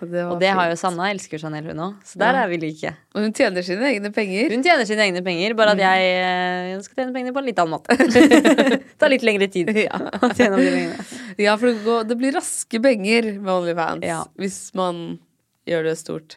var 0.00 0.32
Og 0.34 0.40
det 0.40 0.50
har 0.50 0.68
jo. 0.70 0.76
Sanna. 0.76 1.10
Elsker 1.14 1.38
Chanel, 1.38 1.64
hun 1.70 1.76
òg. 1.78 1.94
Så 2.04 2.18
der 2.18 2.34
Ja. 2.34 2.42
er 2.44 2.48
vi 2.48 2.56
like. 2.58 2.90
Og 3.14 3.22
hun 3.22 3.32
tjener 3.32 3.62
sine 3.62 3.86
egne 3.86 4.10
penger. 4.12 4.50
Hun 4.50 4.62
tjener 4.64 4.84
sine 4.84 5.04
egne 5.06 5.22
penger, 5.24 5.54
bare 5.54 5.74
Mm. 5.74 5.78
at 5.78 5.78
jeg 5.78 6.76
eh, 6.76 6.80
skal 6.82 6.96
tjene 7.04 7.14
pengene 7.14 7.32
på 7.32 7.38
en 7.38 7.46
litt 7.46 7.58
annen 7.58 7.74
måte. 7.76 7.88
det 7.96 8.98
tar 8.98 9.08
litt 9.08 9.22
lengre 9.22 9.48
tid 9.50 9.68
å 9.70 10.32
tjene 10.34 10.56
de 10.58 10.70
pengene. 10.70 11.06
Ja, 11.38 11.56
for 11.56 11.66
det, 11.70 11.84
går, 11.84 12.08
det 12.08 12.18
blir 12.18 12.32
raske 12.34 12.82
penger 12.82 13.32
med 13.40 13.52
OnlyFans 13.54 14.02
Ja. 14.04 14.24
hvis 14.36 14.74
man 14.74 15.18
gjør 15.66 15.84
det 15.84 15.96
stort. 15.98 16.36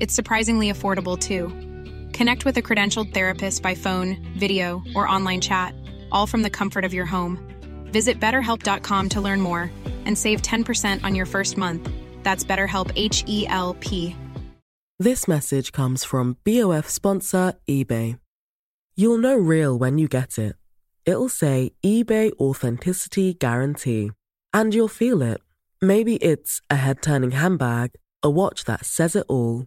It's 0.00 0.14
surprisingly 0.14 0.70
affordable 0.72 1.18
too. 1.18 1.48
Connect 2.16 2.44
with 2.44 2.56
a 2.56 2.62
credentialed 2.62 3.12
therapist 3.12 3.62
by 3.62 3.74
phone, 3.74 4.16
video, 4.38 4.82
or 4.94 5.08
online 5.08 5.40
chat, 5.40 5.74
all 6.12 6.26
from 6.26 6.42
the 6.42 6.50
comfort 6.50 6.84
of 6.84 6.94
your 6.94 7.06
home. 7.06 7.38
Visit 7.92 8.20
betterhelp.com 8.20 9.08
to 9.10 9.20
learn 9.20 9.40
more 9.40 9.70
and 10.04 10.16
save 10.16 10.42
10% 10.42 11.04
on 11.04 11.14
your 11.14 11.26
first 11.26 11.56
month. 11.56 11.90
That's 12.22 12.44
BetterHelp 12.44 12.92
H 12.96 13.24
E 13.26 13.46
L 13.48 13.76
P. 13.80 14.16
This 15.00 15.28
message 15.28 15.72
comes 15.72 16.04
from 16.04 16.36
BOF 16.44 16.88
sponsor 16.88 17.54
eBay. 17.68 18.18
You'll 18.96 19.18
know 19.18 19.36
real 19.36 19.78
when 19.78 19.96
you 19.98 20.08
get 20.08 20.38
it. 20.38 20.56
It'll 21.06 21.28
say 21.28 21.70
eBay 21.84 22.32
Authenticity 22.40 23.34
Guarantee. 23.34 24.10
And 24.52 24.74
you'll 24.74 24.88
feel 24.88 25.22
it. 25.22 25.40
Maybe 25.80 26.16
it's 26.16 26.60
a 26.68 26.74
head 26.76 27.00
turning 27.00 27.30
handbag, 27.30 27.92
a 28.22 28.28
watch 28.28 28.64
that 28.64 28.84
says 28.84 29.14
it 29.14 29.24
all, 29.28 29.66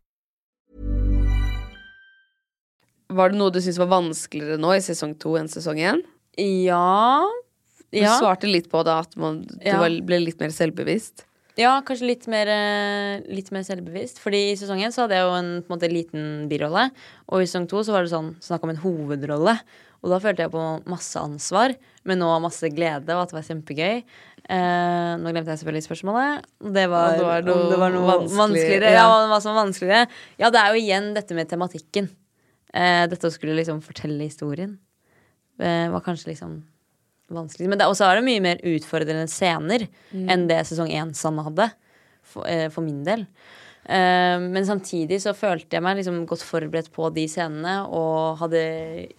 Var 3.11 3.29
det 3.33 3.37
noe 3.39 3.51
du 3.51 3.59
syntes 3.59 3.79
var 3.81 3.89
vanskeligere 3.91 4.59
nå 4.61 4.71
i 4.77 4.81
sesong 4.83 5.17
to 5.19 5.35
enn 5.39 5.49
sesong 5.51 5.79
én? 5.83 6.01
Ja. 6.39 7.21
Du 7.91 7.99
Ja. 7.99 8.13
svarte 8.21 8.47
litt 8.47 8.69
på 8.71 8.83
det, 8.87 8.93
at 9.07 9.17
man, 9.19 9.41
du 9.43 9.57
Ja. 9.65 9.79
ble 9.81 10.19
litt 10.23 10.39
mer 10.39 10.49
selvbevisst. 10.49 11.25
ja, 11.57 11.81
kanskje 11.81 12.07
litt 12.07 12.27
mer, 12.27 12.47
eh, 12.47 13.19
litt 13.27 13.51
mer 13.51 13.61
selvbevisst. 13.67 14.17
Fordi 14.23 14.51
i 14.51 14.55
sesong 14.55 14.79
én 14.81 14.89
så 14.95 15.01
hadde 15.03 15.17
jeg 15.19 15.25
jo 15.27 15.33
en, 15.35 15.61
på 15.61 15.73
en 15.73 15.77
måte, 15.79 15.91
liten 15.91 16.47
birolle. 16.49 16.89
Og 17.29 17.41
i 17.41 17.45
sesong 17.45 17.67
to 17.67 17.83
så 17.83 17.91
var 17.91 18.03
det 18.03 18.11
sånn 18.11 18.35
snakk 18.39 18.63
om 18.63 18.69
en 18.71 18.77
hovedrolle. 18.77 19.59
Og 20.03 20.09
da 20.09 20.17
følte 20.19 20.37
jeg 20.47 20.51
på 20.51 20.83
masse 20.87 21.15
ansvar, 21.19 21.75
men 22.05 22.17
nå 22.19 22.41
masse 22.41 22.63
glede, 22.73 23.09
og 23.13 23.21
at 23.27 23.29
det 23.29 23.37
var 23.37 23.49
kjempegøy. 23.49 24.03
Eh, 24.49 25.17
nå 25.21 25.29
glemte 25.29 25.51
jeg 25.51 25.59
selvfølgelig 25.59 25.85
spørsmålet. 25.85 26.41
Det 26.73 26.87
var, 26.89 27.17
det 27.17 27.25
var 27.27 27.41
noe 27.43 27.69
det 27.69 27.77
var 27.77 27.91
noe 27.91 28.07
vanskeligere. 28.07 28.37
vanskeligere. 28.39 28.91
ja. 28.95 29.03
Ja, 29.05 29.27
hva 29.27 29.41
som 29.43 29.53
var 29.53 29.65
vanskeligere. 29.67 30.07
Ja, 30.39 30.49
det 30.49 30.59
er 30.63 30.73
jo 30.73 30.81
igjen 30.81 31.13
dette 31.13 31.35
med 31.35 31.49
tematikken. 31.51 32.09
Eh, 32.73 33.05
dette 33.11 33.27
å 33.27 33.33
skulle 33.33 33.57
liksom 33.57 33.81
fortelle 33.83 34.27
historien. 34.27 34.77
Eh, 35.59 35.87
var 35.91 36.03
kanskje 36.05 36.31
liksom 36.31 36.61
vanskelig. 37.31 37.69
Men 37.71 37.83
så 37.95 38.07
er 38.09 38.19
det 38.19 38.27
mye 38.27 38.43
mer 38.43 38.61
utfordrende 38.67 39.27
scener 39.31 39.87
enn 40.11 40.47
det 40.49 40.63
sesong 40.67 40.91
én 40.91 41.15
Sanne 41.15 41.43
hadde. 41.47 41.71
For, 42.21 42.45
eh, 42.47 42.69
for 42.69 42.85
min 42.85 43.03
del. 43.03 43.25
Eh, 43.85 44.37
men 44.39 44.63
samtidig 44.63 45.17
så 45.23 45.33
følte 45.33 45.73
jeg 45.73 45.83
meg 45.83 45.97
liksom 45.97 46.25
godt 46.29 46.43
forberedt 46.45 46.91
på 46.93 47.09
de 47.13 47.25
scenene 47.27 47.87
og 47.89 48.37
hadde 48.43 48.61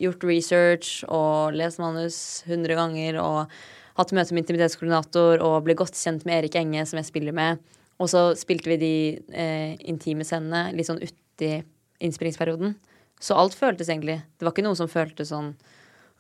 gjort 0.01 0.23
research 0.23 1.03
og 1.09 1.57
lest 1.59 1.81
manus 1.83 2.45
100 2.47 2.79
ganger 2.79 3.19
og 3.21 3.51
hatt 3.99 4.15
møte 4.15 4.33
med 4.33 4.45
intimitetskoordinator 4.47 5.43
og 5.43 5.65
ble 5.67 5.75
godt 5.77 5.99
kjent 5.99 6.25
med 6.25 6.38
Erik 6.38 6.57
Enge, 6.57 6.87
som 6.87 7.01
jeg 7.01 7.11
spiller 7.11 7.35
med. 7.37 7.59
Og 8.01 8.09
så 8.09 8.31
spilte 8.38 8.71
vi 8.73 8.79
de 8.81 8.95
eh, 9.35 9.75
intime 9.91 10.25
scenene 10.25 10.71
litt 10.77 10.88
sånn 10.88 11.03
uti 11.03 11.59
innspillingsperioden. 12.03 12.77
Så 13.23 13.37
alt 13.39 13.55
føltes 13.55 13.87
egentlig 13.93 14.17
Det 14.39 14.43
var 14.47 14.51
ikke 14.55 14.65
noe 14.67 14.79
som 14.79 14.89
føltes 14.91 15.31
sånn 15.31 15.53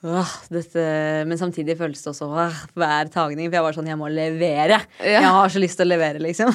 Åh, 0.02 0.30
dette, 0.50 0.82
men 1.30 1.38
samtidig 1.38 1.76
føltes 1.78 2.00
det 2.02 2.10
også 2.10 2.26
åh, 2.26 2.56
hver 2.74 3.06
tagning. 3.14 3.46
For 3.46 3.54
jeg 3.54 3.62
var 3.68 3.76
sånn, 3.76 3.86
jeg 3.86 3.98
må 4.00 4.08
levere. 4.10 4.80
Ja. 4.98 5.20
Jeg 5.20 5.30
har 5.30 5.52
så 5.54 5.60
lyst 5.62 5.78
til 5.78 5.86
å 5.86 5.92
levere, 5.92 6.18
liksom. 6.18 6.50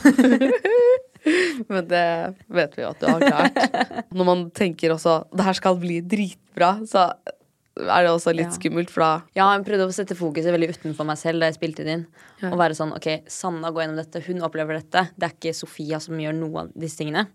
Men 1.72 1.88
det 1.88 2.04
vet 2.52 2.76
vi 2.78 2.84
jo 2.84 2.90
at 2.92 3.00
du 3.00 3.08
har 3.08 3.24
klart. 3.24 4.04
Når 4.12 4.28
man 4.28 4.44
tenker 4.56 4.92
også 4.98 5.18
det 5.32 5.48
her 5.48 5.58
skal 5.58 5.80
bli 5.80 6.02
dritbra, 6.04 6.74
så 6.88 7.08
er 7.78 8.04
det 8.08 8.12
også 8.12 8.34
litt 8.36 8.50
Ja. 8.50 8.56
skummelt, 8.58 8.90
for 8.92 9.06
da 9.06 9.12
Ja, 9.38 9.48
jeg 9.56 9.66
prøvde 9.68 9.88
å 9.88 9.94
sette 9.96 10.16
fokuset 10.18 10.52
veldig 10.52 10.72
utenfor 10.76 11.06
meg 11.08 11.20
selv 11.22 11.40
da 11.40 11.48
jeg 11.52 11.56
spilte 11.60 11.86
det 11.88 11.94
inn. 12.00 12.06
Ja. 12.42 12.52
Og 12.52 12.58
være 12.60 12.76
sånn, 12.76 12.92
ok, 13.00 13.08
Sanna 13.32 13.72
går 13.72 13.86
gjennom 13.86 14.00
dette, 14.04 14.24
hun 14.28 14.42
opplever 14.44 14.80
dette. 14.82 15.08
Det 15.16 15.24
er 15.30 15.36
ikke 15.36 15.56
Sofia 15.56 16.00
som 16.04 16.20
gjør 16.20 16.36
noe 16.36 16.66
av 16.66 16.72
disse 16.76 16.98
tingene. 17.00 17.28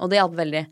Og 0.00 0.10
det 0.10 0.18
hjalp 0.18 0.34
veldig. 0.38 0.66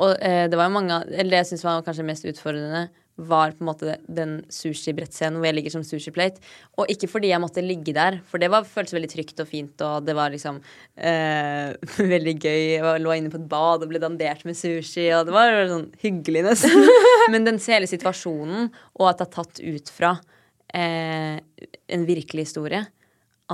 Og 0.00 0.16
eh, 0.18 0.44
det 0.50 0.58
var 0.58 0.66
jo 0.68 0.74
mange 0.74 1.00
Eller 1.12 1.30
det 1.30 1.40
jeg 1.44 1.52
syns 1.52 1.64
var 1.66 1.84
kanskje 1.86 2.06
mest 2.06 2.26
utfordrende, 2.26 2.88
var 3.14 3.52
på 3.54 3.62
en 3.62 3.68
måte 3.68 3.92
den 4.10 4.32
sushibrettscenen 4.50 5.38
hvor 5.38 5.46
jeg 5.46 5.54
ligger 5.54 5.74
som 5.76 5.84
sushiplate. 5.86 6.42
Og 6.80 6.90
ikke 6.90 7.08
fordi 7.12 7.30
jeg 7.30 7.42
måtte 7.42 7.62
ligge 7.62 7.94
der, 7.94 8.18
for 8.26 8.42
det 8.42 8.48
var, 8.50 8.66
føltes 8.66 8.96
veldig 8.96 9.10
trygt 9.12 9.42
og 9.44 9.48
fint, 9.50 9.84
og 9.86 10.08
det 10.08 10.16
var 10.18 10.34
liksom 10.34 10.58
eh, 10.98 11.70
veldig 12.14 12.34
gøy. 12.34 12.62
Jeg 12.74 13.04
lå 13.04 13.14
inne 13.14 13.30
på 13.30 13.38
et 13.38 13.48
bad 13.50 13.86
og 13.86 13.92
ble 13.92 14.02
dandert 14.02 14.42
med 14.48 14.58
sushi, 14.58 15.06
og 15.14 15.28
det 15.28 15.36
var 15.36 15.60
sånn 15.70 15.88
hyggelig 16.02 16.46
nesten. 16.48 16.90
Men 17.32 17.46
den 17.46 17.62
hele 17.62 17.90
situasjonen, 17.90 18.72
og 18.98 19.10
at 19.12 19.22
det 19.22 19.28
er 19.28 19.34
tatt 19.38 19.62
ut 19.62 19.94
fra 19.94 20.16
eh, 20.74 21.38
en 21.94 22.06
virkelig 22.10 22.50
historie, 22.50 22.82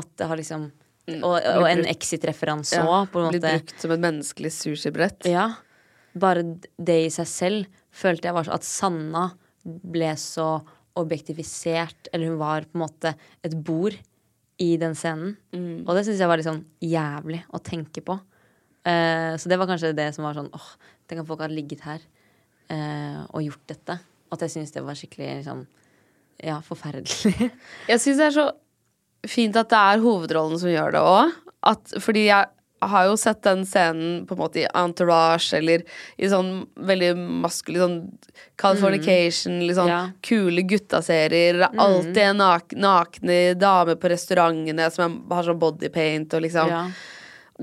at 0.01 0.15
det 0.17 0.31
har 0.31 0.41
liksom 0.41 0.71
Og, 1.11 1.35
og 1.35 1.65
en 1.67 1.81
exit-referanse 1.91 2.79
ja, 2.79 2.99
på 3.11 3.19
en 3.19 3.33
blitt 3.33 3.43
brukt 3.43 3.83
som 3.83 3.91
et 3.91 4.03
menneskelig 4.05 4.53
sushibrett. 4.55 5.27
Ja. 5.27 5.49
Bare 6.19 6.45
det 6.77 6.99
i 7.07 7.13
seg 7.15 7.29
selv 7.31 7.81
følte 7.95 8.31
jeg 8.31 8.37
var 8.37 8.47
så 8.47 8.57
at 8.57 8.67
Sanna 8.67 9.25
ble 9.63 10.13
så 10.19 10.53
objektifisert, 11.01 12.11
eller 12.13 12.33
hun 12.33 12.41
var 12.41 12.67
på 12.67 12.79
en 12.79 12.83
måte 12.83 13.13
et 13.47 13.55
bord 13.55 13.95
i 14.61 14.71
den 14.81 14.97
scenen. 14.99 15.37
Og 15.87 15.93
det 15.97 16.05
syns 16.07 16.21
jeg 16.21 16.31
var 16.31 16.41
litt 16.41 16.49
sånn 16.49 16.65
jævlig 16.85 17.43
å 17.55 17.61
tenke 17.65 18.03
på. 18.05 18.19
Uh, 18.81 19.37
så 19.41 19.51
det 19.53 19.59
var 19.61 19.69
kanskje 19.69 19.93
det 19.97 20.09
som 20.17 20.25
var 20.25 20.39
sånn 20.39 20.49
åh, 20.57 20.71
tenk 21.09 21.23
at 21.23 21.29
folk 21.29 21.43
hadde 21.45 21.57
ligget 21.57 21.85
her 21.85 22.01
uh, 22.73 23.27
og 23.29 23.45
gjort 23.45 23.67
dette. 23.69 23.99
Og 24.31 24.39
At 24.39 24.47
jeg 24.47 24.55
syns 24.57 24.75
det 24.75 24.85
var 24.87 24.99
skikkelig 24.99 25.31
liksom 25.41 25.65
ja, 26.41 26.57
forferdelig. 26.65 27.51
Jeg 27.91 28.01
syns 28.01 28.17
det 28.17 28.27
er 28.31 28.33
så 28.33 28.47
fint 29.29 29.57
at 29.61 29.69
det 29.69 29.77
er 29.77 30.01
hovedrollen 30.01 30.61
som 30.61 30.71
gjør 30.73 30.95
det 30.95 31.03
òg. 31.05 31.35
Fordi 32.01 32.23
jeg 32.31 32.49
har 32.81 33.05
jo 33.11 33.17
sett 33.17 33.43
den 33.43 33.67
scenen 33.67 34.27
på 34.27 34.35
en 34.35 34.41
måte 34.41 34.63
i 34.63 34.67
Entourage 34.75 35.53
eller 35.57 35.83
i 36.17 36.29
sånn 36.33 36.67
veldig 36.77 37.13
maskulin 37.17 37.81
sånn 37.81 37.99
Californication, 38.61 39.59
mm. 39.59 39.67
liksom 39.69 39.89
Ja. 39.89 40.01
kule 40.25 40.63
guttaserier. 40.63 41.59
Det 41.61 41.69
er 41.69 41.81
Alltid 41.81 42.19
en 42.19 42.37
nak 42.37 42.73
nakne 42.73 43.55
dame 43.55 43.97
på 43.97 44.09
restaurantene 44.09 44.91
som 44.91 45.23
har 45.31 45.45
sånn 45.45 45.61
bodypaint 45.61 46.35
og 46.35 46.43
liksom 46.43 46.69
Ja. 46.69 46.85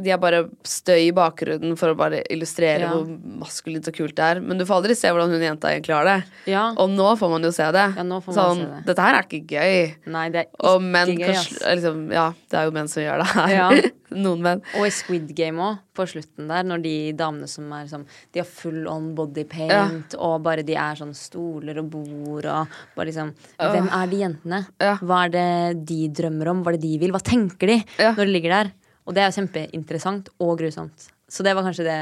De 0.04 0.12
er 0.14 0.18
bare 0.22 0.44
støy 0.68 1.08
i 1.08 1.12
bakgrunnen 1.16 1.76
for 1.80 1.90
å 1.94 1.98
bare 1.98 2.22
illustrere 2.30 2.82
Ja. 2.86 2.92
hvor 2.94 3.08
maskulint 3.42 3.88
og 3.88 3.94
kult 3.98 4.16
det 4.16 4.24
er. 4.24 4.40
Men 4.42 4.58
du 4.60 4.66
får 4.66 4.76
aldri 4.82 4.96
se 4.96 5.08
hvordan 5.10 5.32
hun 5.34 5.42
jenta 5.42 5.72
egentlig 5.74 5.96
har 5.96 6.06
det. 6.06 6.18
Ja. 6.54 6.68
Og 6.78 6.90
nå 6.94 7.12
får 7.18 7.30
man 7.34 7.42
jo 7.44 7.52
se 7.52 7.66
det. 7.72 7.86
Ja, 7.98 8.04
nå 8.04 8.22
får 8.24 8.36
man 8.36 8.38
sånn, 8.38 8.58
se 8.64 8.72
det. 8.76 8.86
Dette 8.92 9.02
her 9.08 9.16
er 9.18 9.24
ikke 9.28 9.42
gøy. 9.58 9.96
Nei, 10.14 10.30
det 10.30 10.40
er 10.44 10.50
ikke 10.52 10.72
Og 10.74 10.82
menn 10.82 11.14
gøy, 11.18 11.30
ass. 11.36 11.50
liksom, 11.64 12.12
Ja, 12.14 12.28
det 12.50 12.60
er 12.60 12.66
jo 12.66 12.72
menn 12.78 12.88
som 12.88 13.04
gjør 13.04 13.24
det 13.24 13.28
her. 13.34 13.50
Ja. 13.58 13.70
Noen 14.18 14.40
menn. 14.42 14.62
Og 14.80 14.86
i 14.88 14.90
Squid 14.90 15.34
Game 15.36 15.60
òg, 15.60 15.80
på 15.94 16.06
slutten 16.08 16.48
der, 16.48 16.64
når 16.64 16.82
de 16.82 16.94
damene 17.18 17.48
som 17.50 17.66
er 17.74 17.88
sånn 17.90 18.06
De 18.32 18.40
har 18.40 18.46
full 18.48 18.88
on 18.88 19.10
body 19.18 19.44
paint, 19.44 19.72
Ja. 19.74 19.90
og 20.22 20.44
bare 20.46 20.64
de 20.64 20.76
er 20.76 20.96
sånn 20.96 21.14
stoler 21.18 21.80
og 21.82 21.90
bord 21.92 22.46
og 22.46 22.68
bare 22.96 23.08
liksom 23.10 23.34
Hvem 23.60 23.90
er 23.92 24.08
de 24.08 24.18
jentene? 24.22 24.62
Hva 24.80 25.26
er 25.26 25.30
det 25.36 25.86
de 25.90 26.08
drømmer 26.22 26.48
om? 26.54 26.64
Hva 26.64 26.72
er 26.74 26.78
det 26.78 26.82
de 26.88 26.98
vil? 27.00 27.12
Hva 27.12 27.20
tenker 27.22 27.68
de 27.68 27.84
når 28.00 28.16
de 28.24 28.32
ligger 28.32 28.50
der? 28.64 28.72
Og 29.08 29.16
det 29.16 29.24
er 29.24 29.30
jo 29.32 29.38
kjempeinteressant 29.42 30.30
og 30.44 30.58
grusomt. 30.60 31.08
Så 31.32 31.44
det 31.46 31.54
var 31.56 31.64
kanskje 31.64 31.86
det 31.88 32.00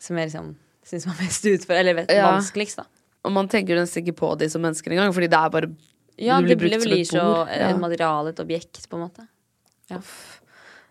som 0.00 0.16
jeg 0.16 0.30
liksom 0.30 0.54
syns 0.88 1.04
var 1.08 1.18
mest 1.20 1.44
utfor... 1.50 1.76
Eller 1.76 1.94
vet, 1.98 2.10
Ja. 2.14 2.30
vanskeligst, 2.32 2.80
da. 2.80 2.86
Og 3.28 3.32
man 3.34 3.48
tenker 3.52 3.74
jo 3.76 3.82
nesten 3.82 4.00
ikke 4.04 4.16
på 4.16 4.30
de 4.40 4.48
som 4.48 4.62
mennesker 4.64 4.94
engang, 4.94 5.12
fordi 5.12 5.28
det 5.28 5.36
er 5.38 5.50
bare 5.52 5.68
Ja, 6.18 6.40
det 6.40 6.56
blir 6.58 6.78
blir 6.80 7.04
så 7.04 7.46
et 7.48 7.60
Ja. 7.60 7.76
materiale, 7.76 8.30
et 8.32 8.40
objekt, 8.40 8.80
på 8.88 8.96
en 8.96 9.04
måte. 9.08 9.26
Ja. 9.90 10.00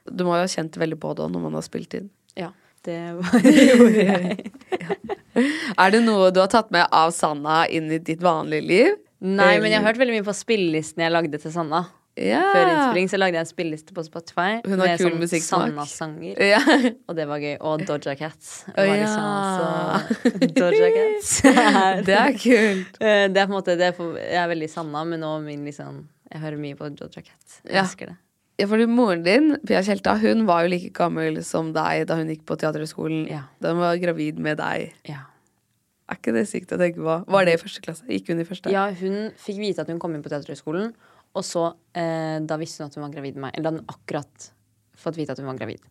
Du 0.07 0.23
må 0.23 0.35
jo 0.37 0.43
ha 0.45 0.47
kjent 0.47 0.77
veldig 0.77 0.99
på 1.01 1.15
det 1.17 1.25
når 1.31 1.41
man 1.41 1.53
har 1.57 1.65
spilt 1.65 1.93
inn. 1.97 2.09
ja 2.37 2.51
det 2.87 3.17
gjorde 3.73 4.03
jeg. 4.05 4.51
Er 5.77 5.91
det 5.91 5.99
noe 6.05 6.29
du 6.31 6.39
har 6.39 6.47
tatt 6.47 6.69
med 6.71 6.87
av 6.91 7.11
Sanna 7.11 7.65
inn 7.67 7.91
i 7.91 7.97
ditt 7.99 8.21
vanlige 8.23 8.63
liv? 8.65 8.93
Nei, 9.19 9.57
men 9.59 9.71
jeg 9.71 9.81
har 9.81 9.87
hørt 9.91 9.99
veldig 9.99 10.15
mye 10.19 10.25
på 10.25 10.33
spillelisten 10.37 11.03
jeg 11.03 11.11
lagde 11.11 11.39
til 11.41 11.51
Sanna. 11.51 11.83
Ja. 12.17 12.39
Før 12.53 12.69
innspilling 12.71 13.09
så 13.11 13.17
lagde 13.21 13.37
jeg 13.37 13.45
en 13.45 13.49
spilleliste 13.49 13.93
på 13.93 14.03
Spotify 14.07 14.57
Hun 14.65 14.79
har 14.81 14.87
med 14.89 15.01
kul 15.01 15.27
sånn. 15.29 15.43
Sanna-sanger. 15.47 16.39
Ja. 16.53 16.61
Og 17.07 17.15
det 17.19 17.27
var 17.29 17.37
gøy. 17.43 17.55
Og 17.61 17.83
Doja 17.85 18.15
Cats. 18.17 18.63
Og 18.73 18.87
ja. 18.87 18.95
liksom 18.97 19.25
så 19.57 20.51
Doja 20.57 20.89
Cats. 20.97 21.33
Det 22.07 22.15
er 22.17 22.37
kult. 22.41 22.97
Eh, 23.01 23.25
Det 23.29 23.37
er 23.41 23.45
på 23.45 23.51
en 23.51 23.57
måte 23.57 23.75
det 23.77 23.91
er 23.91 23.97
for, 23.97 24.17
Jeg 24.17 24.39
er 24.41 24.49
veldig 24.53 24.69
Sanna, 24.73 25.03
men 25.05 25.21
nå 25.21 25.33
min 25.45 25.65
liksom 25.67 26.05
Jeg 26.31 26.41
hører 26.41 26.57
mye 26.61 26.75
på 26.79 26.89
Doja 26.97 27.21
Cats. 27.21 27.59
Jeg 27.63 27.75
Ja. 27.75 27.83
elsker 27.85 28.13
det. 28.13 28.17
Ja, 28.57 28.65
fordi 28.65 28.87
moren 28.89 29.21
din, 29.21 29.51
Pia 29.69 29.83
Tjelta, 29.85 30.15
hun 30.17 30.47
var 30.47 30.63
jo 30.65 30.71
like 30.73 30.89
gammel 30.97 31.43
som 31.45 31.69
deg 31.75 32.07
da 32.09 32.15
hun 32.17 32.31
gikk 32.33 32.41
på 32.49 32.55
Teaterhøgskolen. 32.57 33.27
Ja. 33.29 33.43
Hun 33.61 33.77
var 33.83 33.99
gravid 34.01 34.39
med 34.41 34.57
deg. 34.57 34.95
Ja. 35.05 35.27
Er 36.09 36.17
ikke 36.17 36.33
det 36.33 36.47
sykt 36.49 36.71
å 36.73 36.79
tenke 36.81 36.97
på? 37.03 37.19
Var 37.29 37.45
det 37.45 37.53
i 37.53 37.59
første 37.61 37.83
klasse? 37.85 38.07
Gikk 38.09 38.31
hun 38.31 38.39
i 38.41 38.45
første? 38.47 38.71
ja, 38.73 38.87
hun 38.97 39.29
fikk 39.37 39.59
vite 39.61 39.83
at 39.83 39.91
hun 39.91 39.99
kom 40.01 40.15
inn 40.17 40.23
på 40.25 40.31
Teaterhøgskolen, 40.33 40.93
og 41.37 41.45
så 41.45 41.67
eh, 41.97 42.39
Da 42.43 42.57
visste 42.59 42.83
hun 42.83 42.91
at 42.91 42.97
hun 42.97 43.05
var 43.05 43.13
gravid 43.13 43.37
med 43.37 43.47
meg. 43.47 43.57
Eller 43.57 43.73
hadde 43.73 43.93
akkurat 43.93 44.49
fått 44.97 45.19
vite 45.19 45.35
at 45.35 45.41
hun 45.41 45.49
var 45.49 45.59
gravid. 45.59 45.83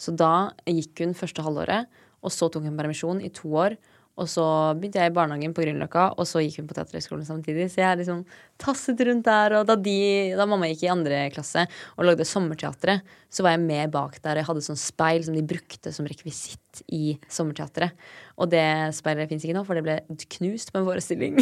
Så 0.00 0.12
da 0.16 0.50
gikk 0.68 1.04
hun 1.04 1.16
første 1.16 1.44
halvåret, 1.44 1.88
og 2.24 2.32
så 2.32 2.48
tok 2.52 2.64
hun 2.66 2.76
permisjon 2.76 3.22
i 3.24 3.32
to 3.32 3.52
år. 3.56 3.76
Og 4.16 4.28
så 4.32 4.44
begynte 4.78 5.00
jeg 5.02 5.12
i 5.12 5.14
barnehagen 5.16 5.52
på 5.52 5.60
Grünerløkka, 5.60 6.06
og 6.16 6.24
så 6.28 6.40
gikk 6.40 6.62
hun 6.62 6.68
på 6.70 6.76
Teaterhøgskolen 6.78 7.26
samtidig. 7.28 7.66
Så 7.68 7.82
jeg 7.82 7.98
liksom 8.00 8.22
tasset 8.60 9.02
rundt 9.04 9.26
der. 9.28 9.58
Og 9.58 9.66
da, 9.68 9.76
de, 9.76 9.96
da 10.38 10.46
mamma 10.48 10.70
gikk 10.70 10.86
i 10.86 10.92
andre 10.92 11.18
klasse 11.34 11.66
og 11.98 12.08
lagde 12.08 12.24
Sommerteatret, 12.28 13.04
så 13.28 13.44
var 13.44 13.56
jeg 13.56 13.66
med 13.66 13.92
bak 13.92 14.16
der. 14.24 14.40
Jeg 14.40 14.48
hadde 14.48 14.64
sånn 14.64 14.80
speil 14.80 15.26
som 15.26 15.36
de 15.36 15.44
brukte 15.44 15.92
som 15.92 16.08
rekvisitt 16.08 16.80
i 16.96 17.18
Sommerteatret. 17.28 17.92
Og 18.36 18.50
det 18.52 18.64
sperret 18.96 19.30
fins 19.30 19.44
ikke 19.46 19.56
nå, 19.56 19.62
for 19.64 19.78
det 19.78 19.84
ble 19.86 19.96
knust 20.36 20.72
på 20.72 20.80
en 20.80 20.88
forestilling. 20.88 21.38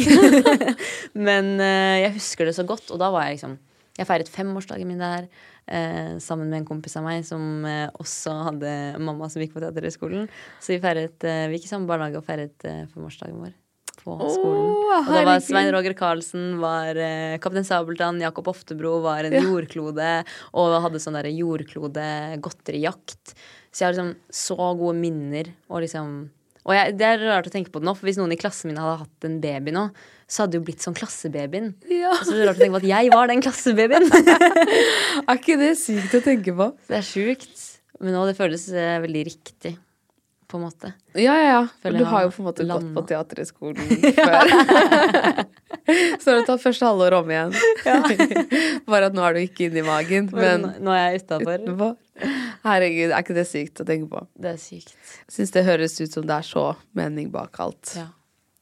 Men 1.27 1.55
eh, 1.59 2.03
jeg 2.05 2.15
husker 2.15 2.47
det 2.47 2.55
så 2.55 2.63
godt, 2.67 2.87
og 2.93 3.01
da 3.01 3.11
var 3.13 3.27
jeg 3.27 3.39
liksom 3.39 3.57
Jeg 3.95 4.07
feiret 4.07 4.31
femårsdagen 4.31 4.87
min 4.87 5.03
der. 5.03 5.27
Eh, 5.65 6.15
sammen 6.21 6.51
med 6.51 6.61
en 6.61 6.67
kompis 6.67 6.97
av 6.99 7.05
meg 7.07 7.25
som 7.25 7.65
eh, 7.65 7.87
også 7.99 8.33
hadde 8.49 8.71
mamma 9.01 9.29
som 9.31 9.41
gikk 9.41 9.55
på 9.55 9.63
Teaterhøgskolen. 9.63 10.27
Så 10.61 10.75
vi 10.75 10.83
feiret 10.83 11.27
eh, 11.27 11.45
Vi 11.49 11.59
gikk 11.59 11.69
i 11.69 11.73
samme 11.73 11.89
barnehage 11.89 12.19
og 12.19 12.27
feiret 12.27 12.67
eh, 12.67 12.83
femårsdagen 12.93 13.39
vår 13.41 13.53
på 14.05 14.29
skolen. 14.29 14.71
Og 14.99 15.09
da 15.09 15.23
var 15.25 15.39
Svein 15.43 15.71
Roger 15.73 15.95
Karlsen, 15.97 16.59
var 16.61 16.97
eh, 16.99 17.39
Kaptein 17.41 17.67
Sabeltann, 17.67 18.21
Jakob 18.21 18.47
Oftebro 18.51 18.99
var 19.03 19.27
en 19.27 19.35
jordklode 19.39 20.11
og 20.53 20.81
hadde 20.85 21.01
sånn 21.01 21.17
derre 21.17 21.33
jordklode-godterijakt. 21.33 23.33
Så 23.71 23.81
jeg 23.81 23.87
har 23.87 23.95
liksom 23.95 24.13
så 24.29 24.55
gode 24.77 24.97
minner 24.99 25.45
og 25.67 25.81
liksom 25.83 26.07
og 26.65 26.73
jeg, 26.73 26.95
det 26.97 27.05
er 27.05 27.21
rart 27.29 27.45
å 27.45 27.53
tenke 27.53 27.69
på 27.69 27.79
det 27.81 27.85
nå, 27.85 27.93
for 27.93 28.09
hvis 28.09 28.17
noen 28.17 28.33
i 28.33 28.39
klassen 28.41 28.71
min 28.71 28.79
hadde 28.81 29.03
hatt 29.03 29.27
en 29.27 29.37
baby 29.43 29.73
nå, 29.75 29.83
så 30.25 30.41
hadde 30.43 30.55
det 30.55 30.61
jo 30.63 30.65
blitt 30.65 30.81
sånn 30.81 30.95
klassebabyen. 30.97 31.71
Ja. 31.93 32.09
Og 32.15 32.23
så 32.25 32.33
er 32.33 32.39
det 32.41 32.47
rart 32.49 32.57
å 32.57 32.63
tenke 32.63 32.73
på 32.79 32.81
at 32.81 32.89
jeg 32.89 33.11
var 33.13 33.29
den 33.29 33.43
klassebabyen. 33.45 34.07
Er 35.29 35.37
ikke 35.37 35.57
det 35.61 35.75
sykt 35.77 36.15
å 36.17 36.21
tenke 36.25 36.55
på? 36.57 36.71
Det 36.89 36.97
er 36.97 37.05
sjukt. 37.05 37.65
Men 38.01 38.17
nå 38.17 38.23
det 38.27 38.33
føles 38.37 38.65
eh, 38.73 38.95
veldig 39.03 39.21
riktig, 39.29 39.75
på 40.49 40.57
en 40.57 40.65
måte. 40.65 40.89
Ja, 41.13 41.35
ja, 41.37 41.45
ja. 41.51 41.61
Føler 41.83 42.01
Du 42.01 42.09
har 42.09 42.25
jo 42.25 42.31
på 42.33 42.41
en 42.41 42.47
måte 42.49 42.65
gått 42.67 42.89
på 42.97 43.03
Teaterhøgskolen 43.11 43.85
før. 44.17 44.49
Så 46.21 46.31
har 46.31 46.41
du 46.41 46.47
tatt 46.49 46.63
første 46.65 46.89
halvår 46.89 47.19
om 47.19 47.29
igjen. 47.29 47.53
Bare 48.89 49.11
at 49.11 49.15
nå 49.15 49.21
er 49.25 49.37
du 49.37 49.43
ikke 49.45 49.69
inni 49.69 49.85
magen, 49.85 50.31
Men 50.33 50.65
men 50.65 50.83
nå 50.85 50.93
er 50.97 51.13
jeg 51.13 51.23
utafor. 51.27 51.95
Herregud, 52.65 53.11
er 53.11 53.21
ikke 53.23 53.35
det 53.35 53.47
sykt 53.49 53.81
å 53.83 53.85
tenke 53.87 54.07
på? 54.11 54.21
Det 54.39 54.53
er 54.53 54.59
sykt. 54.61 54.93
Jeg 55.27 55.33
Syns 55.37 55.51
det 55.55 55.65
høres 55.67 55.97
ut 56.01 56.13
som 56.15 56.25
det 56.25 56.37
er 56.37 56.45
så 56.47 56.63
mening 56.95 57.31
bak 57.33 57.59
alt. 57.59 57.91
Ja. 57.97 58.07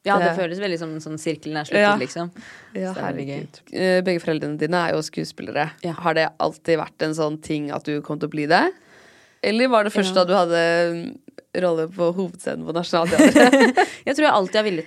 Ja, 0.03 0.17
det 0.19 0.33
Det- 0.33 0.39
føles 0.41 0.59
veldig 0.59 0.79
som 0.79 0.95
sånn 0.99 1.17
sirkelen 1.21 1.55
er 1.61 1.63
sluttet, 1.63 1.79
Ja. 1.79 1.95
liksom. 1.95 2.31
Ja, 2.73 2.91
det 2.93 2.97
er 2.97 3.05
herregud. 3.05 3.59
Eh, 3.71 4.01
Begge 4.01 4.19
foreldrene 4.19 4.57
dine 4.57 4.75
er 4.89 4.91
jo 4.93 4.99
skuespillere. 5.01 5.71
Ja. 5.81 5.93
Har 5.93 6.13
det 6.13 6.29
alltid 6.39 6.77
vært 6.77 7.01
en 7.01 7.13
sånn 7.13 7.41
ting 7.41 7.71
at 7.71 7.83
du 7.85 8.01
kom 8.01 8.19
til 8.19 8.27
å 8.27 8.31
bli 8.31 8.45
det? 8.45 8.73
Eller 9.41 9.67
var 9.69 9.83
det 9.85 9.93
først 9.93 10.13
da 10.13 10.25
du 10.25 10.33
hadde 10.33 10.59
mm, 10.91 11.17
rolle 11.61 11.87
på 11.87 12.13
hovedscenen 12.15 12.65
på 12.65 12.73
Nationaltheatret? 12.73 13.75
Jeg 14.05 14.15
tror 14.15 14.25
jeg 14.27 14.33
alltid 14.33 14.55
har 14.55 14.63
villet. 14.63 14.85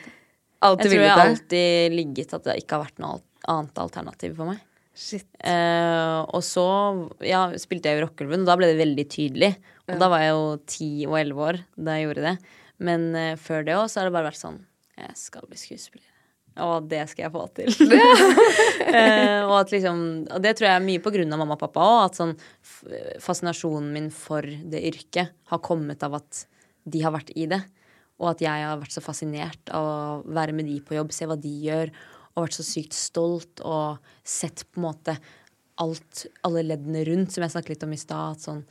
Alltid 0.63 0.85
Jeg 0.85 0.93
tror 0.93 1.03
jeg 1.05 1.11
har 1.11 1.27
alltid 1.29 1.93
ligget 1.93 2.35
at 2.35 2.45
det 2.45 2.57
ikke 2.63 2.77
har 2.77 2.85
vært 2.85 2.99
noe 2.99 3.21
annet 3.49 3.75
alternativ 3.79 4.37
for 4.37 4.47
meg. 4.47 4.61
Shit. 4.97 5.29
Eh, 5.45 6.19
og 6.33 6.41
så 6.45 6.65
ja, 7.25 7.51
spilte 7.61 7.91
jeg 7.91 8.01
jo 8.01 8.07
Rockeulven, 8.07 8.47
og 8.47 8.49
da 8.49 8.57
ble 8.57 8.71
det 8.73 8.81
veldig 8.81 9.05
tydelig. 9.13 9.53
Og 9.87 10.01
da 10.01 10.09
var 10.11 10.25
jeg 10.25 10.33
jo 10.33 10.47
ti 10.67 10.91
og 11.07 11.19
elleve 11.21 11.49
år 11.51 11.59
da 11.77 11.97
jeg 11.97 12.09
gjorde 12.09 12.25
det. 12.31 12.37
Men 12.89 13.09
eh, 13.17 13.35
før 13.41 13.67
det 13.67 13.77
òg 13.77 13.91
så 13.93 14.01
har 14.01 14.09
det 14.09 14.17
bare 14.17 14.31
vært 14.31 14.41
sånn 14.41 14.59
Jeg 14.97 15.13
skal 15.21 15.45
bli 15.49 15.61
skuespiller. 15.61 16.09
Og 16.65 16.89
det 16.89 17.03
skal 17.11 17.27
jeg 17.27 17.35
få 17.35 17.45
til. 17.53 17.69
eh, 18.97 19.45
og, 19.45 19.55
at 19.61 19.77
liksom, 19.77 20.03
og 20.33 20.41
det 20.41 20.57
tror 20.57 20.71
jeg 20.71 20.81
er 20.81 20.89
mye 20.89 21.05
på 21.05 21.13
grunn 21.13 21.37
av 21.37 21.43
mamma 21.43 21.59
og 21.59 21.65
pappa 21.67 21.85
òg. 21.85 22.01
At 22.09 22.21
sånn 22.23 22.35
fascinasjonen 23.21 23.93
min 23.93 24.09
for 24.15 24.49
det 24.49 24.81
yrket 24.89 25.37
har 25.53 25.65
kommet 25.65 26.05
av 26.09 26.17
at 26.23 26.47
de 26.89 27.05
har 27.05 27.13
vært 27.13 27.37
i 27.37 27.51
det. 27.53 27.61
Og 28.17 28.31
at 28.33 28.41
jeg 28.41 28.65
har 28.65 28.81
vært 28.81 28.97
så 28.97 29.05
fascinert 29.05 29.77
av 29.77 29.87
å 29.87 29.97
være 30.25 30.57
med 30.57 30.71
de 30.71 30.81
på 30.81 30.97
jobb, 30.97 31.13
se 31.13 31.29
hva 31.29 31.37
de 31.37 31.53
gjør. 31.67 31.93
Og 32.37 32.47
vært 32.47 32.59
så 32.59 32.67
sykt 32.67 32.97
stolt 32.97 33.63
og 33.65 34.03
sett 34.27 34.67
på 34.71 34.81
en 34.81 34.87
måte 34.91 35.17
alt, 35.83 36.27
alle 36.47 36.65
leddene 36.65 37.05
rundt, 37.09 37.33
som 37.33 37.45
jeg 37.45 37.55
snakket 37.55 37.75
litt 37.75 37.87
om 37.87 37.95
i 37.97 38.01
stad. 38.01 38.43
Sånn, 38.43 38.63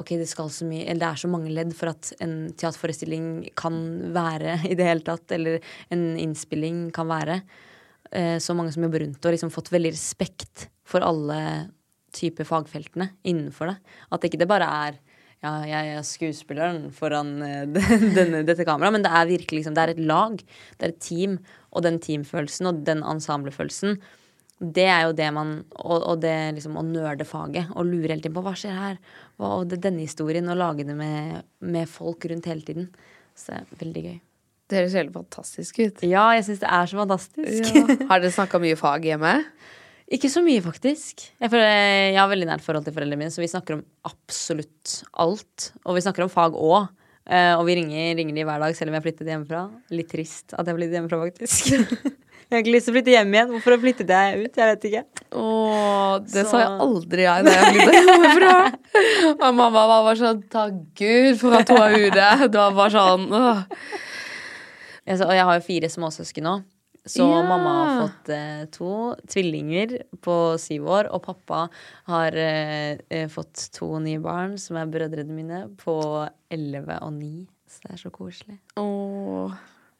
ok, 0.00 0.14
det, 0.20 0.28
mye, 0.68 0.96
det 0.98 1.08
er 1.08 1.20
så 1.20 1.30
mange 1.30 1.52
ledd 1.54 1.74
for 1.78 1.92
at 1.92 2.12
en 2.22 2.36
teaterforestilling 2.54 3.28
kan 3.58 3.76
være 4.14 4.60
i 4.70 4.78
det 4.78 4.88
hele 4.88 5.06
tatt. 5.06 5.26
Eller 5.34 5.60
en 5.94 6.12
innspilling 6.20 6.88
kan 6.94 7.10
være. 7.10 7.40
Eh, 8.12 8.36
så 8.42 8.56
mange 8.58 8.74
som 8.74 8.84
jobber 8.86 9.06
rundt 9.06 9.24
og 9.24 9.36
liksom 9.36 9.54
fått 9.54 9.72
veldig 9.74 9.94
respekt 9.94 10.68
for 10.86 11.04
alle 11.06 11.38
typer 12.12 12.44
fagfeltene 12.44 13.08
innenfor 13.28 13.72
det. 13.72 13.78
At 14.12 14.26
ikke 14.26 14.40
det 14.42 14.50
bare 14.50 14.68
er 14.88 15.00
ja, 15.42 15.52
jeg 15.66 15.92
er 15.96 16.04
skuespilleren 16.06 16.88
foran 16.94 17.34
eh, 17.42 17.62
denne, 18.18 18.44
dette 18.46 18.66
kameraet, 18.66 18.94
men 18.94 19.06
det 19.06 19.10
er 19.10 19.30
virkelig 19.30 19.62
liksom, 19.62 19.76
det 19.76 19.84
er 19.84 19.94
et 19.96 20.02
lag. 20.06 20.36
Det 20.78 20.86
er 20.86 20.94
et 20.94 21.02
team. 21.02 21.38
Og 21.72 21.82
den 21.86 21.98
teamfølelsen 22.04 22.68
og 22.70 22.82
den 22.86 23.02
ensemblefølelsen, 23.02 23.96
det 24.62 24.86
er 24.86 25.08
jo 25.08 25.14
det 25.18 25.26
man 25.34 25.64
Og, 25.74 26.04
og 26.06 26.20
det 26.22 26.54
liksom 26.54 26.76
å 26.78 26.84
nerde 26.86 27.24
faget 27.26 27.72
og 27.74 27.88
lure 27.88 28.12
hele 28.12 28.22
tiden 28.22 28.36
på 28.36 28.44
hva 28.44 28.52
skjer 28.54 28.76
her? 28.78 29.00
Og 29.42 29.64
det, 29.66 29.80
denne 29.82 30.04
historien, 30.04 30.46
og 30.52 30.60
lage 30.60 30.86
det 30.86 30.94
med, 30.94 31.42
med 31.58 31.90
folk 31.90 32.28
rundt 32.30 32.46
hele 32.46 32.62
tiden. 32.62 32.92
Så 33.34 33.50
det 33.50 33.58
er 33.58 33.80
veldig 33.82 34.04
gøy. 34.06 34.20
Det 34.70 34.78
høres 34.78 34.94
helt 35.00 35.12
fantastisk 35.16 35.80
ut. 35.82 36.04
Ja, 36.06 36.28
jeg 36.36 36.46
syns 36.46 36.62
det 36.62 36.70
er 36.70 36.86
så 36.88 37.00
fantastisk. 37.02 37.74
Ja. 37.74 37.96
Har 38.12 38.22
dere 38.22 38.32
snakka 38.32 38.62
mye 38.62 38.78
fag 38.78 39.10
hjemme? 39.10 39.34
Ikke 40.10 40.28
så 40.28 40.42
mye, 40.44 40.60
faktisk. 40.64 41.22
Jeg, 41.40 41.50
føler, 41.52 41.68
jeg 42.12 42.18
har 42.18 42.28
veldig 42.28 42.46
nært 42.50 42.64
forhold 42.64 42.84
til 42.84 42.92
foreldrene 42.96 43.16
mine, 43.22 43.30
så 43.32 43.40
vi 43.40 43.48
snakker 43.48 43.78
om 43.78 43.84
absolutt 44.04 45.02
alt. 45.22 45.70
Og 45.86 45.94
vi 45.96 46.02
snakker 46.04 46.24
om 46.26 46.32
fag 46.32 46.52
òg. 46.58 46.88
og 47.56 47.62
vi 47.68 47.74
ringer, 47.78 48.16
ringer 48.18 48.34
de 48.34 48.44
hver 48.44 48.58
dag, 48.60 48.74
selv 48.76 48.90
om 48.90 48.94
jeg 48.96 49.00
har 49.00 49.06
flyttet 49.06 49.30
hjemmefra. 49.30 49.62
Litt 49.94 50.10
trist 50.10 50.52
at 50.52 50.66
jeg 50.66 50.74
har 50.74 50.80
flyttet 50.80 50.98
hjemmefra, 50.98 51.20
faktisk. 51.22 51.70
jeg 52.50 52.52
har 52.52 52.60
ikke 52.64 52.74
lyst 52.74 52.88
til 52.88 52.92
å 52.92 52.96
flytte 52.98 53.14
hjem 53.14 53.32
igjen. 53.38 53.52
Hvorfor 53.54 53.78
flyttet 53.80 54.12
jeg 54.12 54.42
ut? 54.42 54.58
Jeg 54.60 54.72
vet 54.74 54.86
ikke. 54.90 55.04
Åh, 55.32 56.18
det 56.26 56.42
Så- 56.42 56.50
sa 56.50 56.60
jeg 56.64 56.74
aldri 56.88 57.22
jeg 57.28 57.46
da 57.46 57.54
jeg 57.56 57.72
flyttet 57.72 57.96
hjemmefra. 58.10 58.56
Og 59.38 59.46
mamma 59.54 59.70
var 59.88 60.04
bare 60.10 60.18
sånn 60.20 60.42
Takk 60.52 60.82
Gud 60.98 61.38
for 61.40 61.56
at 61.56 61.72
hun 61.72 61.80
er 61.86 61.96
ute. 62.10 62.28
Det 62.48 62.58
var 62.60 62.76
bare 62.76 62.92
sånn 62.98 63.28
åh. 63.32 63.64
Jeg, 65.06 65.18
så- 65.18 65.26
og 65.30 65.32
jeg 65.38 65.44
har 65.48 65.56
jo 65.62 65.66
fire 65.70 65.88
småsøsken 65.90 66.44
nå. 66.50 66.58
Så 67.04 67.24
Ja. 67.26 67.42
mamma 67.42 67.72
har 67.84 68.08
fått 68.08 68.28
eh, 68.30 68.64
to 68.70 69.16
tvillinger 69.26 70.02
på 70.22 70.36
syv 70.58 70.86
år, 70.86 71.08
og 71.10 71.22
pappa 71.24 71.64
har 72.06 72.36
eh, 72.38 72.98
eh, 73.10 73.26
fått 73.28 73.70
to 73.74 73.98
nye 73.98 74.20
barn, 74.22 74.54
som 74.58 74.76
er 74.78 74.86
brødrene 74.86 75.34
mine, 75.34 75.64
på 75.82 75.96
elleve 76.50 77.00
og 77.02 77.12
ni. 77.16 77.48
Så 77.66 77.80
det 77.88 77.92
er 77.96 78.02
så 78.04 78.10
koselig. 78.14 78.58
Åh. 78.78 79.52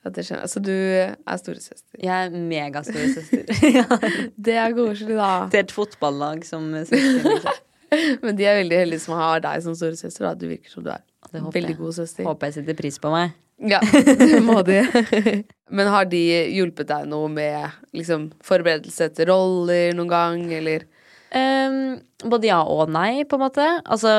Det. 0.03 0.25
Så 0.27 0.59
du 0.59 0.73
er 0.75 1.37
storesøster. 1.39 1.95
Jeg 2.03 2.27
er 2.27 2.31
megastoresøster. 2.35 3.45
ja. 3.79 3.87
Det 4.35 4.57
er 4.59 4.75
koselig, 4.75 5.15
da. 5.19 5.49
Til 5.51 5.61
et 5.63 5.75
fotballag 5.75 6.43
som 6.47 6.73
søster. 6.87 7.53
Men 8.25 8.37
de 8.39 8.47
er 8.49 8.59
veldig 8.63 8.79
heldige 8.81 9.03
som 9.05 9.15
har 9.19 9.43
deg 9.45 9.63
som 9.63 9.77
storesøster. 9.79 10.35
Du 10.35 10.49
virker 10.51 10.71
som 10.75 10.83
du 10.87 10.91
er 10.91 11.03
Det 11.31 11.43
veldig 11.55 11.77
god 11.79 11.95
søster. 12.01 12.27
Håper 12.27 12.51
jeg 12.51 12.59
setter 12.61 12.79
pris 12.79 12.99
på 12.99 13.13
meg. 13.15 13.31
Ja, 13.63 13.81
det 14.05 14.41
må 14.49 14.63
de. 14.67 14.83
Men 15.71 15.89
har 15.89 16.09
de 16.11 16.21
hjulpet 16.53 16.89
deg 16.91 17.07
noe 17.09 17.31
med 17.33 17.71
liksom, 17.97 18.31
forberedelse 18.45 19.09
til 19.17 19.31
roller 19.31 19.95
noen 19.97 20.11
gang, 20.11 20.43
eller? 20.59 20.85
Ehm, 21.33 22.03
både 22.29 22.45
ja 22.51 22.61
og 22.69 22.91
nei, 22.93 23.25
på 23.25 23.39
en 23.39 23.45
måte. 23.47 23.65
Altså, 23.89 24.11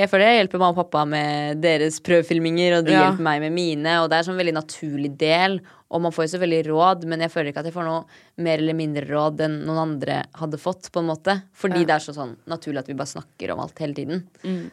jeg 0.00 0.10
føler 0.10 0.26
jeg 0.26 0.38
hjelper 0.42 0.58
mamma 0.60 0.74
og 0.74 0.80
pappa 0.82 1.04
med 1.08 1.60
deres 1.62 2.00
prøvefilminger, 2.04 2.78
og 2.80 2.84
de 2.88 2.92
Ja. 2.92 3.04
hjelper 3.12 3.22
meg 3.22 3.40
med 3.46 3.52
mine, 3.54 4.00
og 4.02 4.10
det 4.10 4.18
er 4.18 4.26
sånn 4.26 4.36
veldig 4.40 4.54
naturlig 4.58 5.16
del. 5.16 5.60
Og 5.90 6.02
man 6.02 6.12
får 6.12 6.26
jo 6.26 6.36
selvfølgelig 6.36 6.66
råd, 6.68 7.04
men 7.06 7.20
jeg 7.20 7.30
føler 7.30 7.48
ikke 7.48 7.60
at 7.60 7.64
jeg 7.70 7.72
får 7.72 7.84
noe 7.86 8.04
mer 8.44 8.58
eller 8.58 8.74
mindre 8.74 9.06
råd 9.08 9.40
enn 9.40 9.64
noen 9.64 9.78
andre 9.96 10.24
hadde 10.34 10.58
fått, 10.60 10.90
på 10.92 10.98
en 11.00 11.06
måte. 11.08 11.42
Fordi 11.56 11.78
Ja. 11.80 11.84
det 11.86 11.94
er 11.94 12.04
så 12.12 12.12
sånn 12.14 12.36
naturlig 12.46 12.78
at 12.80 12.86
vi 12.88 12.92
bare 12.94 13.06
snakker 13.06 13.52
om 13.54 13.60
alt 13.60 13.78
hele 13.78 13.94
tiden. 13.94 14.24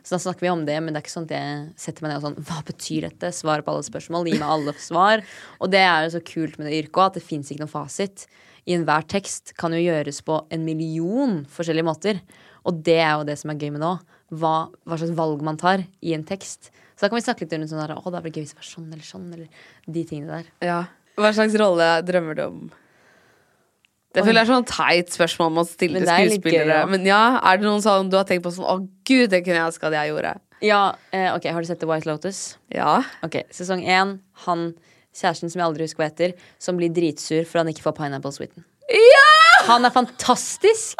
Så 0.04 0.10
da 0.10 0.18
snakker 0.18 0.42
vi 0.42 0.50
om 0.50 0.66
det, 0.66 0.82
men 0.84 0.94
det 0.94 0.98
er 0.98 1.08
ikke 1.08 1.16
sånn 1.20 1.30
at 1.32 1.38
jeg 1.38 1.74
setter 1.78 2.02
meg 2.02 2.12
ned 2.12 2.24
og 2.24 2.36
sånn 2.36 2.44
Hva 2.44 2.64
betyr 2.66 3.02
dette? 3.04 3.32
Svar 3.32 3.62
på 3.62 3.70
alle 3.72 3.84
spørsmål. 3.84 4.26
Gi 4.26 4.40
meg 4.40 4.50
alle 4.50 4.74
svar. 4.74 5.22
Og 5.62 5.70
det 5.72 5.80
er 5.80 6.10
jo 6.10 6.20
så 6.20 6.24
kult 6.26 6.58
med 6.60 6.68
det 6.68 6.84
yrket 6.84 6.92
òg, 7.00 7.06
at 7.06 7.14
det 7.14 7.24
fins 7.24 7.50
ikke 7.50 7.60
noen 7.60 7.70
fasit. 7.70 8.26
I 8.66 8.76
enhver 8.78 9.06
tekst 9.10 9.54
kan 9.60 9.74
jo 9.76 9.82
gjøres 9.84 10.24
på 10.26 10.40
en 10.54 10.64
million 10.66 11.44
forskjellige 11.54 11.86
måter. 11.86 12.22
Og 12.66 12.80
det 12.86 12.98
er 12.98 13.12
jo 13.20 13.28
det 13.28 13.38
som 13.38 13.52
er 13.54 13.60
gøy 13.62 13.76
med 13.76 13.84
nå. 13.84 13.92
Hva, 14.34 14.56
hva 14.90 14.98
slags 14.98 15.14
valg 15.18 15.44
man 15.46 15.60
tar 15.62 15.84
i 16.02 16.16
en 16.18 16.26
tekst. 16.26 16.72
Så 16.96 17.06
da 17.06 17.12
kan 17.12 17.20
vi 17.20 17.26
snakke 17.28 17.46
litt 17.46 17.54
rundt 17.54 17.70
sånn 17.70 17.84
der, 17.84 17.94
å, 18.00 18.14
det 18.14 18.24
blir 18.26 18.34
gøy 18.34 18.46
hvis 18.46 18.56
det 18.56 18.62
var 18.64 18.70
sånn 18.72 18.88
eller 18.90 19.06
sånn, 19.06 19.28
eller 19.36 19.68
de 19.86 20.04
tingene 20.08 20.40
der. 20.40 20.50
Ja. 20.66 20.80
Hva 21.20 21.32
slags 21.36 21.56
rolle 21.60 21.92
drømmer 22.08 22.40
du 22.40 22.44
om? 22.48 22.66
Det 24.16 24.24
føler 24.24 24.40
jeg 24.42 24.48
er 24.48 24.54
sånn 24.54 24.68
teit 24.70 25.12
spørsmål 25.12 25.50
man 25.58 25.68
stiller 25.68 26.00
Men 26.00 26.10
er 26.14 26.30
skuespillere. 26.30 26.66
gøy, 26.66 26.74
ja. 26.80 26.88
Men 26.88 27.08
ja, 27.08 27.22
er 27.44 27.60
det 27.60 27.68
noen 27.68 27.84
sånn 27.84 28.10
du 28.12 28.16
har 28.16 28.28
tenkt 28.28 28.46
på 28.46 28.54
sånn 28.56 28.68
Å, 28.72 28.78
gud, 29.08 29.28
det 29.34 29.42
kunne 29.44 29.60
jeg 29.60 29.68
ønske 29.74 29.90
at 29.90 29.98
jeg 29.98 30.12
gjorde. 30.14 30.32
Ja, 30.64 30.82
eh, 31.12 31.28
ok, 31.36 31.50
Har 31.52 31.62
du 31.62 31.68
sett 31.68 31.82
The 31.84 31.90
White 31.90 32.08
Lotus? 32.08 32.40
Ja. 32.72 33.02
Ok, 33.28 33.42
Sesong 33.54 33.84
én. 33.84 34.16
Han 34.48 34.70
kjæresten 35.16 35.52
som 35.52 35.62
jeg 35.62 35.68
aldri 35.70 35.88
husker 35.88 36.04
hva 36.04 36.10
heter, 36.12 36.36
som 36.62 36.80
blir 36.80 36.94
dritsur 36.94 37.46
for 37.48 37.62
han 37.62 37.72
ikke 37.72 37.86
får 37.86 37.98
pineapple 38.00 38.34
sweeten. 38.36 38.66
Ja! 38.92 39.24
Han 39.66 39.88
er 39.88 39.94
fantastisk. 39.94 41.00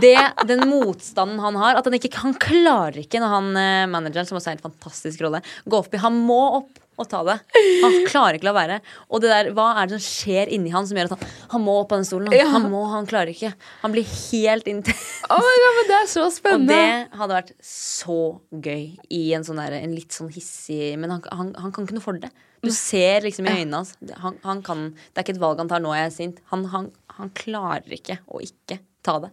Det, 0.00 0.16
den 0.48 0.62
motstanden 0.70 1.40
han 1.42 1.58
har, 1.60 1.76
at 1.76 1.84
han 1.84 1.96
ikke 1.96 2.14
Han 2.22 2.36
klarer 2.40 3.00
ikke 3.02 3.20
når 3.20 3.32
han 3.34 3.48
eh, 3.60 3.88
manageren, 3.90 4.28
som 4.28 4.38
også 4.38 4.52
er 4.52 4.58
en 4.58 4.68
fantastisk 4.70 5.24
rolle, 5.26 5.42
går 5.68 5.84
forbi. 5.84 6.00
Han 6.00 6.16
må 6.28 6.40
opp 6.62 6.78
og 7.00 7.06
ta 7.08 7.20
det. 7.24 7.36
Han 7.84 7.94
klarer 8.10 8.36
ikke 8.36 8.48
la 8.48 8.52
være. 8.56 8.74
Og 9.08 9.22
det 9.22 9.30
der, 9.32 9.50
hva 9.56 9.70
er 9.80 9.88
det 9.88 9.96
som 9.96 10.02
skjer 10.04 10.50
inni 10.52 10.72
han 10.74 10.84
som 10.88 10.98
gjør 10.98 11.08
at 11.08 11.14
han, 11.16 11.30
han 11.54 11.62
må 11.64 11.76
opp 11.80 11.88
på 11.92 11.96
den 12.00 12.04
stolen? 12.08 12.28
Han, 12.28 12.36
Ja. 12.36 12.48
han 12.52 12.66
må, 12.72 12.82
han 12.92 13.06
klarer 13.08 13.32
ikke. 13.32 13.52
Han 13.80 13.94
blir 13.94 14.04
helt 14.04 14.68
intens. 14.68 15.06
Oh 15.30 15.40
God, 15.40 15.78
men 15.78 15.88
det 15.88 15.96
er 16.00 16.10
så 16.10 16.26
Og 16.54 16.66
det 16.68 16.82
hadde 17.16 17.38
vært 17.38 17.54
så 17.64 18.18
gøy 18.52 18.84
i 19.16 19.22
en 19.36 19.46
sånn 19.46 19.62
der, 19.62 19.78
en 19.80 19.94
litt 19.96 20.12
sånn 20.12 20.28
hissig 20.34 20.98
Men 21.00 21.14
han, 21.16 21.24
han, 21.32 21.54
han 21.56 21.72
kan 21.72 21.86
ikke 21.88 21.96
noe 21.96 22.04
for 22.04 22.20
det. 22.20 22.32
Du 22.60 22.68
ser 22.74 23.24
liksom 23.24 23.46
i 23.48 23.54
øynene 23.62 23.80
hans. 23.80 23.94
Han, 24.20 24.36
han 24.44 24.60
kan, 24.66 24.90
det 24.92 25.22
er 25.22 25.24
ikke 25.24 25.38
et 25.38 25.42
valg 25.46 25.62
han 25.62 25.70
tar 25.72 25.80
nå 25.80 25.94
jeg 25.96 26.10
er 26.10 26.12
sint. 26.12 26.42
Han, 26.52 26.66
han, 26.74 26.90
han 27.16 27.32
klarer 27.32 27.96
ikke 27.96 28.18
å 28.28 28.42
ikke 28.44 28.82
ta 29.06 29.16
det. 29.24 29.30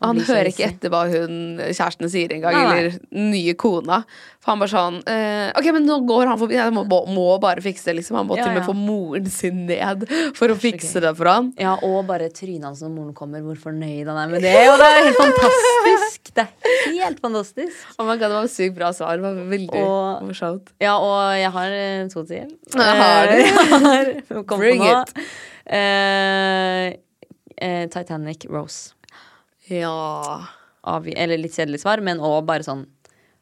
Han 0.00 0.16
hører 0.24 0.48
ikke 0.48 0.64
etter 0.64 0.88
hva 0.92 1.02
hun 1.10 1.58
kjæresten 1.60 2.08
sier 2.08 2.32
engang, 2.32 2.56
eller 2.56 2.94
nye 3.12 3.52
kona. 3.60 3.98
For 4.40 4.54
han 4.54 4.62
bare 4.62 4.72
sånn 4.72 4.94
eh, 5.12 5.50
Ok, 5.60 5.66
men 5.76 5.84
nå 5.84 5.98
går 6.08 6.30
han 6.30 6.38
forbi. 6.40 6.56
Jeg 6.56 6.72
må, 6.72 6.84
må 6.88 7.26
bare 7.42 7.60
fikse 7.60 7.90
det, 7.90 7.98
liksom. 7.98 8.16
Han 8.16 8.28
må 8.30 8.38
Ja, 8.38 8.46
til 8.46 8.52
og 8.52 8.56
med 8.56 8.62
ja. 8.62 8.68
få 8.70 8.76
moren 8.78 9.26
sin 9.28 9.66
ned 9.68 10.06
for 10.38 10.48
å 10.48 10.56
fikse 10.56 11.02
det 11.04 11.12
for 11.18 11.28
han. 11.28 11.50
Ja, 11.60 11.74
og 11.84 12.06
bare 12.08 12.30
trynet 12.32 12.64
hans 12.70 12.80
når 12.80 12.94
moren 12.94 13.12
kommer, 13.18 13.42
hvor 13.44 13.58
fornøyd 13.60 14.08
han 14.08 14.16
er 14.22 14.32
med 14.32 14.40
det. 14.46 14.54
Og 14.72 14.78
det 14.80 14.88
er 14.88 15.02
helt 15.04 15.20
fantastisk! 15.20 16.32
Det 16.36 16.46
er 16.46 16.96
helt 17.02 17.20
fantastisk. 17.20 17.76
Oh 17.98 18.06
my 18.08 18.14
God, 18.16 18.30
det 18.30 18.36
var 18.38 18.48
et 18.48 18.54
sykt 18.54 18.76
bra 18.78 18.90
svar. 18.96 19.20
Det 19.20 19.26
var 19.26 19.38
veldig 19.52 19.82
Og- 19.84 20.24
morsomt. 20.30 20.72
Ja, 20.80 20.94
og 20.96 21.36
jeg 21.36 21.50
har 21.58 21.76
eh, 21.76 22.08
to 22.12 22.24
til. 22.24 22.48
Jeg 22.80 22.96
har 23.02 23.28
det. 23.34 23.42
Eh, 23.44 23.52
jeg 23.52 23.84
har- 23.84 24.44
Bring 24.56 24.82
it. 24.86 25.12
Uh, 25.70 26.96
uh, 27.60 27.84
Titanic 27.92 28.46
Rose. 28.48 28.94
Ja. 29.70 30.46
Av, 30.90 31.04
eller 31.04 31.38
litt 31.40 31.56
kjedelig 31.56 31.82
svar, 31.82 32.00
men 32.04 32.22
òg 32.24 32.42
bare 32.48 32.64
sånn 32.64 32.86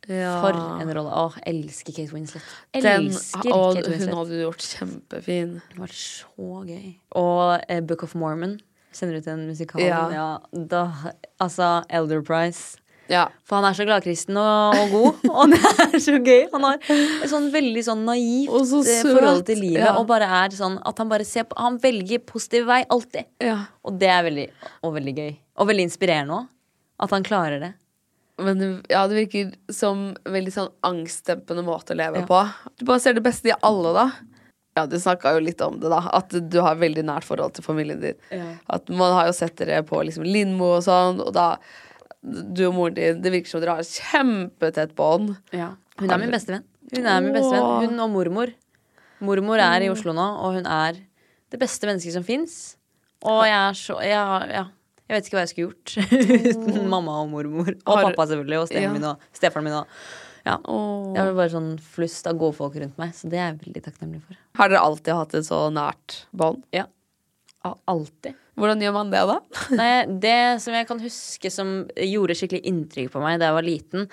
ja. 0.09 0.39
For 0.41 0.57
en 0.57 0.89
rolle. 0.95 1.11
Åh, 1.13 1.35
elsker 1.51 1.93
Kate 1.93 2.15
Winslet. 2.15 2.45
Den, 2.73 3.11
og 3.53 3.77
Kate 3.77 3.99
hun 3.99 4.15
hadde 4.17 4.39
gjort 4.41 4.65
kjempefin. 4.65 5.59
Det 5.69 5.81
var 5.83 5.93
så 5.93 6.63
gøy. 6.65 6.95
Og 7.21 7.65
eh, 7.69 7.83
Book 7.85 8.07
of 8.07 8.15
Mormon. 8.17 8.57
Sender 8.97 9.21
ut 9.21 9.29
en 9.29 9.45
musikal. 9.51 9.83
Ja. 9.85 10.01
Ja. 10.15 10.29
da, 10.53 10.87
altså, 11.45 11.83
Elder 11.93 12.23
Price. 12.25 12.81
Ja. 13.09 13.25
For 13.49 13.57
han 13.59 13.65
er 13.71 13.77
så 13.79 13.87
gladkristen 13.89 14.37
og, 14.37 14.77
og 14.83 14.91
god, 14.93 15.23
og 15.41 15.53
det 15.55 15.61
er 15.87 15.99
så 16.05 16.17
gøy. 16.21 16.43
Han 16.53 16.67
har 16.69 16.79
et 16.91 17.31
sånn 17.31 17.49
veldig 17.55 17.83
sånn 17.87 18.05
naivt 18.09 18.69
så 18.69 18.83
eh, 18.85 19.01
forhold 19.07 19.45
til 19.49 19.63
livet. 19.65 19.81
Ja. 19.87 19.95
Og 20.01 20.07
bare 20.11 20.29
er 20.43 20.55
sånn 20.59 20.77
at 20.87 21.01
han 21.01 21.09
bare 21.11 21.25
ser 21.29 21.47
på 21.49 21.57
Han 21.61 21.79
velger 21.83 22.21
positiv 22.29 22.67
vei, 22.69 22.83
alltid. 22.93 23.29
ja. 23.45 23.59
Og 23.89 23.97
det 24.01 24.11
er 24.13 24.23
veldig, 24.29 24.47
og 24.85 24.95
veldig 24.99 25.15
gøy. 25.17 25.31
Og 25.59 25.71
veldig 25.73 25.87
inspirerende 25.89 26.43
òg. 26.43 26.49
At 27.01 27.13
han 27.15 27.25
klarer 27.25 27.61
det. 27.63 27.73
Men 28.43 28.61
ja, 28.91 29.01
det 29.11 29.17
virker 29.25 29.49
som 29.75 30.13
veldig 30.29 30.53
sånn 30.55 30.69
angstdempende 30.87 31.65
måte 31.67 31.95
å 31.95 31.99
leve 31.99 32.21
Ja. 32.23 32.27
på. 32.29 32.43
Du 32.79 32.85
bare 32.87 33.01
ser 33.03 33.17
det 33.17 33.23
beste 33.25 33.49
i 33.51 33.55
alle, 33.67 33.93
da. 33.97 34.05
Ja, 34.79 34.85
du 34.87 34.95
snakka 35.03 35.33
jo 35.35 35.41
litt 35.43 35.61
om 35.65 35.81
det, 35.83 35.89
da. 35.91 36.05
At 36.15 36.31
du 36.31 36.61
har 36.63 36.77
veldig 36.79 37.03
nært 37.09 37.27
forhold 37.27 37.57
til 37.57 37.65
familien 37.67 37.99
din. 38.05 38.21
At 38.71 38.87
Man 38.93 39.17
har 39.17 39.27
jo 39.27 39.35
sett 39.35 39.57
dere 39.59 39.81
på 39.83 39.99
liksom 40.07 40.23
Lindmo 40.29 40.77
og 40.77 40.85
sånn, 40.87 41.19
og 41.25 41.33
da 41.35 41.49
Du 42.23 42.65
og 42.67 42.75
moren 42.75 42.95
din, 42.97 43.21
det 43.23 43.31
virker 43.33 43.49
som 43.53 43.61
dere 43.63 43.77
har 43.79 43.85
et 43.85 43.93
kjempetett 44.11 44.95
bånd. 44.99 45.37
Hun 45.53 46.11
er 46.11 46.19
min 46.19 46.33
bestevenn. 46.35 46.65
Hun 46.95 47.07
er 47.07 47.21
min 47.23 47.33
bestevenn. 47.37 47.69
venn. 47.83 47.93
Hun 47.93 48.01
og 48.07 48.11
mormor. 48.15 48.53
Mormor 49.21 49.59
er 49.63 49.83
i 49.87 49.91
Oslo 49.91 50.13
nå, 50.15 50.25
og 50.43 50.55
hun 50.59 50.67
er 50.67 50.99
det 51.51 51.59
beste 51.63 51.87
mennesket 51.89 52.15
som 52.19 52.25
fins. 52.27 52.77
Og 53.27 53.45
jeg 53.47 53.57
er 53.59 53.75
så 53.79 53.97
jeg, 54.05 54.51
ja, 54.55 54.65
jeg 55.09 55.15
vet 55.17 55.27
ikke 55.31 55.39
hva 55.39 55.43
jeg 55.47 55.53
skulle 55.53 55.69
gjort 55.73 55.95
uten 56.69 56.89
mamma 56.91 57.21
og 57.25 57.31
mormor. 57.33 57.71
Og 57.87 57.97
Har- 57.99 58.09
pappa, 58.11 58.27
selvfølgelig. 58.31 58.61
Og 58.63 58.75
Ja. 58.83 58.93
min 58.93 59.05
og 59.05 59.25
stefaren 59.35 59.65
min. 59.67 59.73
Og, 59.79 59.87
ja. 60.47 60.57
Jeg 60.59 61.23
har 61.23 61.33
bare 61.35 61.51
sånn 61.55 61.73
flust 61.83 62.27
av 62.31 62.39
gode 62.39 62.55
folk 62.59 62.75
rundt 62.79 62.99
meg, 62.99 63.11
så 63.15 63.29
det 63.31 63.39
er 63.39 63.51
jeg 63.53 63.61
veldig 63.67 63.83
takknemlig 63.89 64.23
for. 64.27 64.37
Har 64.59 64.69
dere 64.71 64.81
alltid 64.87 65.15
hatt 65.19 65.35
et 65.35 65.45
så 65.49 65.65
nært 65.75 66.25
bånd? 66.35 66.63
Ja. 66.75 66.87
Al- 67.67 67.79
Alltid. 67.91 68.35
Hvordan 68.59 68.83
gjør 68.83 68.95
man 68.97 69.13
det, 69.13 69.23
da? 69.31 69.39
Nei, 69.81 69.91
det 70.23 70.39
som 70.65 70.77
jeg 70.77 70.89
kan 70.89 71.03
huske 71.03 71.53
som 71.53 71.73
gjorde 71.95 72.37
skikkelig 72.39 72.65
inntrykk 72.71 73.13
på 73.15 73.23
meg 73.23 73.39
da 73.41 73.51
jeg 73.51 73.59
var 73.59 73.67
liten, 73.67 74.09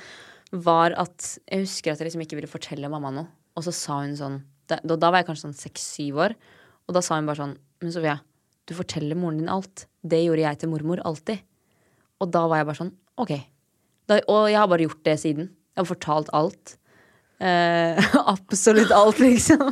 var 0.66 0.96
at 1.02 1.32
jeg 1.50 1.66
husker 1.66 1.94
at 1.94 2.02
jeg 2.02 2.10
liksom 2.10 2.24
ikke 2.26 2.38
ville 2.40 2.52
fortelle 2.52 2.92
mamma 2.92 3.12
noe. 3.16 3.30
Og 3.56 3.66
så 3.66 3.74
sa 3.76 4.02
hun 4.04 4.16
sånn 4.20 4.42
Da, 4.68 4.80
da 4.84 5.10
var 5.10 5.22
jeg 5.22 5.30
kanskje 5.30 5.48
sånn 5.48 5.58
seks-syv 5.58 6.22
år. 6.26 6.34
Og 6.90 6.96
da 6.98 7.02
sa 7.06 7.18
hun 7.20 7.28
bare 7.30 7.40
sånn 7.40 7.58
Men 7.84 7.94
Sofia, 7.94 8.16
du 8.68 8.74
forteller 8.78 9.18
moren 9.20 9.42
din 9.42 9.52
alt. 9.52 9.86
Det 10.02 10.24
gjorde 10.24 10.44
jeg 10.44 10.62
til 10.62 10.72
mormor 10.72 11.02
alltid. 11.06 11.44
Og 12.24 12.32
da 12.34 12.46
var 12.50 12.62
jeg 12.62 12.70
bare 12.70 12.82
sånn 12.82 12.96
OK. 13.22 13.34
Da, 14.10 14.20
og 14.30 14.50
jeg 14.52 14.60
har 14.60 14.70
bare 14.70 14.86
gjort 14.88 15.04
det 15.08 15.16
siden. 15.22 15.50
Jeg 15.74 15.82
har 15.82 15.90
fortalt 15.90 16.32
alt. 16.36 16.76
Eh, 17.44 18.10
absolutt 18.36 18.94
alt, 18.96 19.22
liksom. 19.24 19.72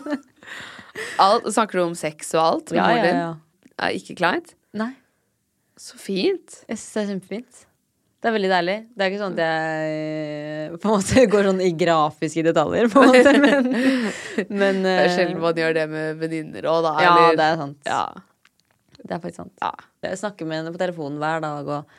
Alt, 1.21 1.47
snakker 1.53 1.79
du 1.79 1.85
om 1.87 1.95
sex 1.97 2.33
og 2.35 2.43
alt 2.43 2.73
med 2.73 2.79
Ja, 2.79 2.87
moren 2.89 3.07
ja, 3.07 3.21
ja. 3.23 3.73
Er 3.83 3.97
ikke 3.97 4.17
kleint? 4.19 4.53
Nei. 4.77 4.91
Så 5.79 5.97
fint. 6.01 6.59
Jeg 6.69 6.77
syns 6.79 6.89
det 6.93 7.01
er 7.03 7.09
kjempefint. 7.13 7.61
Det 8.23 8.29
er 8.29 8.35
veldig 8.37 8.49
deilig. 8.53 8.75
Det 8.95 9.03
er 9.03 9.09
ikke 9.11 9.19
sånn 9.19 9.33
at 9.35 9.41
jeg 9.43 10.77
på 10.79 10.87
en 10.89 10.93
måte 10.95 11.23
går 11.33 11.47
sånn 11.49 11.63
i 11.65 11.71
grafiske 11.75 12.43
detaljer, 12.47 12.87
på 12.93 13.01
en 13.03 13.09
måte, 13.11 13.33
men, 13.43 13.67
men 14.47 14.79
Det 14.85 14.93
er 14.93 15.07
eh, 15.09 15.15
sjelden 15.17 15.41
man 15.43 15.59
gjør 15.59 15.75
det 15.75 15.83
med 15.91 16.21
venninner 16.21 16.67
òg, 16.71 16.79
da. 16.85 16.93
Ja, 17.03 17.11
eller- 17.17 17.39
det 17.41 17.47
er 17.49 17.59
sant. 17.59 17.89
Ja. 17.89 18.03
Det 19.03 19.11
er 19.11 19.19
faktisk 19.25 19.41
sant. 19.41 19.53
Ja. 19.59 19.73
Jeg 20.07 20.21
snakker 20.21 20.47
med 20.47 20.61
henne 20.61 20.71
på 20.71 20.79
telefonen 20.79 21.19
hver 21.19 21.43
dag 21.43 21.67
og 21.75 21.97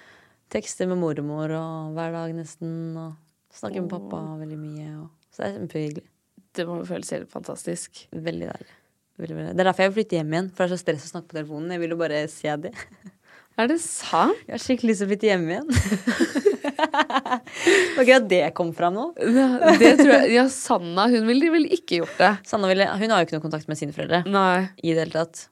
tekster 0.55 0.89
med 0.89 0.97
mormor 1.03 1.53
og 1.59 1.93
hver 1.99 2.15
dag 2.17 2.33
nesten. 2.39 2.73
Og 2.97 3.13
snakker 3.59 3.85
med 3.85 3.93
pappa 3.93 4.23
veldig 4.41 4.57
mye. 4.63 4.89
Og, 5.03 5.11
så 5.35 5.43
det 5.45 5.51
er 5.51 5.59
kjempehyggelig. 5.59 6.07
Det 6.55 6.65
må 6.71 6.79
føles 6.89 7.11
helt 7.13 7.29
fantastisk. 7.35 8.07
Veldig 8.15 8.49
deilig. 8.49 8.73
Det 9.15 9.31
er 9.31 9.63
derfor 9.69 9.85
jeg 9.85 9.93
vil 9.93 9.99
flytte 10.03 10.17
hjem 10.19 10.33
igjen, 10.35 10.49
for 10.51 10.65
det 10.65 10.73
er 10.73 10.77
så 10.77 10.83
stress 10.83 11.05
å 11.07 11.13
snakke 11.13 11.29
på 11.31 11.37
telefonen. 11.39 11.71
Jeg 11.77 11.83
vil 11.85 11.95
jo 11.95 11.99
bare 12.01 12.25
se 12.33 12.57
det. 12.67 12.75
Er 13.55 13.69
det 13.71 13.77
sant? 13.79 14.35
Jeg 14.49 14.51
har 14.57 14.59
skikkelig 14.59 14.91
lyst 14.91 14.99
til 14.99 15.07
å 15.07 15.11
flytte 15.13 15.29
hjem 15.29 15.45
igjen. 15.53 15.69
det 16.75 17.95
var 17.97 18.09
gøy 18.09 18.15
at 18.17 18.27
det 18.33 18.41
kom 18.59 18.73
fram 18.75 18.97
nå. 18.97 19.05
Det 19.79 19.93
tror 20.01 20.11
jeg. 20.11 20.33
Ja, 20.35 20.45
Sanna 20.51 21.05
hun 21.13 21.29
ville 21.29 21.53
vel 21.55 21.69
ikke 21.77 22.01
gjort 22.01 22.17
det. 22.19 22.33
Sanna 22.51 22.67
ville, 22.71 22.89
hun 22.99 23.15
har 23.15 23.23
jo 23.23 23.29
ikke 23.29 23.37
noe 23.39 23.45
kontakt 23.45 23.71
med 23.71 23.79
sine 23.79 23.95
foreldre. 23.95 24.25
Nei. 24.27 24.65
I 24.83 24.97
det 24.97 25.05
hele 25.05 25.15
tatt. 25.15 25.45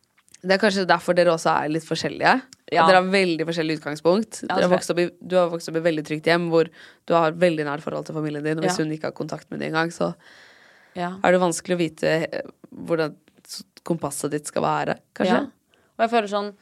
Det 0.43 0.57
er 0.57 0.63
kanskje 0.65 0.83
derfor 0.91 1.15
dere 1.15 1.31
også 1.37 1.53
er 1.55 1.71
litt 1.77 1.87
forskjellige. 1.87 2.35
Ja. 2.75 2.89
Dere 2.89 2.99
har 3.05 3.11
veldig 3.13 3.47
forskjellig 3.47 3.79
utgangspunkt. 3.79 4.43
Ja, 4.49 4.59
har 4.59 4.99
i, 4.99 5.09
du 5.23 5.37
har 5.39 5.51
vokst 5.53 5.71
opp 5.71 5.79
i 5.79 5.85
veldig 5.87 6.03
trygt 6.09 6.27
hjem 6.27 6.49
hvor 6.51 6.71
du 7.07 7.15
har 7.15 7.37
veldig 7.39 7.69
nært 7.69 7.85
forhold 7.87 8.09
til 8.09 8.19
familien 8.19 8.43
din. 8.43 8.59
Og 8.59 8.67
hvis 8.67 8.81
Ja. 8.81 8.83
hun 8.83 8.95
ikke 8.97 9.13
har 9.13 9.15
kontakt 9.15 9.47
med 9.55 9.63
det 9.63 9.71
engang, 9.71 9.95
så 9.95 10.15
Ja. 10.99 11.13
er 11.23 11.31
det 11.33 11.41
vanskelig 11.41 11.77
å 11.79 11.83
vite 11.87 12.09
eh, 12.27 12.41
hvordan 12.75 13.15
kompasset 13.87 14.35
ditt 14.35 14.51
skal 14.51 14.65
være, 14.67 14.99
kanskje. 15.17 15.41
Ja. 15.41 15.79
Og 15.97 16.05
jeg 16.05 16.13
føler 16.13 16.31
sånn 16.31 16.53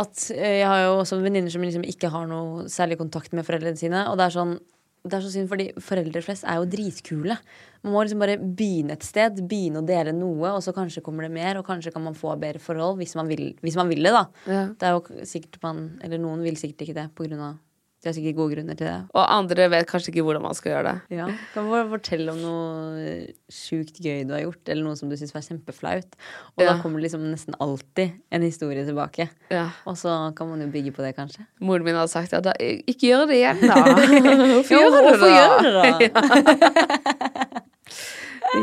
at 0.00 0.26
eh, 0.34 0.60
jeg 0.60 0.68
har 0.70 0.84
jo 0.84 0.98
også 1.00 1.18
venninner 1.22 1.50
som 1.52 1.64
liksom 1.66 1.86
ikke 1.86 2.12
har 2.12 2.28
noe 2.30 2.68
særlig 2.70 3.00
kontakt 3.00 3.34
med 3.34 3.46
foreldrene 3.46 3.78
sine. 3.78 4.04
Og 4.10 4.18
det 4.20 4.28
er 4.28 4.36
sånn 4.36 4.58
det 5.00 5.16
er 5.16 5.22
så 5.24 5.30
synd, 5.32 5.48
fordi 5.48 5.70
foreldre 5.80 6.20
flest 6.20 6.44
er 6.44 6.58
jo 6.60 6.66
dritkule. 6.68 7.36
Man 7.80 7.94
må 7.94 8.02
liksom 8.04 8.20
bare 8.20 8.36
begynne 8.36 8.98
et 8.98 9.06
sted, 9.06 9.38
begynne 9.48 9.80
å 9.80 9.86
dele 9.88 10.12
noe, 10.12 10.50
og 10.52 10.60
så 10.64 10.74
kanskje 10.76 11.00
kommer 11.04 11.24
det 11.24 11.32
mer, 11.32 11.56
og 11.56 11.64
kanskje 11.64 11.92
kan 11.94 12.04
man 12.04 12.18
få 12.18 12.34
bedre 12.40 12.60
forhold 12.60 12.98
hvis 13.00 13.16
man 13.16 13.30
vil, 13.30 13.54
hvis 13.64 13.78
man 13.80 13.88
vil 13.88 14.04
det, 14.04 14.12
da. 14.12 14.26
Ja. 14.44 14.66
Det 14.76 14.88
er 14.90 14.98
jo 14.98 15.24
sikkert 15.24 15.56
man 15.64 15.80
Eller 16.04 16.20
noen 16.20 16.44
vil 16.44 16.58
sikkert 16.60 16.84
ikke 16.84 16.98
det, 17.00 17.06
på 17.16 17.24
grunn 17.24 17.40
av 17.46 17.56
De 18.00 18.08
har 18.08 18.14
sikkert 18.16 18.36
gode 18.38 18.54
grunner 18.54 18.76
til 18.80 18.86
det. 18.88 18.94
Og 19.12 19.24
andre 19.28 19.66
vet 19.68 19.86
kanskje 19.90 20.08
ikke 20.14 20.22
hvordan 20.24 20.40
man 20.46 20.54
skal 20.56 20.72
gjøre 20.72 20.84
det. 20.86 21.16
Ja. 21.18 21.26
Kan 21.52 21.66
du 21.68 21.74
fortelle 21.90 22.32
om 22.32 22.38
noe 22.40 23.10
sjukt 23.52 23.98
gøy 24.00 24.22
du 24.24 24.32
har 24.32 24.40
gjort, 24.46 24.62
eller 24.72 24.86
noe 24.86 24.96
som 24.96 25.10
du 25.12 25.16
syns 25.20 25.34
var 25.36 25.44
kjempeflaut. 25.44 26.16
Og 26.56 26.64
Ja. 26.64 26.70
da 26.72 26.78
kommer 26.80 26.96
det 26.96 27.10
liksom 27.10 27.26
nesten 27.28 27.54
alltid 27.60 28.14
en 28.32 28.42
historie 28.46 28.86
tilbake. 28.88 29.28
Ja. 29.52 29.66
Og 29.84 29.98
så 30.00 30.14
kan 30.34 30.48
man 30.48 30.62
jo 30.64 30.70
bygge 30.72 30.94
på 30.96 31.04
det, 31.04 31.12
kanskje. 31.18 31.44
Moren 31.60 31.84
min 31.84 31.94
hadde 31.94 32.08
sagt 32.08 32.32
ja, 32.32 32.40
da, 32.40 32.52
ikke 32.56 33.10
gjør 33.12 33.26
det 33.28 33.36
igjen, 33.36 33.60
da. 33.68 33.84
Hvorfor 34.56 34.80
gjør 34.80 34.90
du 34.96 35.12
det? 35.20 35.32
gjør 35.36 35.56
du 35.60 35.70
det 35.76 36.12
da? 36.16 37.46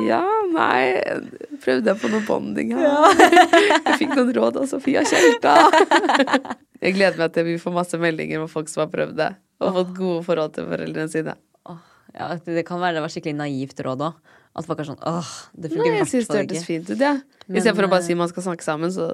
Ja, 0.03 0.21
nei 0.51 0.99
Prøvde 1.63 1.93
jeg 1.93 1.99
på 2.01 2.09
noe 2.11 2.23
bonding 2.27 2.73
her. 2.75 2.87
Jeg 3.87 3.97
fikk 4.01 4.15
noen 4.17 4.31
råd 4.35 4.59
av 4.61 4.65
Sofia 4.69 5.03
Kjelta. 5.07 5.53
Jeg 6.81 6.93
gleder 6.97 7.17
meg 7.21 7.33
til 7.35 7.47
vi 7.47 7.55
får 7.61 7.73
masse 7.75 7.99
meldinger 8.01 8.43
med 8.43 8.51
folk 8.51 8.69
som 8.71 8.83
har 8.83 8.91
prøvd 8.93 9.15
det. 9.19 9.29
Og 9.63 9.73
fått 9.79 9.93
gode 9.97 10.25
forhold 10.27 10.53
til 10.57 10.67
foreldrene 10.69 11.09
sine. 11.13 11.37
Ja, 12.17 12.31
det 12.41 12.63
kan 12.65 12.79
være 12.81 12.97
det 12.97 13.03
var 13.05 13.11
skikkelig 13.13 13.35
naivt 13.37 13.81
råd 13.85 14.03
òg. 14.07 14.19
At 14.57 14.65
folk 14.65 14.79
er 14.81 14.87
sånn 14.89 15.01
åh, 15.05 15.31
det 15.53 15.69
Nei, 15.69 15.75
funker 15.75 15.89
i 15.89 15.91
jeg 15.93 16.01
hvert 16.01 16.11
syns 16.13 16.29
det 16.31 16.37
hørtes 16.39 16.63
fint 16.65 16.87
ut, 16.89 16.95
jeg. 16.97 17.19
Ja. 17.19 17.43
Istedenfor 17.51 17.85
å 17.85 17.91
bare 17.91 18.01
eh, 18.01 18.07
si 18.07 18.15
man 18.17 18.29
skal 18.31 18.45
snakke 18.47 18.65
sammen, 18.65 18.93
så 18.93 19.11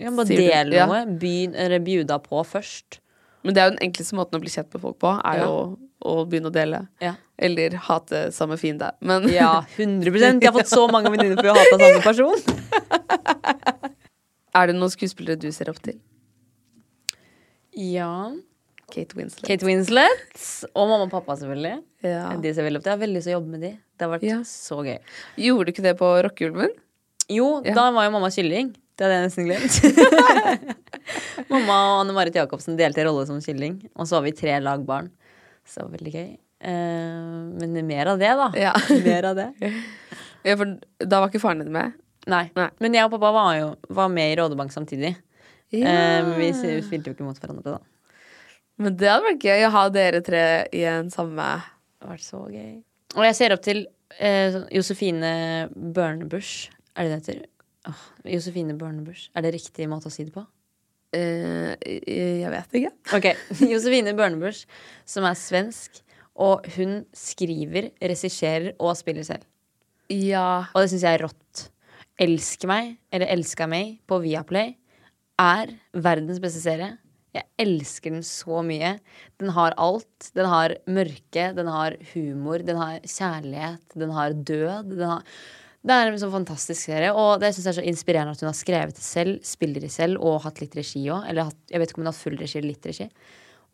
Ja, 0.00 0.10
bare 0.16 0.26
del 0.30 0.74
ja. 0.74 0.86
noe. 0.90 1.04
Begynn, 1.20 1.54
eller 1.54 1.82
bjuda 1.84 2.16
på 2.24 2.42
først. 2.48 2.98
Men 3.46 3.54
det 3.54 3.62
er 3.62 3.68
jo 3.70 3.74
den 3.76 3.84
enkleste 3.86 4.16
måten 4.18 4.38
å 4.38 4.42
bli 4.42 4.50
kjent 4.52 4.72
med 4.74 4.82
folk 4.82 4.98
på, 5.02 5.12
er 5.20 5.42
Ja. 5.44 5.52
Å 6.00 6.24
begynne 6.28 6.48
å 6.50 6.54
dele. 6.54 6.82
Ja. 7.04 7.14
Eller 7.40 7.74
hate 7.88 8.30
samme 8.32 8.56
fiende. 8.60 8.92
Men 9.00 9.28
ja, 9.32 9.64
100% 9.76 10.42
Jeg 10.42 10.50
har 10.50 10.56
fått 10.56 10.68
så 10.72 10.86
mange 10.92 11.10
venninner 11.12 11.36
for 11.40 11.52
å 11.52 11.56
hate 11.56 11.78
samme 11.80 12.02
person. 12.10 12.38
er 14.54 14.66
det 14.70 14.76
noen 14.78 14.92
skuespillere 14.92 15.38
du 15.40 15.50
ser 15.54 15.70
opp 15.72 15.80
til? 15.84 15.98
Ja. 17.76 18.32
Kate 18.90 19.14
Winslet. 19.14 19.44
Kate 19.46 19.66
Winslet. 19.68 20.42
Og 20.74 20.88
mamma 20.90 21.04
og 21.06 21.12
pappa, 21.12 21.36
selvfølgelig. 21.38 21.76
Ja. 22.02 22.24
De 22.42 22.52
ser 22.56 22.66
veldig 22.66 22.80
opp 22.80 22.86
til. 22.86 22.90
Jeg 22.90 22.96
har 22.98 23.02
veldig 23.04 23.18
lyst 23.20 23.28
til 23.28 23.34
å 23.34 23.38
jobbe 23.38 23.52
med 23.54 23.62
de. 23.66 23.72
Det 24.00 24.06
har 24.06 24.12
vært 24.16 24.26
Ja. 24.26 24.38
så 24.48 24.80
gøy. 24.82 24.98
Gjorde 25.38 25.66
du 25.68 25.72
ikke 25.74 25.84
det 25.86 25.96
på 26.00 26.08
Rockeulven? 26.26 26.72
Jo, 27.30 27.62
Ja. 27.64 27.74
da 27.76 27.90
var 27.94 28.08
jo 28.08 28.10
mamma 28.16 28.30
kylling. 28.34 28.72
Det 28.98 29.06
hadde 29.06 29.16
jeg 29.16 29.28
nesten 29.28 29.46
glemt. 29.46 30.74
mamma 31.52 31.76
og 31.94 32.00
Anne 32.02 32.12
Marit 32.16 32.34
Jacobsen 32.36 32.76
delte 32.76 33.04
rolle 33.06 33.26
som 33.28 33.38
kylling. 33.40 33.78
Og 33.94 34.06
så 34.10 34.18
var 34.18 34.26
vi 34.26 34.32
tre 34.36 34.58
lag 34.60 34.82
barn. 34.84 35.10
Så 35.70 35.86
veldig 35.90 36.12
gøy. 36.12 36.30
Uh, 36.60 37.50
men 37.56 37.78
mer 37.88 38.12
av 38.12 38.20
det, 38.20 38.30
da. 38.36 38.48
Ja. 38.58 38.74
Mer 39.06 39.30
av 39.30 39.38
det. 39.38 39.48
ja, 40.44 40.56
for 40.56 40.74
da 40.98 41.22
var 41.22 41.30
ikke 41.30 41.42
faren 41.42 41.62
din 41.64 41.72
med? 41.74 41.94
Nei. 42.30 42.44
Nei. 42.58 42.68
Men 42.82 42.96
jeg 42.98 43.08
og 43.08 43.14
pappa 43.14 43.30
var 43.32 43.54
jo 43.56 43.70
var 43.96 44.10
med 44.12 44.32
i 44.32 44.36
Rådebank 44.40 44.74
samtidig. 44.74 45.14
Ja. 45.70 45.86
men 46.26 46.34
vi 46.34 46.48
spilte 46.82 47.12
jo 47.12 47.14
ikke 47.14 47.22
mot 47.22 47.38
hverandre 47.38 47.76
da. 47.76 47.78
Men 48.82 48.96
det 48.98 49.06
hadde 49.06 49.28
vært 49.28 49.44
gøy 49.46 49.64
å 49.68 49.72
ha 49.76 49.84
dere 49.94 50.20
tre 50.26 50.42
i 50.74 50.82
en 50.88 51.12
samme 51.14 51.46
Det 51.46 52.02
hadde 52.02 52.10
vært 52.16 52.26
så 52.26 52.40
gøy. 52.50 52.72
Og 53.14 53.26
jeg 53.28 53.36
ser 53.38 53.54
opp 53.54 53.62
til 53.64 53.84
sånn 54.10 54.66
Josefine 54.74 55.32
Børnebusch. 55.70 56.72
Er 56.98 57.06
det 57.06 57.12
det 57.12 57.20
heter? 57.20 57.44
Oh, 57.88 58.02
Josefine 58.28 58.74
Børnebusch. 58.76 59.28
Er 59.34 59.46
det 59.46 59.54
riktig 59.54 59.86
måte 59.88 60.10
å 60.10 60.12
si 60.12 60.26
det 60.26 60.34
på? 60.34 60.44
Eh, 61.16 61.74
Jeg 62.40 62.52
vet 62.54 62.78
ikke. 62.80 62.92
Ok, 63.16 63.28
Josefine 63.72 64.14
Børnebusch, 64.18 64.66
som 65.08 65.26
er 65.28 65.38
svensk. 65.38 66.02
Og 66.40 66.64
hun 66.76 67.02
skriver, 67.12 67.90
regisserer 68.00 68.70
og 68.78 68.94
spiller 68.96 69.26
selv. 69.26 69.44
Ja. 70.10 70.70
Og 70.72 70.82
det 70.82 70.92
syns 70.92 71.04
jeg 71.04 71.18
er 71.18 71.26
rått. 71.26 71.66
Elsk 72.20 72.64
meg, 72.68 72.94
eller 73.12 73.30
Elska 73.32 73.66
meg, 73.70 73.98
på 74.08 74.20
Viaplay 74.22 74.74
er 75.40 75.72
verdens 75.92 76.40
beste 76.42 76.62
serie. 76.62 76.94
Jeg 77.30 77.46
elsker 77.62 78.10
den 78.16 78.24
så 78.26 78.58
mye. 78.66 78.96
Den 79.38 79.52
har 79.54 79.76
alt. 79.78 80.30
Den 80.34 80.48
har 80.50 80.74
mørke, 80.90 81.44
den 81.56 81.70
har 81.70 81.96
humor, 82.12 82.64
den 82.66 82.80
har 82.80 82.98
kjærlighet, 83.06 83.84
den 83.94 84.14
har 84.16 84.34
død. 84.34 84.90
Den 84.90 85.06
har 85.06 85.22
det 85.80 85.96
er 85.96 86.10
en 86.10 86.20
sånn 86.20 86.34
fantastisk 86.34 86.90
serie, 86.90 87.12
og 87.16 87.40
det 87.40 87.54
synes 87.54 87.64
jeg 87.64 87.72
er 87.72 87.78
så 87.78 87.88
inspirerende 87.88 88.34
at 88.36 88.42
hun 88.42 88.50
har 88.50 88.58
skrevet 88.58 88.98
det 88.98 89.04
selv, 89.04 89.38
spiller 89.48 89.80
det 89.80 89.92
selv 89.94 90.20
og 90.20 90.42
hatt 90.44 90.60
litt 90.60 90.76
regi 90.76 91.06
òg. 91.08 91.24
Eller 91.30 91.48
hatt, 91.48 91.60
jeg 91.72 91.80
vet 91.80 91.92
ikke 91.92 92.00
om 92.00 92.04
hun 92.04 92.10
har 92.10 92.16
hatt 92.16 92.26
full 92.26 92.36
regi 92.40 92.58
eller 92.60 92.74
litt 92.74 92.88
regi. 92.90 93.06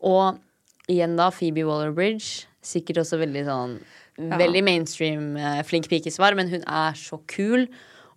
Og 0.07 0.39
igjen 0.87 1.17
da 1.19 1.27
Phoebe 1.35 1.65
Waller-Bridge. 1.67 2.47
Sikkert 2.63 3.03
også 3.03 3.19
veldig 3.21 3.47
sånn 3.47 3.79
Veldig 4.17 4.63
mainstream, 4.65 5.35
eh, 5.37 5.59
flink 5.61 5.85
pikesvar, 5.91 6.33
men 6.33 6.47
hun 6.49 6.63
er 6.65 6.95
så 6.97 7.19
kul. 7.29 7.67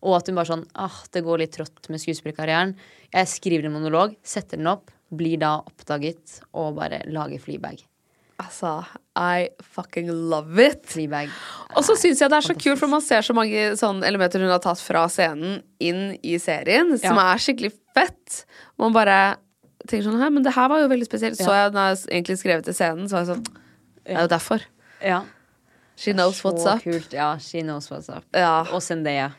Og 0.00 0.14
at 0.16 0.30
hun 0.30 0.38
bare 0.38 0.48
sånn 0.48 0.64
ah, 0.72 1.02
Det 1.12 1.20
går 1.26 1.42
litt 1.42 1.52
trått 1.58 1.90
med 1.92 2.00
skuespillerkarrieren. 2.00 2.72
Jeg 3.12 3.28
skriver 3.28 3.68
en 3.68 3.74
monolog, 3.74 4.14
setter 4.24 4.56
den 4.56 4.70
opp, 4.70 4.88
blir 5.12 5.36
da 5.42 5.58
oppdaget 5.60 6.40
og 6.54 6.78
bare 6.78 7.02
lager 7.10 7.42
Fleabag. 7.42 7.82
Altså, 8.40 8.70
I 9.16 9.48
fucking 9.74 10.08
love 10.30 10.58
it. 10.64 10.96
Og 11.76 11.84
så 11.84 11.96
syns 11.98 12.20
jeg 12.22 12.30
det 12.32 12.38
er 12.38 12.46
så 12.48 12.54
kult, 12.56 12.78
for 12.80 12.88
man 12.88 13.02
ser 13.04 13.20
så 13.26 13.34
mange 13.36 13.72
sånne 13.78 14.06
elementer 14.08 14.40
hun 14.42 14.50
har 14.52 14.62
tatt 14.64 14.80
fra 14.80 15.04
scenen 15.12 15.60
inn 15.82 16.16
i 16.24 16.38
serien, 16.40 16.94
som 16.98 17.16
Ja. 17.18 17.32
er 17.34 17.42
skikkelig 17.42 17.72
fett. 17.94 18.44
Man 18.78 18.92
bare 18.96 19.36
tenker 19.86 20.06
sånn 20.08 20.20
Hæ, 20.20 20.30
men 20.32 20.42
det 20.46 20.54
her 20.54 20.68
var 20.68 20.80
jo 20.80 20.88
veldig 20.88 21.06
spesielt. 21.08 21.36
Så 21.40 21.50
jeg 21.52 21.72
når 21.74 21.90
jeg 21.94 22.06
egentlig 22.22 22.38
skrevet 22.40 22.64
til 22.64 22.74
scenen, 22.74 23.08
så 23.08 23.18
var 23.18 23.24
jeg 23.26 23.34
sånn 23.34 23.44
Det 24.04 24.16
er 24.16 24.20
jo 24.22 24.28
derfor. 24.32 24.60
Ja. 25.04 25.20
She 25.96 26.12
knows 26.14 26.40
what's 26.42 26.64
up. 26.66 26.82
kult. 26.82 27.12
Ja, 27.12 27.36
she 27.38 27.60
knows 27.62 27.90
what's 27.90 28.08
up. 28.08 28.24
Ja. 28.32 28.62
Og 28.72 28.80
Zendaya. 28.80 29.32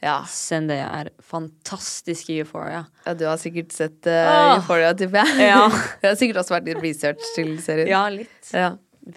Ja. 0.00 0.18
Zendaya 0.32 0.86
er 1.00 1.10
fantastisk 1.20 2.30
i 2.32 2.38
Euphoria. 2.40 2.86
ja, 3.04 3.12
du 3.14 3.26
har 3.28 3.36
sikkert 3.40 3.72
sett 3.76 4.06
uh, 4.08 4.56
Euphoria, 4.56 4.94
tipper 4.96 5.20
jeg. 5.36 5.50
Ja. 5.50 5.66
det 6.00 6.08
har 6.08 6.16
sikkert 6.20 6.40
også 6.40 6.54
vært 6.56 6.70
litt 6.70 6.80
research 6.84 7.34
til 7.36 7.56
serien. 7.60 7.90
Ja, 7.92 8.06
litt. 8.12 8.52
Ja. 8.56 8.70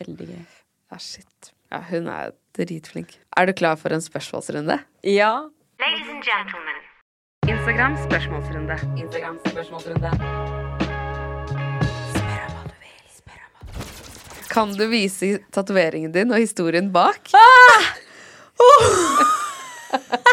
Veldig 0.04 0.28
gøy. 0.34 0.42
ja, 0.92 0.98
shit. 1.00 1.54
Ja, 1.72 1.80
hun 1.90 2.08
er 2.12 2.34
dritflink. 2.58 3.16
Er 3.40 3.48
du 3.50 3.54
klar 3.58 3.80
for 3.80 3.96
en 3.96 4.04
spørsmålsrunde? 4.04 4.78
Ja. 5.08 5.32
Ladies 5.82 6.10
and 6.12 6.24
gentlemen. 6.28 6.84
Instagram 7.48 7.96
spørsmålsrunde. 8.06 8.76
Instagram 9.00 9.40
spørsmålsrunde. 9.48 10.12
Kan 14.54 14.76
du 14.78 14.86
vise 14.92 15.40
tatoveringen 15.52 16.12
din 16.14 16.30
og 16.32 16.38
historien 16.44 16.92
bak? 16.94 17.32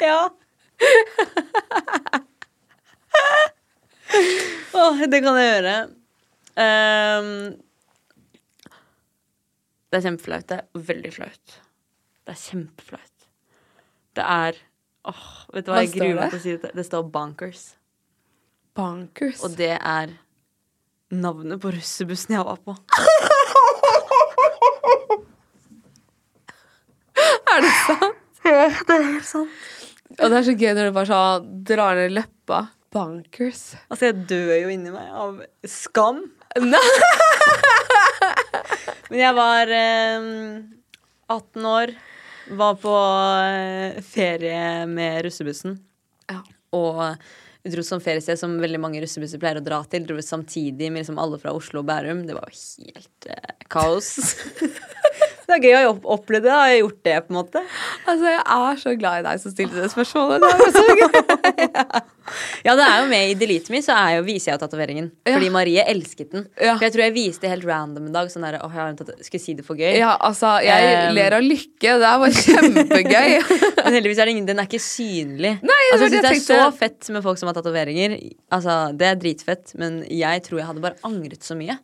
Ja. 0.00 0.28
oh, 4.74 5.08
det 5.08 5.22
kan 5.24 5.36
jeg 5.40 5.52
gjøre. 5.52 5.76
Um, 6.56 7.56
det 9.90 9.96
er 9.98 10.04
kjempeflaut. 10.08 10.48
Det 10.48 10.56
er 10.60 10.64
veldig 10.90 11.12
flaut. 11.14 11.46
Det 12.26 12.32
er 12.34 12.40
kjempeflaut. 12.42 13.16
Det 14.16 14.24
er 14.24 14.52
Åh, 15.06 15.26
vet 15.54 15.66
du 15.66 15.70
hva, 15.70 15.76
Hva 15.76 15.82
jeg 15.84 15.92
gruer 15.94 16.16
meg 16.18 16.30
til 16.32 16.40
å 16.40 16.42
si 16.42 16.52
det. 16.58 16.70
Det 16.74 16.82
står 16.82 17.02
Bonkers. 17.14 17.78
Bonkers. 18.74 19.38
Og 19.46 19.54
det 19.54 19.78
er 19.78 20.10
navnet 21.14 21.62
på 21.62 21.70
russebussen 21.70 22.34
jeg 22.34 22.42
var 22.48 22.58
på. 22.66 22.74
er 27.54 27.62
det 27.62 27.70
sant? 27.84 28.18
Ja, 28.46 28.66
det 28.88 28.96
er 28.96 29.06
helt 29.12 29.28
sant. 29.28 29.50
Og 30.14 30.30
det 30.30 30.38
er 30.38 30.46
så 30.46 30.54
gøy 30.54 30.72
når 30.76 30.88
du 30.88 30.96
bare 30.96 31.10
sånn 31.10 31.52
drar 31.66 31.98
ned 31.98 32.14
leppa. 32.14 32.60
Bonkers. 32.94 33.74
Altså, 33.90 34.10
jeg 34.10 34.26
dør 34.30 34.52
jo 34.62 34.72
inni 34.72 34.92
meg 34.94 35.08
av 35.12 35.40
skam. 35.68 36.22
Men 39.10 39.18
jeg 39.20 39.34
var 39.36 39.72
eh, 39.76 40.28
18 41.34 41.66
år, 41.70 41.92
var 42.58 42.78
på 42.80 42.94
eh, 43.50 43.98
ferie 44.06 44.86
med 44.90 45.26
russebussen. 45.26 45.76
Ja. 46.30 46.40
Og 46.76 47.02
dro 47.66 47.82
som 47.82 48.02
feriested 48.02 48.38
som 48.38 48.56
veldig 48.62 48.80
mange 48.82 49.02
russebusser 49.02 49.40
pleier 49.42 49.60
å 49.60 49.64
dra 49.66 49.82
til. 49.90 50.06
Dro 50.06 50.22
samtidig 50.22 50.90
med 50.90 51.02
liksom 51.02 51.20
alle 51.22 51.38
fra 51.42 51.54
Oslo 51.56 51.82
og 51.82 51.88
Bærum. 51.90 52.24
Det 52.28 52.36
var 52.38 52.50
jo 52.50 52.86
helt 52.86 53.30
eh, 53.32 53.56
kaos. 53.72 54.14
det 55.46 55.56
er 55.56 55.62
gøy 55.66 55.88
å 55.88 55.94
oppleve 56.16 56.46
det. 56.48 56.52
Har 56.52 56.72
jeg 56.72 56.82
gjort 56.82 57.00
det, 57.06 57.16
på 57.26 57.32
en 57.32 57.38
måte? 57.38 57.62
Altså, 58.06 58.26
jeg 58.32 58.42
er 58.56 58.82
så 58.82 58.94
glad 58.98 59.22
i 59.22 59.24
deg 59.28 59.42
som 59.42 59.54
stilte 59.54 59.80
det 59.82 59.90
spørsmålet. 59.92 60.42
Det 60.42 60.52
var 60.60 60.76
så 60.76 60.84
gøy. 61.00 62.04
Ja, 62.66 62.72
det 62.74 62.82
er 62.82 62.96
jo 63.04 63.06
med 63.06 63.30
i 63.30 63.34
Delete 63.38 63.70
Me, 63.70 63.78
så 63.84 63.94
er 63.94 64.16
jo, 64.16 64.24
viser 64.26 64.50
jeg 64.50 64.56
jo 64.56 64.62
tatoveringen. 64.64 65.12
Ja. 65.22 65.36
Fordi 65.36 65.50
Marie 65.54 65.84
elsket 65.86 66.32
den. 66.34 66.46
Ja. 66.58 66.72
For 66.74 66.86
jeg 66.88 66.94
tror 66.96 67.04
jeg 67.04 67.14
viste 67.14 67.46
det 67.46 67.52
helt 67.52 67.66
random 67.68 68.08
en 68.08 68.16
dag. 68.16 68.30
Sånn 68.32 68.42
der, 68.46 68.56
åh, 68.66 68.72
jeg 68.74 68.82
har 68.82 69.20
Skal 69.22 69.38
jeg 69.38 69.44
si 69.44 69.54
det 69.58 69.66
for 69.66 69.78
gøy? 69.78 69.92
Ja, 70.00 70.16
altså, 70.26 70.56
jeg 70.66 70.96
Um, 70.96 71.14
ler 71.14 71.36
av 71.36 71.44
lykke. 71.44 71.92
Det 72.02 72.08
er 72.08 72.20
bare 72.22 72.40
kjempegøy. 72.40 73.36
Men 73.84 73.96
heldigvis 73.98 74.20
er 74.22 74.28
det 74.28 74.34
ingen, 74.34 74.48
den 74.48 74.62
er 74.62 74.68
ikke 74.68 74.82
synlig. 74.82 75.52
Nei, 75.62 75.78
det 75.86 75.92
altså, 75.94 76.08
det 76.10 76.22
det 76.24 76.32
er 76.32 76.42
så 76.42 76.60
fett 76.74 77.10
med 77.14 77.22
folk 77.26 77.38
som 77.38 77.50
har 77.50 77.56
tatoveringer. 77.58 78.16
Altså, 78.54 78.76
det 78.96 79.08
er 79.12 79.20
dritfett, 79.22 79.74
men 79.78 80.00
jeg 80.10 80.42
tror 80.46 80.60
jeg 80.60 80.68
hadde 80.70 80.82
bare 80.82 80.98
angret 81.06 81.46
så 81.46 81.56
mye. 81.58 81.78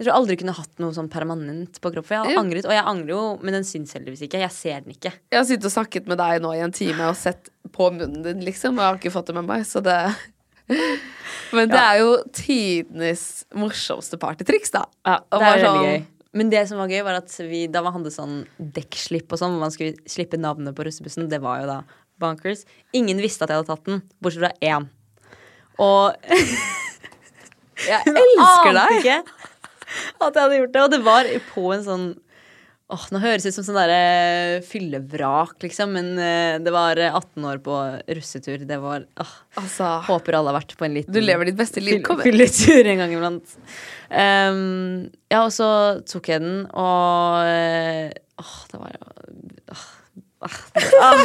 Jeg 0.00 0.06
tror 0.08 0.16
aldri 0.16 0.36
kunne 0.40 0.54
hatt 0.56 0.78
noe 0.80 0.94
sånn 0.96 1.10
permanent 1.12 1.76
på 1.84 1.90
kroppen. 1.92 2.06
For 2.08 2.14
jeg 2.16 2.24
har 2.24 2.32
Ja. 2.32 2.40
angret, 2.40 2.64
og 2.64 2.72
jeg 2.72 2.84
angrer 2.88 3.12
jo, 3.12 3.38
men 3.44 3.52
den 3.52 3.64
syns 3.68 3.92
heldigvis 3.92 4.22
ikke. 4.24 4.40
Jeg 4.40 4.50
ser 4.56 4.80
den 4.80 4.94
ikke. 4.96 5.12
Jeg 5.30 5.36
har 5.36 5.44
sittet 5.44 5.66
og 5.68 5.74
snakket 5.76 6.06
med 6.08 6.16
deg 6.16 6.40
nå 6.40 6.54
i 6.56 6.62
en 6.64 6.72
time 6.72 7.04
og 7.10 7.16
sett 7.20 7.50
på 7.70 7.90
munnen 7.92 8.22
din, 8.24 8.40
liksom. 8.40 8.78
Og 8.78 8.80
jeg 8.80 8.88
har 8.88 8.96
ikke 8.98 9.12
fått 9.12 9.26
det 9.26 9.34
med 9.36 9.44
meg, 9.44 9.66
så 9.68 9.82
det 9.84 10.16
Men 11.52 11.68
det 11.68 11.76
er 11.82 11.98
jo 11.98 12.10
tidenes 12.32 13.44
morsomste 13.54 14.16
partytriks, 14.22 14.70
da. 14.70 14.84
Ja, 15.04 15.18
det 15.18 15.40
er 15.42 15.44
veldig 15.50 15.66
sånn- 15.66 15.84
gøy. 15.84 16.06
Men 16.32 16.48
det 16.48 16.68
som 16.68 16.78
var 16.78 16.86
gøy, 16.88 17.02
var 17.04 17.14
at 17.18 17.36
vi, 17.42 17.66
da 17.66 17.82
man 17.82 17.92
hadde 17.92 18.12
sånn 18.14 18.46
dekkslipp 18.58 19.32
og 19.34 19.38
sånn, 19.40 19.50
hvor 19.56 19.60
man 19.66 19.70
skulle 19.74 19.96
slippe 20.06 20.38
navnet 20.38 20.74
på 20.78 20.84
russebussen, 20.86 21.28
det 21.28 21.40
var 21.42 21.60
jo 21.60 21.66
da 21.66 21.82
Bonkers. 22.20 22.64
Ingen 22.94 23.18
visste 23.18 23.42
at 23.42 23.48
jeg 23.50 23.56
hadde 23.64 23.66
tatt 23.66 23.84
den, 23.84 24.02
bortsett 24.22 24.44
fra 24.46 24.52
én. 24.62 24.88
Og 25.78 26.14
Jeg 27.80 28.02
elsker 28.12 28.74
deg! 28.76 28.96
ikke 29.00 29.39
at 30.24 30.34
jeg 30.34 30.42
hadde 30.42 30.58
gjort 30.62 30.74
det. 30.74 30.82
Og 30.86 30.90
det 30.96 31.00
var 31.06 31.30
på 31.54 31.70
en 31.76 31.86
sånn 31.86 32.10
Åh, 32.90 33.02
Nå 33.14 33.20
høres 33.22 33.44
det 33.46 33.52
ut 33.52 33.54
som 33.54 33.62
sånn 33.68 33.76
derre 33.78 34.62
fyllevrak, 34.66 35.52
liksom, 35.62 35.92
men 35.94 36.08
uh, 36.18 36.56
det 36.58 36.72
var 36.74 36.98
eh, 36.98 37.14
18 37.14 37.44
år 37.46 37.60
på 37.62 37.76
russetur. 38.18 38.64
Det 38.66 38.78
var 38.82 39.04
åh, 39.22 39.34
Altså, 39.62 39.90
Håper 40.08 40.34
alle 40.34 40.50
har 40.50 40.56
vært 40.58 40.74
på 40.80 40.88
en 40.88 40.96
liten 40.98 41.14
du 41.14 41.20
lever 41.22 41.46
ditt 41.52 41.60
beste 41.60 41.78
liv. 41.78 42.00
fyll- 42.02 42.24
fylletur 42.24 42.90
en 42.90 42.98
gang 43.04 43.14
iblant. 43.14 43.54
Um, 44.10 45.06
ja, 45.30 45.44
og 45.44 45.52
så 45.54 45.68
tok 46.02 46.32
jeg 46.32 46.42
den, 46.42 46.64
og 46.74 47.46
eh, 47.46 48.10
Åh, 48.42 48.56
det 48.72 48.82
var 48.82 48.98
åh, 49.70 49.86
ah, 50.50 50.58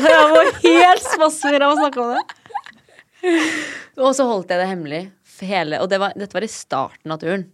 Jeg 0.05 0.32
var 0.36 0.53
helt 0.68 1.09
spasmer 1.16 1.66
av 1.66 1.74
å 1.74 1.82
snakke 1.82 2.05
om 2.05 2.13
det. 2.13 2.24
Og 4.05 4.11
så 4.13 4.26
holdt 4.30 4.53
jeg 4.53 4.61
det 4.61 4.70
hemmelig. 4.70 5.03
Hele, 5.41 5.82
og 5.82 5.89
det 5.91 5.97
var, 5.99 6.13
dette 6.16 6.36
var 6.38 6.45
i 6.45 6.51
starten 6.51 7.11
av 7.11 7.20
turen. 7.26 7.49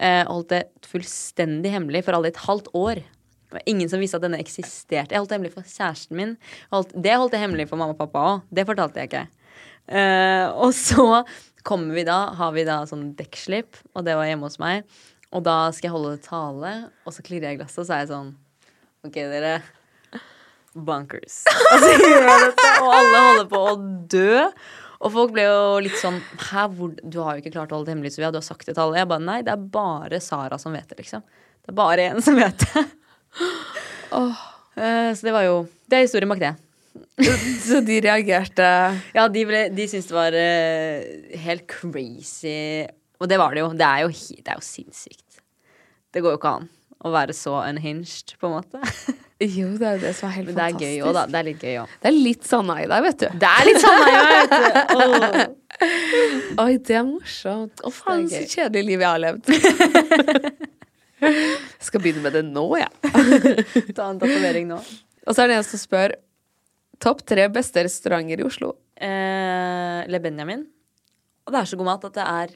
Eh, 0.00 0.22
holdt 0.28 0.52
det 0.54 0.62
fullstendig 0.88 1.72
hemmelig 1.74 2.04
for 2.06 2.16
alle 2.16 2.30
i 2.30 2.34
et 2.34 2.44
halvt 2.46 2.70
år. 2.78 3.02
Det 3.02 3.58
var 3.58 3.68
ingen 3.68 3.90
som 3.92 4.00
visste 4.00 4.16
at 4.16 4.24
denne 4.24 4.40
eksisterte. 4.40 5.12
Jeg 5.12 5.20
holdt 5.20 5.32
det 5.32 5.36
hemmelig 5.36 5.54
for 5.54 5.68
kjæresten 5.68 6.16
min. 6.16 6.36
Holdt, 6.72 6.94
det 6.96 7.18
holdt 7.20 7.36
jeg 7.36 7.44
hemmelig 7.44 7.68
for 7.68 7.80
mamma 7.80 7.92
og 7.92 8.00
pappa 8.00 8.24
òg. 8.30 8.46
Det 8.48 8.64
fortalte 8.68 9.02
jeg 9.02 9.10
ikke. 9.10 9.26
Eh, 9.92 10.46
og 10.56 10.72
så 10.76 11.24
kommer 11.66 11.94
vi 11.94 12.06
da, 12.08 12.32
har 12.38 12.54
vi 12.56 12.64
da 12.66 12.80
sånn 12.88 13.10
dekkslipp, 13.18 13.76
og 13.92 14.06
det 14.06 14.16
var 14.18 14.30
hjemme 14.30 14.48
hos 14.48 14.58
meg. 14.62 14.88
Og 15.32 15.44
da 15.44 15.58
skal 15.72 15.90
jeg 15.90 15.94
holde 15.94 16.16
tale, 16.24 16.72
og 17.04 17.14
så 17.14 17.24
klirrer 17.24 17.50
jeg 17.50 17.58
i 17.58 17.62
glasset, 17.62 17.82
og 17.84 17.88
så 17.88 17.96
er 17.96 18.02
jeg 18.04 18.12
sånn 18.12 18.34
OK, 19.02 19.16
dere. 19.18 19.54
Bunkers. 20.72 21.42
Og 21.72 21.82
så 21.82 21.88
gjør 22.00 22.22
jeg 22.24 22.44
dette, 22.46 22.68
og 22.80 22.92
alle 22.96 23.18
holder 23.26 23.48
på 23.50 23.58
å 23.60 23.72
dø. 24.08 24.36
Og 25.02 25.10
folk 25.10 25.32
ble 25.34 25.44
jo 25.48 25.62
litt 25.82 25.98
sånn 25.98 26.20
Hæ, 26.50 26.66
hvor, 26.76 26.92
du 26.94 27.18
har 27.24 27.36
jo 27.36 27.42
ikke 27.42 27.54
klart 27.56 27.72
å 27.72 27.78
holde 27.78 27.90
det 27.90 27.96
hemmelig, 27.96 28.14
Sofia. 28.14 28.30
Du 28.34 28.38
har 28.38 28.46
sagt 28.46 28.68
det 28.68 28.76
til 28.76 28.84
alle. 28.84 29.00
Jeg 29.00 29.10
bare 29.10 29.26
nei, 29.26 29.38
det 29.46 29.54
er 29.54 29.68
bare 29.74 30.20
Sara 30.22 30.58
som 30.62 30.74
vet 30.76 30.88
det, 30.90 31.00
liksom. 31.02 31.24
Det 31.62 31.72
er 31.72 31.78
bare 31.78 32.08
én 32.12 32.22
som 32.24 32.38
vet 32.38 32.66
det. 32.66 32.84
Åh. 34.18 34.44
Eh, 34.72 35.10
så 35.12 35.26
det 35.28 35.34
var 35.34 35.44
jo 35.44 35.56
Det 35.84 35.98
er 35.98 36.06
historien 36.06 36.30
bak 36.32 36.40
det. 36.40 36.54
Så 37.66 37.80
de 37.84 37.98
reagerte 38.04 38.64
Ja, 39.12 39.26
de, 39.28 39.42
ble, 39.48 39.66
de 39.72 39.84
syntes 39.88 40.08
det 40.08 40.16
var 40.16 40.36
eh, 40.36 41.36
helt 41.44 41.66
crazy. 41.70 42.84
Og 43.20 43.28
det 43.30 43.38
var 43.40 43.54
det 43.54 43.64
jo. 43.64 43.72
Det 43.76 43.88
er 43.88 44.04
jo, 44.04 44.12
det 44.12 44.48
er 44.48 44.58
jo 44.58 44.64
sinnssykt. 44.66 45.42
Det 46.12 46.20
går 46.24 46.34
jo 46.34 46.40
ikke 46.40 46.56
an 46.60 46.70
å 47.02 47.10
være 47.12 47.34
så 47.36 47.56
unhinged, 47.66 48.34
på 48.40 48.48
en 48.50 48.56
måte. 48.60 48.82
Jo, 49.42 49.72
det 49.74 49.82
er 49.88 49.96
jo 49.96 50.02
det 50.04 50.10
som 50.14 50.28
er 50.28 50.34
helt 50.36 50.46
Men 50.52 50.54
det 50.54 50.62
er 50.62 50.70
fantastisk. 50.70 50.86
gøy 50.86 51.00
òg, 51.02 51.14
da. 51.16 51.22
Det 51.26 51.38
er 51.40 51.46
litt 51.48 51.62
gøy 51.66 51.78
òg. 51.80 51.94
Det 51.98 52.06
er 52.12 52.14
litt 52.14 52.44
Sanna 52.46 52.74
i 52.78 52.84
deg, 52.86 53.00
vet 53.08 53.18
du. 53.18 53.38
Det 53.42 53.48
er 53.50 53.66
litt 53.66 53.80
sånn, 53.82 54.02
meg, 54.06 54.14
vet 54.30 54.52
Åh. 55.02 56.62
Oi, 56.62 56.76
det 56.86 56.94
er 57.00 57.06
morsomt. 57.08 57.82
Å, 57.82 57.90
faen, 57.96 58.22
er 58.28 58.44
så 58.44 58.60
kjedelig 58.60 58.84
liv 58.86 59.02
jeg 59.02 59.08
har 59.08 59.22
levd. 59.24 59.50
Jeg 61.26 61.56
skal 61.88 62.04
begynne 62.04 62.22
med 62.22 62.36
det 62.38 62.44
nå, 62.46 62.62
jeg. 62.78 62.92
Ta 63.98 64.06
en 64.12 64.20
tatovering 64.22 64.70
nå. 64.70 64.78
Og 65.26 65.34
så 65.34 65.42
er 65.42 65.50
det 65.50 65.56
en 65.58 65.66
som 65.66 65.82
spør 65.82 66.14
topp 67.02 67.24
tre 67.26 67.48
beste 67.50 67.82
restauranter 67.88 68.44
i 68.44 68.46
Oslo. 68.46 68.76
Eh, 68.94 70.04
Le 70.06 70.22
Benjamin. 70.22 70.62
Og 71.46 71.54
det 71.54 71.64
er 71.64 71.72
så 71.72 71.80
god 71.82 71.90
mat 71.90 72.06
at 72.12 72.14
det 72.20 72.28
er 72.30 72.54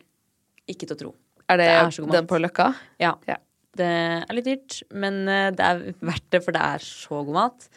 ikke 0.70 0.86
til 0.86 0.94
å 0.94 1.00
tro. 1.02 1.12
Er 1.50 1.58
det, 1.62 1.66
Det 1.66 2.06
er 2.06 2.14
den 2.14 2.30
på 2.30 2.38
Løkka? 2.42 2.70
Ja. 3.02 3.16
Ja. 3.26 3.40
Det 3.76 3.92
er 4.22 4.36
litt 4.36 4.48
dyrt, 4.48 4.78
men 4.96 5.24
eh, 5.30 5.50
det 5.56 5.64
er 5.66 5.82
verdt 6.04 6.28
det, 6.32 6.42
for 6.44 6.56
det 6.56 6.62
er 6.62 6.84
så 6.84 7.22
god 7.26 7.36
mat. 7.36 7.68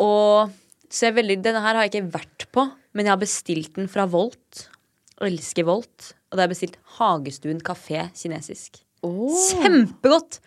Og 0.00 0.52
så 0.92 1.08
jeg 1.08 1.16
veldig, 1.16 1.38
Denne 1.44 1.62
her 1.64 1.78
har 1.78 1.86
jeg 1.86 1.94
ikke 1.94 2.14
vært 2.18 2.46
på, 2.52 2.66
men 2.92 3.08
jeg 3.08 3.14
har 3.14 3.22
bestilt 3.22 3.76
den 3.78 3.88
fra 3.88 4.04
Volt. 4.10 4.66
Og 5.20 5.28
elsker 5.30 5.66
Volt. 5.68 6.12
Og 6.28 6.36
da 6.36 6.42
har 6.42 6.50
jeg 6.50 6.56
bestilt 6.56 6.80
Hagestuen 6.98 7.62
kafé 7.64 8.06
kinesisk. 8.16 8.82
Kjempegodt! 9.02 10.42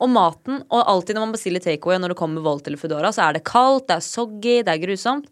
Og 0.00 0.08
maten, 0.08 0.62
og 0.72 0.88
alltid 0.88 1.16
når 1.16 1.26
man 1.26 1.34
bestiller 1.34 1.60
takeaway, 1.60 1.98
og 1.98 2.04
når 2.06 2.14
det 2.14 2.20
kommer 2.22 2.44
Volt 2.44 2.68
eller 2.68 2.80
Foodora, 2.80 3.10
så 3.12 3.26
er 3.26 3.36
det 3.36 3.44
kaldt, 3.44 3.90
det 3.90 3.98
er 3.98 4.06
soggy, 4.06 4.54
det 4.64 4.72
er 4.72 4.80
grusomt. 4.80 5.28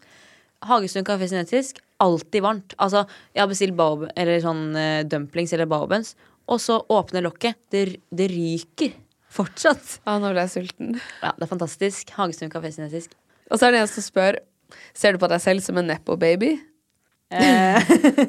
Hagestuen 0.69 1.07
kafé 1.07 1.25
kinesisk, 1.31 1.79
alltid 2.03 2.45
varmt. 2.45 2.75
Altså, 2.77 3.07
jeg 3.33 3.41
har 3.41 3.49
bestilt 3.49 3.77
baob, 3.79 4.05
eller 4.13 4.43
sånn 4.43 4.67
uh, 4.77 5.01
dumplings 5.09 5.55
eller 5.57 5.69
baobens, 5.71 6.13
og 6.49 6.61
så 6.63 6.79
åpner 6.89 7.25
lokket. 7.25 7.59
Det, 7.71 7.83
det 8.09 8.29
ryker 8.31 8.95
fortsatt. 9.29 9.99
Ja, 10.05 10.17
nå 10.21 10.31
ble 10.33 10.45
jeg 10.45 10.53
sulten. 10.55 10.95
Ja, 11.21 11.33
det 11.37 11.45
er 11.45 11.51
fantastisk. 11.51 12.13
Hagestuen 12.17 12.51
kafé 12.53 12.71
kinesisk. 12.73 13.13
Og 13.49 13.59
så 13.59 13.67
er 13.67 13.75
det 13.75 13.83
en 13.83 13.91
som 13.91 14.05
spør 14.05 14.41
Ser 14.93 15.15
du 15.15 15.21
på 15.21 15.25
deg 15.31 15.41
selv 15.41 15.63
som 15.65 15.79
en 15.81 15.87
nepo-baby? 15.89 16.51
Eh, 17.33 17.87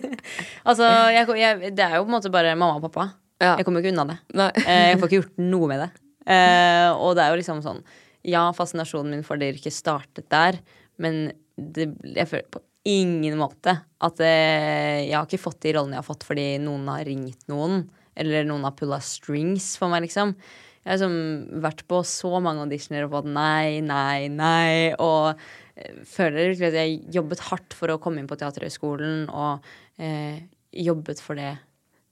altså, 0.69 0.87
jeg, 1.13 1.27
jeg, 1.37 1.73
det 1.77 1.85
er 1.85 1.99
jo 1.99 2.07
på 2.07 2.09
en 2.09 2.15
måte 2.15 2.33
bare 2.33 2.55
mamma 2.57 2.79
og 2.79 2.87
pappa. 2.87 3.11
Ja. 3.41 3.59
Jeg 3.59 3.67
kommer 3.67 3.81
jo 3.81 3.89
ikke 3.89 3.93
unna 3.93 4.07
det. 4.09 4.47
Eh, 4.63 4.87
jeg 4.91 5.01
får 5.01 5.11
ikke 5.11 5.19
gjort 5.19 5.43
noe 5.45 5.69
med 5.69 5.83
det. 5.85 5.91
Eh, 6.33 6.89
og 6.97 7.13
det 7.17 7.27
er 7.27 7.33
jo 7.33 7.39
liksom 7.41 7.63
sånn 7.65 7.81
Ja, 8.29 8.47
fascinasjonen 8.57 9.15
min 9.17 9.25
for 9.25 9.41
det 9.41 9.55
yrket 9.55 9.73
startet 9.73 10.27
der, 10.33 10.59
men 11.01 11.31
det, 11.57 11.91
jeg 12.05 12.29
føler 12.29 12.49
på 12.53 12.61
ingen 12.89 13.37
måte 13.41 13.75
at 14.01 14.21
eh, 14.25 15.07
jeg 15.09 15.17
har 15.17 15.29
ikke 15.29 15.41
fått 15.41 15.61
de 15.65 15.75
rollene 15.77 15.97
jeg 15.97 16.03
har 16.03 16.09
fått 16.09 16.27
fordi 16.29 16.45
noen 16.65 16.87
har 16.89 17.05
ringt 17.09 17.45
noen, 17.53 17.83
eller 18.21 18.45
noen 18.49 18.67
har 18.69 18.77
pulla 18.79 18.99
strings 19.05 19.73
for 19.81 19.93
meg, 19.93 20.05
liksom. 20.07 20.35
Jeg 20.81 20.89
har 20.95 20.97
liksom 20.97 21.61
vært 21.65 21.83
på 21.91 21.99
så 22.09 22.31
mange 22.41 22.63
auditioner 22.65 23.05
og 23.05 23.13
fått 23.19 23.29
nei, 23.33 23.81
nei, 23.85 24.29
nei. 24.33 24.95
Og 24.97 25.35
eh, 25.77 25.99
føler 26.09 26.55
at 26.55 26.63
jeg 26.65 26.79
har 26.79 27.19
jobbet 27.21 27.43
hardt 27.51 27.77
for 27.77 27.93
å 27.93 27.99
komme 28.01 28.23
inn 28.23 28.31
på 28.31 28.39
Teaterhøgskolen 28.41 29.27
og 29.29 29.67
eh, 30.01 30.41
jobbet 30.73 31.21
for 31.21 31.37
det 31.41 31.51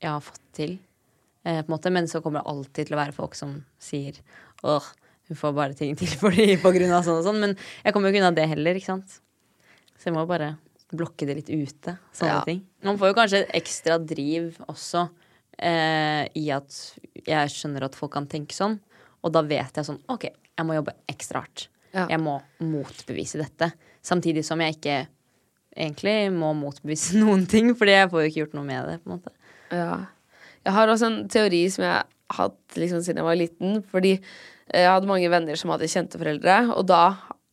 jeg 0.02 0.11
har 0.12 0.20
fått 0.22 0.44
til. 0.59 0.76
Eh, 1.48 1.62
på 1.62 1.68
en 1.70 1.72
måte, 1.72 1.90
Men 1.94 2.09
så 2.12 2.20
kommer 2.24 2.42
det 2.42 2.52
alltid 2.52 2.90
til 2.90 2.96
å 2.98 3.00
være 3.00 3.16
folk 3.16 3.34
som 3.38 3.56
sier 3.80 4.20
åh, 4.68 4.84
hun 5.28 5.36
får 5.38 5.56
bare 5.56 5.76
ting 5.78 5.96
til 5.96 6.12
fordi, 6.20 6.50
på 6.61 6.72
grunn 6.76 6.92
av 6.92 7.04
sånn 7.09 7.22
og 7.22 7.24
sånn. 7.26 7.40
Men 7.40 7.56
jeg 7.84 7.94
kommer 7.96 8.09
jo 8.12 8.16
ikke 8.16 8.24
unna 8.26 8.36
det 8.36 8.48
heller, 8.52 8.76
ikke 8.80 8.92
sant. 8.92 9.16
Så 9.96 10.11
jeg 10.11 10.16
må 10.18 10.26
bare 10.28 10.52
blokke 10.92 11.26
det 11.28 11.34
litt 11.40 11.48
ute. 11.52 11.96
Sånne 12.16 12.36
Ja. 12.36 12.44
ting. 12.44 12.62
Man 12.84 12.96
får 13.00 13.11
jo 13.11 13.16
kanskje 13.16 13.40
et 13.46 13.56
ekstra 13.62 13.96
driv 14.00 14.56
også 14.68 15.09
eh, 15.59 16.24
i 16.38 16.48
at 16.54 16.78
jeg 17.26 17.52
skjønner 17.54 17.88
at 17.88 17.98
folk 17.98 18.14
kan 18.14 18.28
tenke 18.30 18.56
sånn. 18.56 18.78
Og 19.26 19.34
da 19.34 19.42
vet 19.46 19.78
jeg 19.78 19.86
sånn 19.86 20.00
OK, 20.12 20.28
jeg 20.30 20.66
må 20.66 20.76
jobbe 20.78 20.94
ekstra 21.11 21.42
hardt. 21.44 21.68
Ja. 21.94 22.06
Jeg 22.11 22.20
må 22.22 22.36
motbevise 22.62 23.40
dette. 23.40 23.72
Samtidig 24.04 24.44
som 24.46 24.61
jeg 24.62 24.76
ikke 24.76 24.98
egentlig 25.78 26.16
må 26.34 26.52
motbevise 26.59 27.18
noen 27.22 27.46
ting, 27.50 27.72
fordi 27.78 27.96
jeg 27.96 28.12
får 28.12 28.24
jo 28.24 28.30
ikke 28.32 28.42
gjort 28.44 28.56
noe 28.59 28.68
med 28.68 28.92
det. 28.92 29.00
på 29.02 29.11
en 29.11 29.18
måte. 29.18 29.34
Ja. 29.72 29.96
Jeg 30.66 30.76
har 30.76 30.92
også 30.92 31.09
en 31.09 31.18
teori 31.32 31.64
som 31.72 31.86
jeg 31.86 31.94
har 31.96 32.06
hatt 32.38 32.76
liksom 32.76 33.00
siden 33.04 33.22
jeg 33.22 33.28
var 33.28 33.40
liten. 33.40 33.80
Fordi 33.88 34.14
eh, 34.18 34.82
jeg 34.82 34.90
hadde 34.90 35.11
mange 35.11 35.32
venner 35.32 35.59
som 35.61 35.72
hadde 35.74 35.90
kjente 35.90 36.20
foreldre, 36.20 36.61
og 36.74 36.88
da 36.90 37.02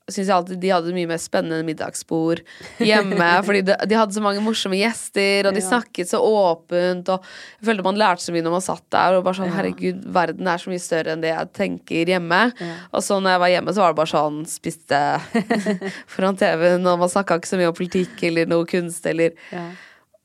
syns 0.05 0.27
jeg 0.29 0.35
alltid 0.35 0.59
de 0.61 0.69
hadde 0.69 0.91
mye 0.93 1.07
mer 1.09 1.17
spennende 1.17 1.65
middagsbord 1.65 2.43
hjemme. 2.77 3.29
fordi 3.47 3.63
de, 3.65 3.73
de 3.89 3.95
hadde 3.97 4.13
så 4.13 4.21
mange 4.21 4.43
morsomme 4.45 4.77
gjester, 4.77 5.47
og 5.49 5.55
de 5.57 5.63
Ja. 5.63 5.69
snakket 5.71 6.11
så 6.11 6.19
åpent. 6.21 7.09
Og 7.09 7.23
jeg 7.57 7.65
følte 7.71 7.85
man 7.87 7.97
lærte 7.97 8.21
så 8.21 8.35
mye 8.35 8.45
når 8.45 8.53
man 8.53 8.65
satt 8.67 8.85
der. 8.93 9.17
Og 9.17 9.23
bare 9.25 9.39
sånn, 9.39 9.49
Ja. 9.49 9.55
herregud, 9.57 10.03
verden 10.13 10.45
er 10.51 10.61
så 10.61 10.69
mye 10.69 10.83
større 10.83 11.15
enn 11.15 11.23
det 11.25 11.31
jeg 11.33 11.49
tenker 11.57 12.11
hjemme. 12.13 12.41
Ja. 12.61 12.75
Og 12.93 13.01
så 13.01 13.17
når 13.17 13.33
jeg 13.33 13.41
var 13.45 13.53
hjemme, 13.55 13.73
så 13.73 13.81
var 13.81 13.95
det 13.95 13.99
bare 14.03 14.13
sånn 14.13 14.37
spiste 14.45 15.01
foran 16.13 16.37
TV-en, 16.37 16.85
og 16.85 17.01
man 17.01 17.09
snakka 17.09 17.39
ikke 17.41 17.49
så 17.55 17.57
mye 17.63 17.71
om 17.73 17.79
politikk 17.81 18.21
eller 18.29 18.45
noe 18.51 18.65
kunst 18.69 19.05
eller 19.09 19.33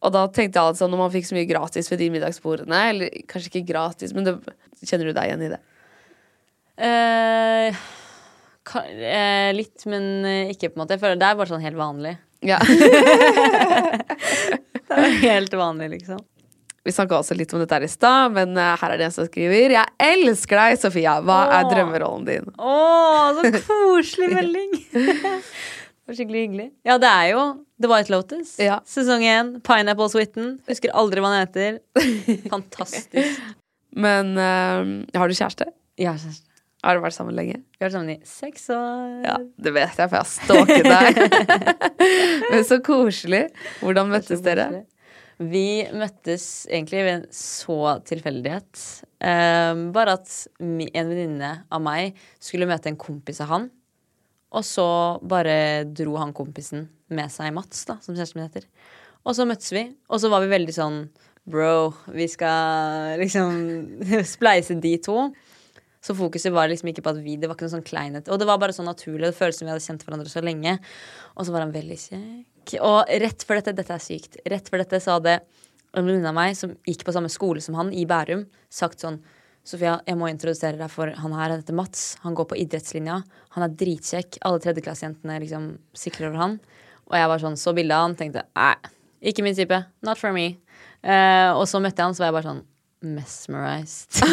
og 0.00 0.12
da 0.14 0.22
tenkte 0.32 0.56
jeg 0.56 0.64
altså, 0.72 0.86
når 0.88 0.96
man 0.96 1.10
fikk 1.12 1.26
så 1.28 1.34
mye 1.36 1.48
gratis 1.48 1.90
ved 1.92 1.98
de 2.00 2.06
middagsbordene 2.08 2.78
Eller 2.88 3.10
kanskje 3.28 3.50
ikke 3.52 3.66
gratis, 3.68 4.14
men 4.16 4.24
det, 4.24 4.32
kjenner 4.80 5.10
du 5.10 5.12
deg 5.12 5.28
igjen 5.28 5.42
i 5.44 5.50
det? 5.52 5.58
Uh 6.80 7.99
litt, 9.56 9.86
men 9.90 10.24
eh, 10.24 10.50
ikke, 10.52 10.70
på 10.70 10.78
en 10.78 10.82
måte. 10.84 10.96
Jeg 10.96 11.02
føler 11.02 11.20
Det 11.20 11.28
er 11.28 11.38
bare 11.38 11.50
sånn 11.50 11.64
helt 11.64 11.80
vanlig. 11.80 12.16
Ja. 12.46 12.58
Det 14.90 14.98
er 14.98 15.16
helt 15.22 15.54
vanlig, 15.54 15.88
liksom. 15.92 16.18
Vi 16.82 16.92
snakka 16.92 17.18
også 17.20 17.36
litt 17.36 17.52
om 17.52 17.60
dette 17.60 17.76
her 17.76 17.84
i 17.84 17.90
stad, 17.90 18.32
men 18.34 18.56
eh, 18.58 18.72
her 18.80 18.94
er 18.94 18.98
det 19.00 19.06
en 19.10 19.14
som 19.14 19.26
skriver 19.28 19.74
Jeg 19.76 19.86
elsker 20.00 20.56
deg, 20.58 20.78
Sofia. 20.80 21.18
Hva 21.24 21.42
er 21.58 21.68
drømmerollen 21.70 22.24
din? 22.26 22.48
Å, 22.56 22.76
så 23.36 23.52
koselig 23.68 24.30
melding! 24.32 24.72
Det 24.90 26.10
var 26.10 26.16
skikkelig 26.18 26.40
hyggelig. 26.42 26.68
Ja, 26.88 26.96
det 26.98 27.10
er 27.12 27.26
jo 27.36 27.42
The 27.80 27.90
White 27.92 28.10
Lotus. 28.10 28.56
Ja. 28.58 28.80
Sesong 28.88 29.22
én. 29.22 29.52
Pineapple 29.62 30.08
Switten. 30.10 30.56
Husker 30.66 30.90
aldri 30.96 31.22
hva 31.22 31.30
den 31.36 31.44
heter. 31.44 31.78
Fantastisk. 32.56 33.38
Men 33.94 34.34
eh, 34.40 35.20
har 35.20 35.30
du 35.30 35.36
kjæreste? 35.36 35.70
Ja, 36.00 36.16
kjæreste. 36.16 36.49
Har 36.80 36.96
du 36.96 37.02
vært 37.04 37.16
sammen 37.16 37.36
lenge? 37.36 37.58
Vi 37.60 37.82
har 37.82 37.90
vært 37.90 37.96
sammen 37.98 38.14
i 38.14 38.28
seks 38.28 38.70
år. 38.72 39.16
Ja, 39.26 39.34
det 39.36 39.72
vet 39.76 39.98
jeg, 40.00 40.08
for 40.08 40.16
jeg 40.16 40.22
har 40.22 40.30
stalket 40.30 40.86
deg. 40.88 41.18
men 42.52 42.64
så 42.64 42.78
koselig. 42.84 43.42
Hvordan 43.82 44.14
møttes 44.14 44.40
dere? 44.44 44.70
Vi 45.40 45.84
møttes 45.96 46.46
egentlig 46.68 47.02
ved 47.04 47.12
en 47.14 47.26
så 47.32 47.76
tilfeldighet. 48.08 48.80
Um, 49.20 49.86
bare 49.96 50.16
at 50.18 50.32
en 50.60 51.12
venninne 51.12 51.52
av 51.68 51.84
meg 51.84 52.16
skulle 52.40 52.68
møte 52.68 52.88
en 52.92 53.00
kompis 53.00 53.40
av 53.44 53.52
han. 53.52 53.68
Og 54.56 54.64
så 54.66 54.88
bare 55.22 55.84
dro 55.84 56.16
han 56.20 56.34
kompisen 56.36 56.88
med 57.12 57.32
seg 57.32 57.52
Mats, 57.54 57.84
da, 57.88 57.98
som 58.02 58.16
kjæresten 58.16 58.40
min 58.40 58.48
heter. 58.48 58.66
Og 59.28 59.36
så 59.36 59.44
møttes 59.48 59.72
vi, 59.74 59.84
og 60.08 60.20
så 60.22 60.30
var 60.32 60.44
vi 60.44 60.54
veldig 60.54 60.76
sånn 60.76 61.02
Bro, 61.50 61.94
vi 62.12 62.26
skal 62.28 63.16
liksom 63.18 63.54
spleise 64.34 64.76
de 64.80 64.92
to. 65.02 65.30
Så 66.00 66.16
fokuset 66.16 66.52
var 66.52 66.70
liksom 66.70 66.88
ikke 66.90 67.04
på 67.04 67.12
at 67.12 67.18
vi 67.20 67.36
Det 67.36 67.48
var 67.48 67.58
ikke 67.58 67.66
noe 67.66 67.74
sånn 67.74 67.86
kleinhet. 67.86 68.28
Og 68.32 68.40
det 68.40 68.48
var 68.48 68.60
bare 68.60 68.72
så 68.72 68.84
naturlig. 68.86 69.26
Det 69.28 69.36
føltes 69.36 69.60
som 69.60 69.68
vi 69.68 69.74
hadde 69.74 69.84
kjent 69.84 70.04
hverandre 70.06 70.32
så 70.32 70.42
lenge. 70.44 70.78
Og 71.36 71.46
så 71.46 71.52
var 71.52 71.66
han 71.66 71.74
veldig 71.74 71.98
kjekk. 72.00 72.76
Og 72.80 73.10
rett 73.24 73.44
før 73.44 73.60
dette 73.60 73.76
Dette 73.76 73.98
er 73.98 74.04
sykt. 74.04 74.40
Rett 74.48 74.70
før 74.72 74.84
dette 74.84 75.02
så 75.04 75.18
hadde 75.18 75.40
en 75.90 76.06
venninne 76.06 76.30
av 76.30 76.36
meg 76.36 76.56
som 76.56 76.72
gikk 76.86 77.04
på 77.04 77.12
samme 77.12 77.28
skole 77.32 77.60
som 77.64 77.76
han, 77.76 77.90
i 77.92 78.06
Bærum, 78.06 78.46
sagt 78.70 79.02
sånn 79.02 79.18
Sofia, 79.66 79.98
jeg 80.08 80.16
må 80.16 80.30
introdusere 80.30 80.78
deg 80.80 80.88
for 80.88 81.10
han 81.12 81.34
her. 81.36 81.52
Han 81.52 81.60
heter 81.60 81.76
Mats. 81.76 82.04
Han 82.22 82.34
går 82.34 82.46
på 82.48 82.56
idrettslinja. 82.62 83.18
Han 83.56 83.64
er 83.66 83.74
dritkjekk. 83.82 84.38
Alle 84.48 84.62
tredjeklassejentene 84.64 85.36
liksom 85.42 85.66
sikler 85.92 86.30
over 86.30 86.40
han. 86.40 86.54
Og 87.10 87.18
jeg 87.18 87.28
var 87.28 87.42
sånn, 87.42 87.58
så 87.60 87.74
bildet 87.76 87.96
av 87.98 88.06
han, 88.06 88.16
tenkte 88.16 88.46
nei, 88.56 88.72
ikke 89.30 89.44
min 89.44 89.58
type. 89.58 89.82
Not 90.06 90.20
for 90.20 90.32
me. 90.32 90.54
Uh, 91.04 91.52
og 91.58 91.66
så 91.68 91.80
møtte 91.82 92.00
jeg 92.00 92.08
han, 92.08 92.16
så 92.16 92.24
var 92.24 92.30
jeg 92.30 92.38
bare 92.38 92.48
sånn 92.48 92.64
mesmerized. 93.02 94.20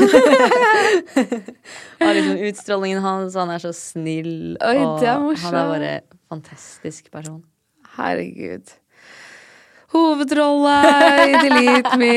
og 2.02 2.10
liksom 2.18 2.42
utstrålingen 2.50 3.00
hans, 3.04 3.38
han 3.40 3.52
er 3.54 3.62
så 3.64 3.72
snill. 3.76 4.58
Oi, 4.60 4.76
og 4.82 5.00
det 5.02 5.10
er 5.12 5.22
morsomt. 5.24 5.48
Han 5.48 5.62
er 5.62 5.72
bare 5.72 5.94
fantastisk 6.34 7.08
person. 7.14 7.42
Herregud. 7.98 8.74
Hovedrolle 9.94 10.74
i 11.32 11.38
Delete 11.46 11.96
Me. 12.00 12.16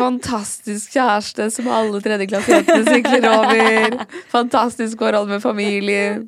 Fantastisk 0.00 0.96
kjæreste 0.96 1.46
som 1.54 1.68
alle 1.70 2.00
tredjeklassejentene 2.02 2.96
sykler 2.96 3.28
over. 3.30 3.98
Fantastisk 4.32 4.98
forhold 4.98 5.30
med 5.30 5.42
familien. 5.44 6.24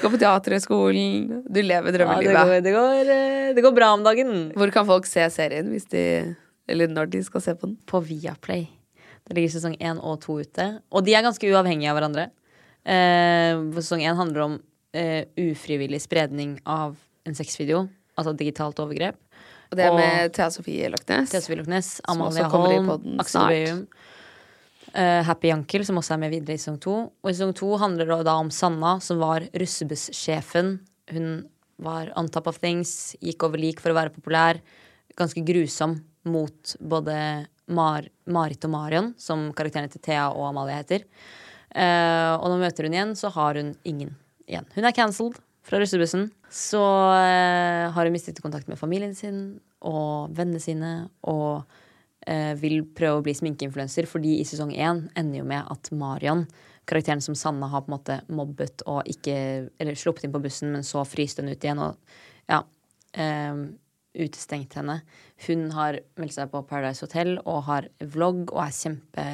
Gå 0.00 0.08
på 0.12 0.20
Teaterhøgskolen. 0.20 1.40
Du 1.48 1.60
lever 1.60 1.88
Ja, 1.88 1.92
det, 1.92 1.96
drømmelivet. 1.98 2.36
går, 2.36 2.60
det, 2.64 2.72
går, 2.76 3.10
eh, 3.16 3.48
det 3.56 3.64
går 3.64 3.74
bra 3.76 3.88
om 3.96 4.04
dagen. 4.04 4.30
Hvor 4.56 4.70
kan 4.72 4.86
folk 4.88 5.08
se 5.08 5.24
serien 5.32 5.68
hvis 5.72 5.88
de 5.92 6.04
Eller 6.70 6.86
når 6.88 7.08
de 7.10 7.20
skal 7.26 7.40
se 7.44 7.52
på 7.56 7.66
den? 7.66 7.76
På 7.88 8.00
Viaplay. 8.04 8.68
Det 9.30 9.36
ligger 9.38 9.52
sesong 9.54 9.76
én 9.78 10.00
og 10.02 10.18
to 10.24 10.40
ute. 10.42 10.64
Og 10.90 11.04
de 11.06 11.14
er 11.14 11.22
ganske 11.22 11.46
uavhengige 11.46 11.90
av 11.92 11.96
hverandre. 12.00 12.24
Eh, 12.82 13.60
sesong 13.78 14.02
én 14.02 14.16
handler 14.18 14.42
om 14.48 14.56
eh, 14.92 15.22
ufrivillig 15.38 16.00
spredning 16.02 16.56
av 16.66 16.96
en 17.28 17.36
sexvideo. 17.38 17.84
Altså 18.18 18.34
digitalt 18.36 18.80
overgrep. 18.82 19.14
Og 19.70 19.76
det 19.78 19.84
er 19.86 19.92
Og- 19.92 20.00
med 20.00 20.32
Thea 20.34 20.48
Sofie 20.50 20.88
Lochnes. 20.90 21.30
Thea 21.30 21.40
Sofie 21.40 21.60
Lochnes, 21.60 22.00
Amalie 22.10 22.42
Holm, 22.50 23.20
Aksel. 23.22 23.46
Bøyum. 23.52 23.86
eh, 24.94 25.22
Happy 25.22 25.46
Jankel, 25.52 25.84
som 25.86 25.96
også 26.00 26.14
er 26.16 26.18
med 26.18 26.32
videre 26.32 26.54
i 26.54 26.58
sesong 26.58 26.80
to. 26.82 27.12
Og 27.22 27.30
i 27.30 27.32
sesong 27.32 27.54
to 27.54 27.76
handler 27.78 28.06
det 28.10 28.24
da 28.26 28.34
om 28.34 28.50
Sanna, 28.50 28.96
som 29.00 29.20
var 29.22 29.46
russebussjefen. 29.54 30.80
Hun 31.12 31.48
var 31.78 32.10
on 32.16 32.28
top 32.28 32.48
of 32.48 32.58
things, 32.58 33.14
gikk 33.22 33.44
over 33.46 33.58
lik 33.62 33.78
for 33.80 33.92
å 33.92 33.94
være 33.94 34.10
populær. 34.12 34.58
Ganske 35.16 35.44
grusom 35.46 36.00
mot 36.24 36.74
både 36.82 37.46
Mar 37.70 38.08
Marit 38.30 38.64
og 38.66 38.72
Marion, 38.74 39.12
som 39.20 39.48
karakterene 39.56 39.90
til 39.92 40.02
Thea 40.04 40.28
og 40.32 40.50
Amalie 40.50 40.80
heter. 40.80 41.06
Uh, 41.70 42.34
og 42.40 42.48
når 42.50 42.64
møter 42.64 42.86
hun 42.86 42.96
igjen, 42.96 43.14
så 43.18 43.30
har 43.34 43.60
hun 43.60 43.74
ingen 43.86 44.14
igjen. 44.48 44.66
Hun 44.74 44.86
er 44.86 44.96
cancelled 44.96 45.38
fra 45.66 45.78
russebussen. 45.78 46.28
Så 46.50 46.80
uh, 46.80 47.90
har 47.94 48.00
hun 48.06 48.14
mistet 48.14 48.42
kontakt 48.42 48.70
med 48.70 48.80
familien 48.80 49.14
sin 49.14 49.60
og 49.86 50.34
vennene 50.36 50.62
sine. 50.62 50.94
Og 51.30 51.62
uh, 51.62 52.54
vil 52.60 52.82
prøve 52.96 53.20
å 53.20 53.26
bli 53.26 53.36
sminkeinfluenser, 53.36 54.08
fordi 54.10 54.38
i 54.40 54.48
sesong 54.48 54.74
én 54.74 55.06
ender 55.18 55.42
jo 55.42 55.46
med 55.48 55.70
at 55.70 55.92
Marion, 55.94 56.46
karakteren 56.90 57.22
som 57.22 57.36
Sanne 57.38 57.68
har 57.70 57.84
på 57.84 57.92
en 57.92 57.96
måte 57.98 58.16
mobbet 58.34 58.82
og 58.90 59.06
ikke 59.06 59.36
Eller 59.78 59.98
sluppet 59.98 60.26
inn 60.26 60.34
på 60.34 60.42
bussen, 60.42 60.72
men 60.74 60.86
så 60.86 61.04
fryste 61.06 61.44
hun 61.44 61.52
ut 61.52 61.64
igjen 61.64 61.82
og 61.84 61.94
ja, 62.50 62.64
eh, 63.14 63.60
utestengt 64.14 64.74
henne. 64.78 65.00
Hun 65.46 65.68
har 65.74 66.00
meldt 66.18 66.36
seg 66.36 66.50
på 66.52 66.62
Paradise 66.66 67.04
Hotel 67.04 67.36
og 67.44 67.64
har 67.68 67.86
vlogg 68.00 68.50
og 68.50 68.64
er 68.66 68.74
kjempe 68.74 69.26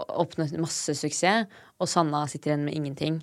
Oppnådd 0.00 0.54
masse 0.56 0.94
suksess. 0.96 1.50
Og 1.76 1.88
Sanna 1.90 2.22
sitter 2.30 2.54
igjen 2.54 2.64
med 2.64 2.76
ingenting 2.78 3.20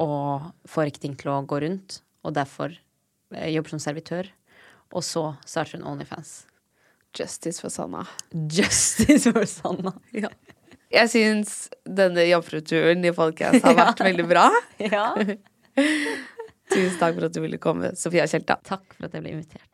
og 0.00 0.46
får 0.68 0.88
ikke 0.88 1.02
ting 1.02 1.18
til 1.20 1.34
å 1.34 1.42
gå 1.44 1.58
rundt. 1.60 1.98
Og 2.24 2.32
derfor 2.36 2.72
eh, 2.72 3.50
jobber 3.52 3.74
som 3.74 3.82
servitør. 3.82 4.30
Og 4.94 5.04
så 5.04 5.26
starter 5.44 5.76
hun 5.76 5.86
Onlyfans. 5.92 6.46
Justice 7.14 7.60
for 7.60 7.70
Sanna. 7.70 8.06
Justice 8.32 9.32
for 9.32 9.46
Sanna. 9.50 9.94
Ja. 10.24 10.32
Jeg 10.94 11.10
syns 11.10 11.52
denne 11.82 12.22
jomfruturen 12.28 13.02
i 13.02 13.10
Folkets 13.14 13.64
har 13.64 13.74
vært 13.80 14.02
veldig 14.04 14.26
bra. 14.30 14.44
Ja. 14.78 15.08
Tusen 16.70 16.98
takk 17.00 17.16
for 17.16 17.26
at 17.26 17.34
du 17.34 17.40
ville 17.42 17.58
komme, 17.58 17.90
Sofia 17.98 18.28
Kjelta. 18.30 18.60
Takk 18.62 18.94
for 18.94 19.08
at 19.08 19.16
jeg 19.16 19.24
ble 19.24 19.32
invitert. 19.34 19.73